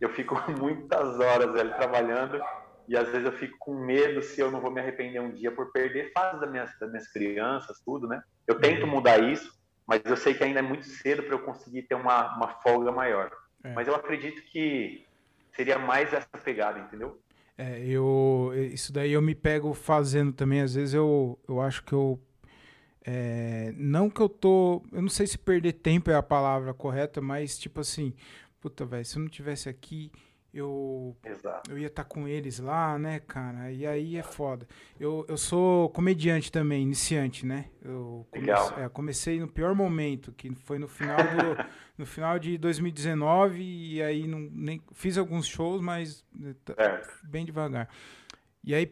[0.00, 2.42] Eu fico muitas horas velho, trabalhando
[2.86, 5.50] e às vezes eu fico com medo se eu não vou me arrepender um dia
[5.50, 8.22] por perder fase das minhas, das minhas crianças, tudo, né?
[8.46, 9.52] Eu tento mudar isso,
[9.86, 12.92] mas eu sei que ainda é muito cedo para eu conseguir ter uma, uma folga
[12.92, 13.30] maior.
[13.62, 13.72] É.
[13.72, 15.06] Mas eu acredito que
[15.54, 17.20] seria mais essa pegada, entendeu?
[17.56, 20.60] É, eu, isso daí eu me pego fazendo também.
[20.60, 22.20] Às vezes eu, eu acho que eu.
[23.06, 24.82] É, não que eu tô.
[24.92, 28.12] Eu não sei se perder tempo é a palavra correta, mas tipo assim,
[28.60, 30.10] puta, velho, se eu não tivesse aqui
[30.54, 31.16] eu,
[31.68, 33.72] eu ia estar tá com eles lá, né, cara?
[33.72, 34.68] E aí é foda.
[35.00, 37.66] Eu, eu sou comediante também, iniciante, né?
[37.82, 41.66] Eu comecei, é, comecei no pior momento, que foi no final do,
[41.98, 46.24] no final de 2019 e aí não, nem fiz alguns shows, mas
[46.76, 47.02] é.
[47.24, 47.88] bem devagar.
[48.62, 48.88] E aí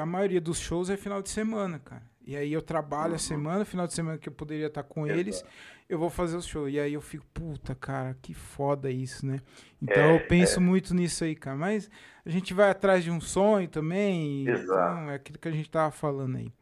[0.00, 2.02] a maioria dos shows é final de semana, cara.
[2.26, 3.16] E aí eu trabalho uhum.
[3.16, 5.20] a semana, final de semana que eu poderia estar tá com Exato.
[5.20, 5.44] eles
[5.88, 6.68] eu vou fazer o show.
[6.68, 9.40] E aí eu fico, puta, cara, que foda isso, né?
[9.80, 10.62] Então é, eu penso é.
[10.62, 11.56] muito nisso aí, cara.
[11.56, 11.90] Mas
[12.24, 14.48] a gente vai atrás de um sonho também.
[14.48, 14.92] Exato.
[14.92, 16.52] Então, é aquilo que a gente tava falando aí.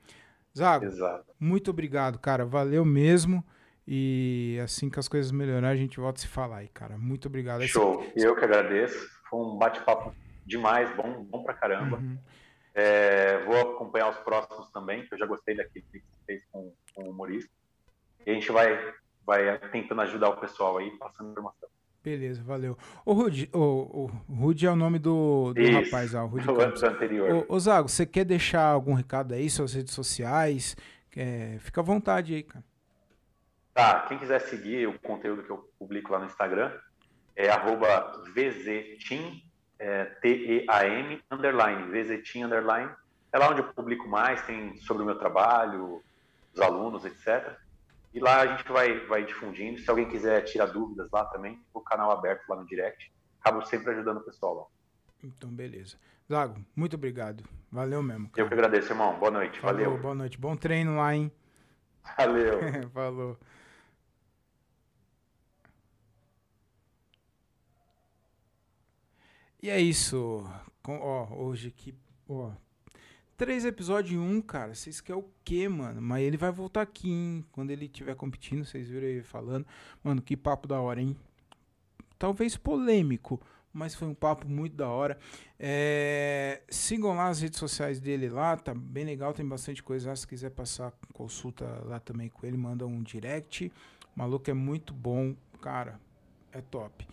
[0.57, 1.25] Zago, Exato.
[1.41, 2.45] muito obrigado, cara.
[2.45, 3.45] Valeu mesmo.
[3.87, 6.97] E assim que as coisas melhorar, a gente volta a se falar aí, cara.
[6.97, 7.67] Muito obrigado.
[7.67, 8.03] Show.
[8.15, 8.27] Esse...
[8.27, 9.11] Eu que agradeço.
[9.29, 10.15] Foi um bate-papo
[10.47, 11.99] demais, bom, bom pra caramba.
[11.99, 12.19] Uhum.
[12.75, 16.73] É, vou acompanhar os próximos também, que eu já gostei daquele que você fez com,
[16.95, 17.51] com o humorista.
[18.27, 18.95] E a gente vai
[19.27, 21.69] vai tentando ajudar o pessoal aí, passando informação.
[22.03, 22.77] Beleza, valeu.
[23.05, 26.45] O Rudy, o, o Rudy é o nome do, do Isso, rapaz, ó, o Rudy
[26.55, 26.83] Campos.
[26.83, 27.47] anterior.
[27.49, 30.77] Ô, Zago, você quer deixar algum recado aí, suas redes sociais?
[31.17, 32.65] É, fica à vontade aí, cara.
[33.73, 36.71] Tá, quem quiser seguir o conteúdo que eu publico lá no Instagram,
[37.35, 39.41] é arroba VZTeam,
[39.79, 42.91] é, T-E-A-M, underline, VZTeam, underline.
[43.33, 46.03] É lá onde eu publico mais, tem sobre o meu trabalho,
[46.53, 47.57] os alunos, etc.
[48.15, 49.81] E lá a gente vai, vai difundindo.
[49.81, 53.13] Se alguém quiser tirar dúvidas lá também, o canal aberto lá no direct.
[53.41, 54.65] Acabo sempre ajudando o pessoal lá.
[55.25, 55.99] Então, beleza.
[56.31, 57.43] Zago, muito obrigado.
[57.73, 58.31] Valeu mesmo.
[58.31, 58.43] Cara.
[58.43, 59.19] Eu que agradeço, irmão.
[59.19, 59.59] Boa noite.
[59.59, 59.99] Falou, Valeu.
[60.01, 60.39] Boa noite.
[60.39, 61.31] Bom treino lá, hein?
[62.17, 62.61] Valeu.
[62.95, 63.37] Falou.
[69.61, 70.49] E é isso.
[70.83, 72.53] Com, ó, hoje aqui, ó,
[73.37, 74.75] três episódios em um, cara.
[74.75, 76.01] Vocês querem o quê, mano?
[76.01, 77.45] Mas ele vai voltar aqui, hein?
[77.53, 79.67] Quando ele estiver competindo, vocês viram ele falando.
[80.03, 81.17] Mano, que papo da hora, hein?
[82.19, 83.41] Talvez polêmico,
[83.73, 85.19] mas foi um papo muito da hora.
[85.59, 90.17] É, sigam lá as redes sociais dele lá, tá bem legal, tem bastante coisa lá.
[90.17, 93.73] Se quiser passar consulta lá também com ele, manda um direct.
[94.17, 96.01] O maluco é muito bom, cara,
[96.53, 97.07] é top.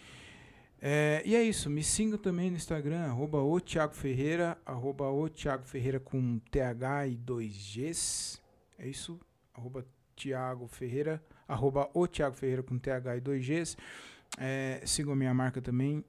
[0.84, 5.30] É, e é isso, me sigam também no Instagram, arroba o Thiago Ferreira, arroba o
[5.30, 8.42] Thiago Ferreira com TH e 2Gs.
[8.80, 9.20] É isso,
[9.54, 9.86] arroba
[10.16, 13.78] Thiago Ferreira, arroba o Thiago Ferreira com TH e 2Gs.
[14.40, 16.04] É, sigam a minha marca também,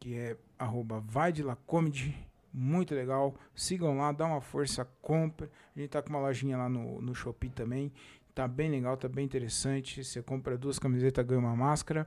[0.00, 2.12] que é arroba vai de la comedy,
[2.52, 3.36] muito legal.
[3.54, 5.48] Sigam lá, dá uma força, compra.
[5.76, 7.92] A gente tá com uma lojinha lá no, no Shopee também.
[8.34, 10.02] Tá bem legal, tá bem interessante.
[10.02, 12.06] Você compra duas camisetas, ganha uma máscara.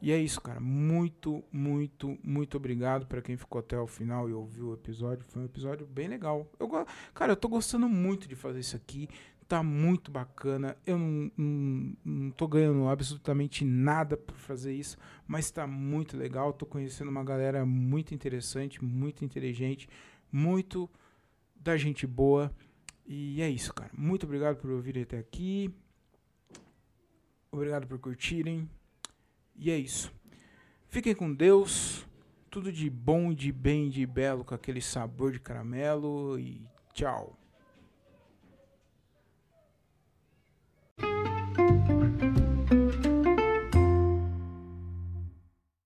[0.00, 0.60] E é isso, cara.
[0.60, 5.24] Muito, muito, muito obrigado para quem ficou até o final e ouviu o episódio.
[5.24, 6.50] Foi um episódio bem legal.
[6.58, 6.68] Eu,
[7.14, 9.08] cara, eu tô gostando muito de fazer isso aqui.
[9.48, 10.76] Tá muito bacana.
[10.84, 16.52] Eu não, não, não tô ganhando absolutamente nada por fazer isso, mas tá muito legal.
[16.52, 19.88] Tô conhecendo uma galera muito interessante, muito inteligente,
[20.30, 20.90] muito
[21.54, 22.50] da gente boa.
[23.06, 23.90] E é isso, cara.
[23.96, 25.72] Muito obrigado por ouvirem até aqui.
[27.52, 28.68] Obrigado por curtirem.
[29.58, 30.12] E é isso.
[30.88, 32.06] Fiquem com Deus.
[32.50, 36.38] Tudo de bom, de bem, de belo, com aquele sabor de caramelo.
[36.38, 37.38] E tchau.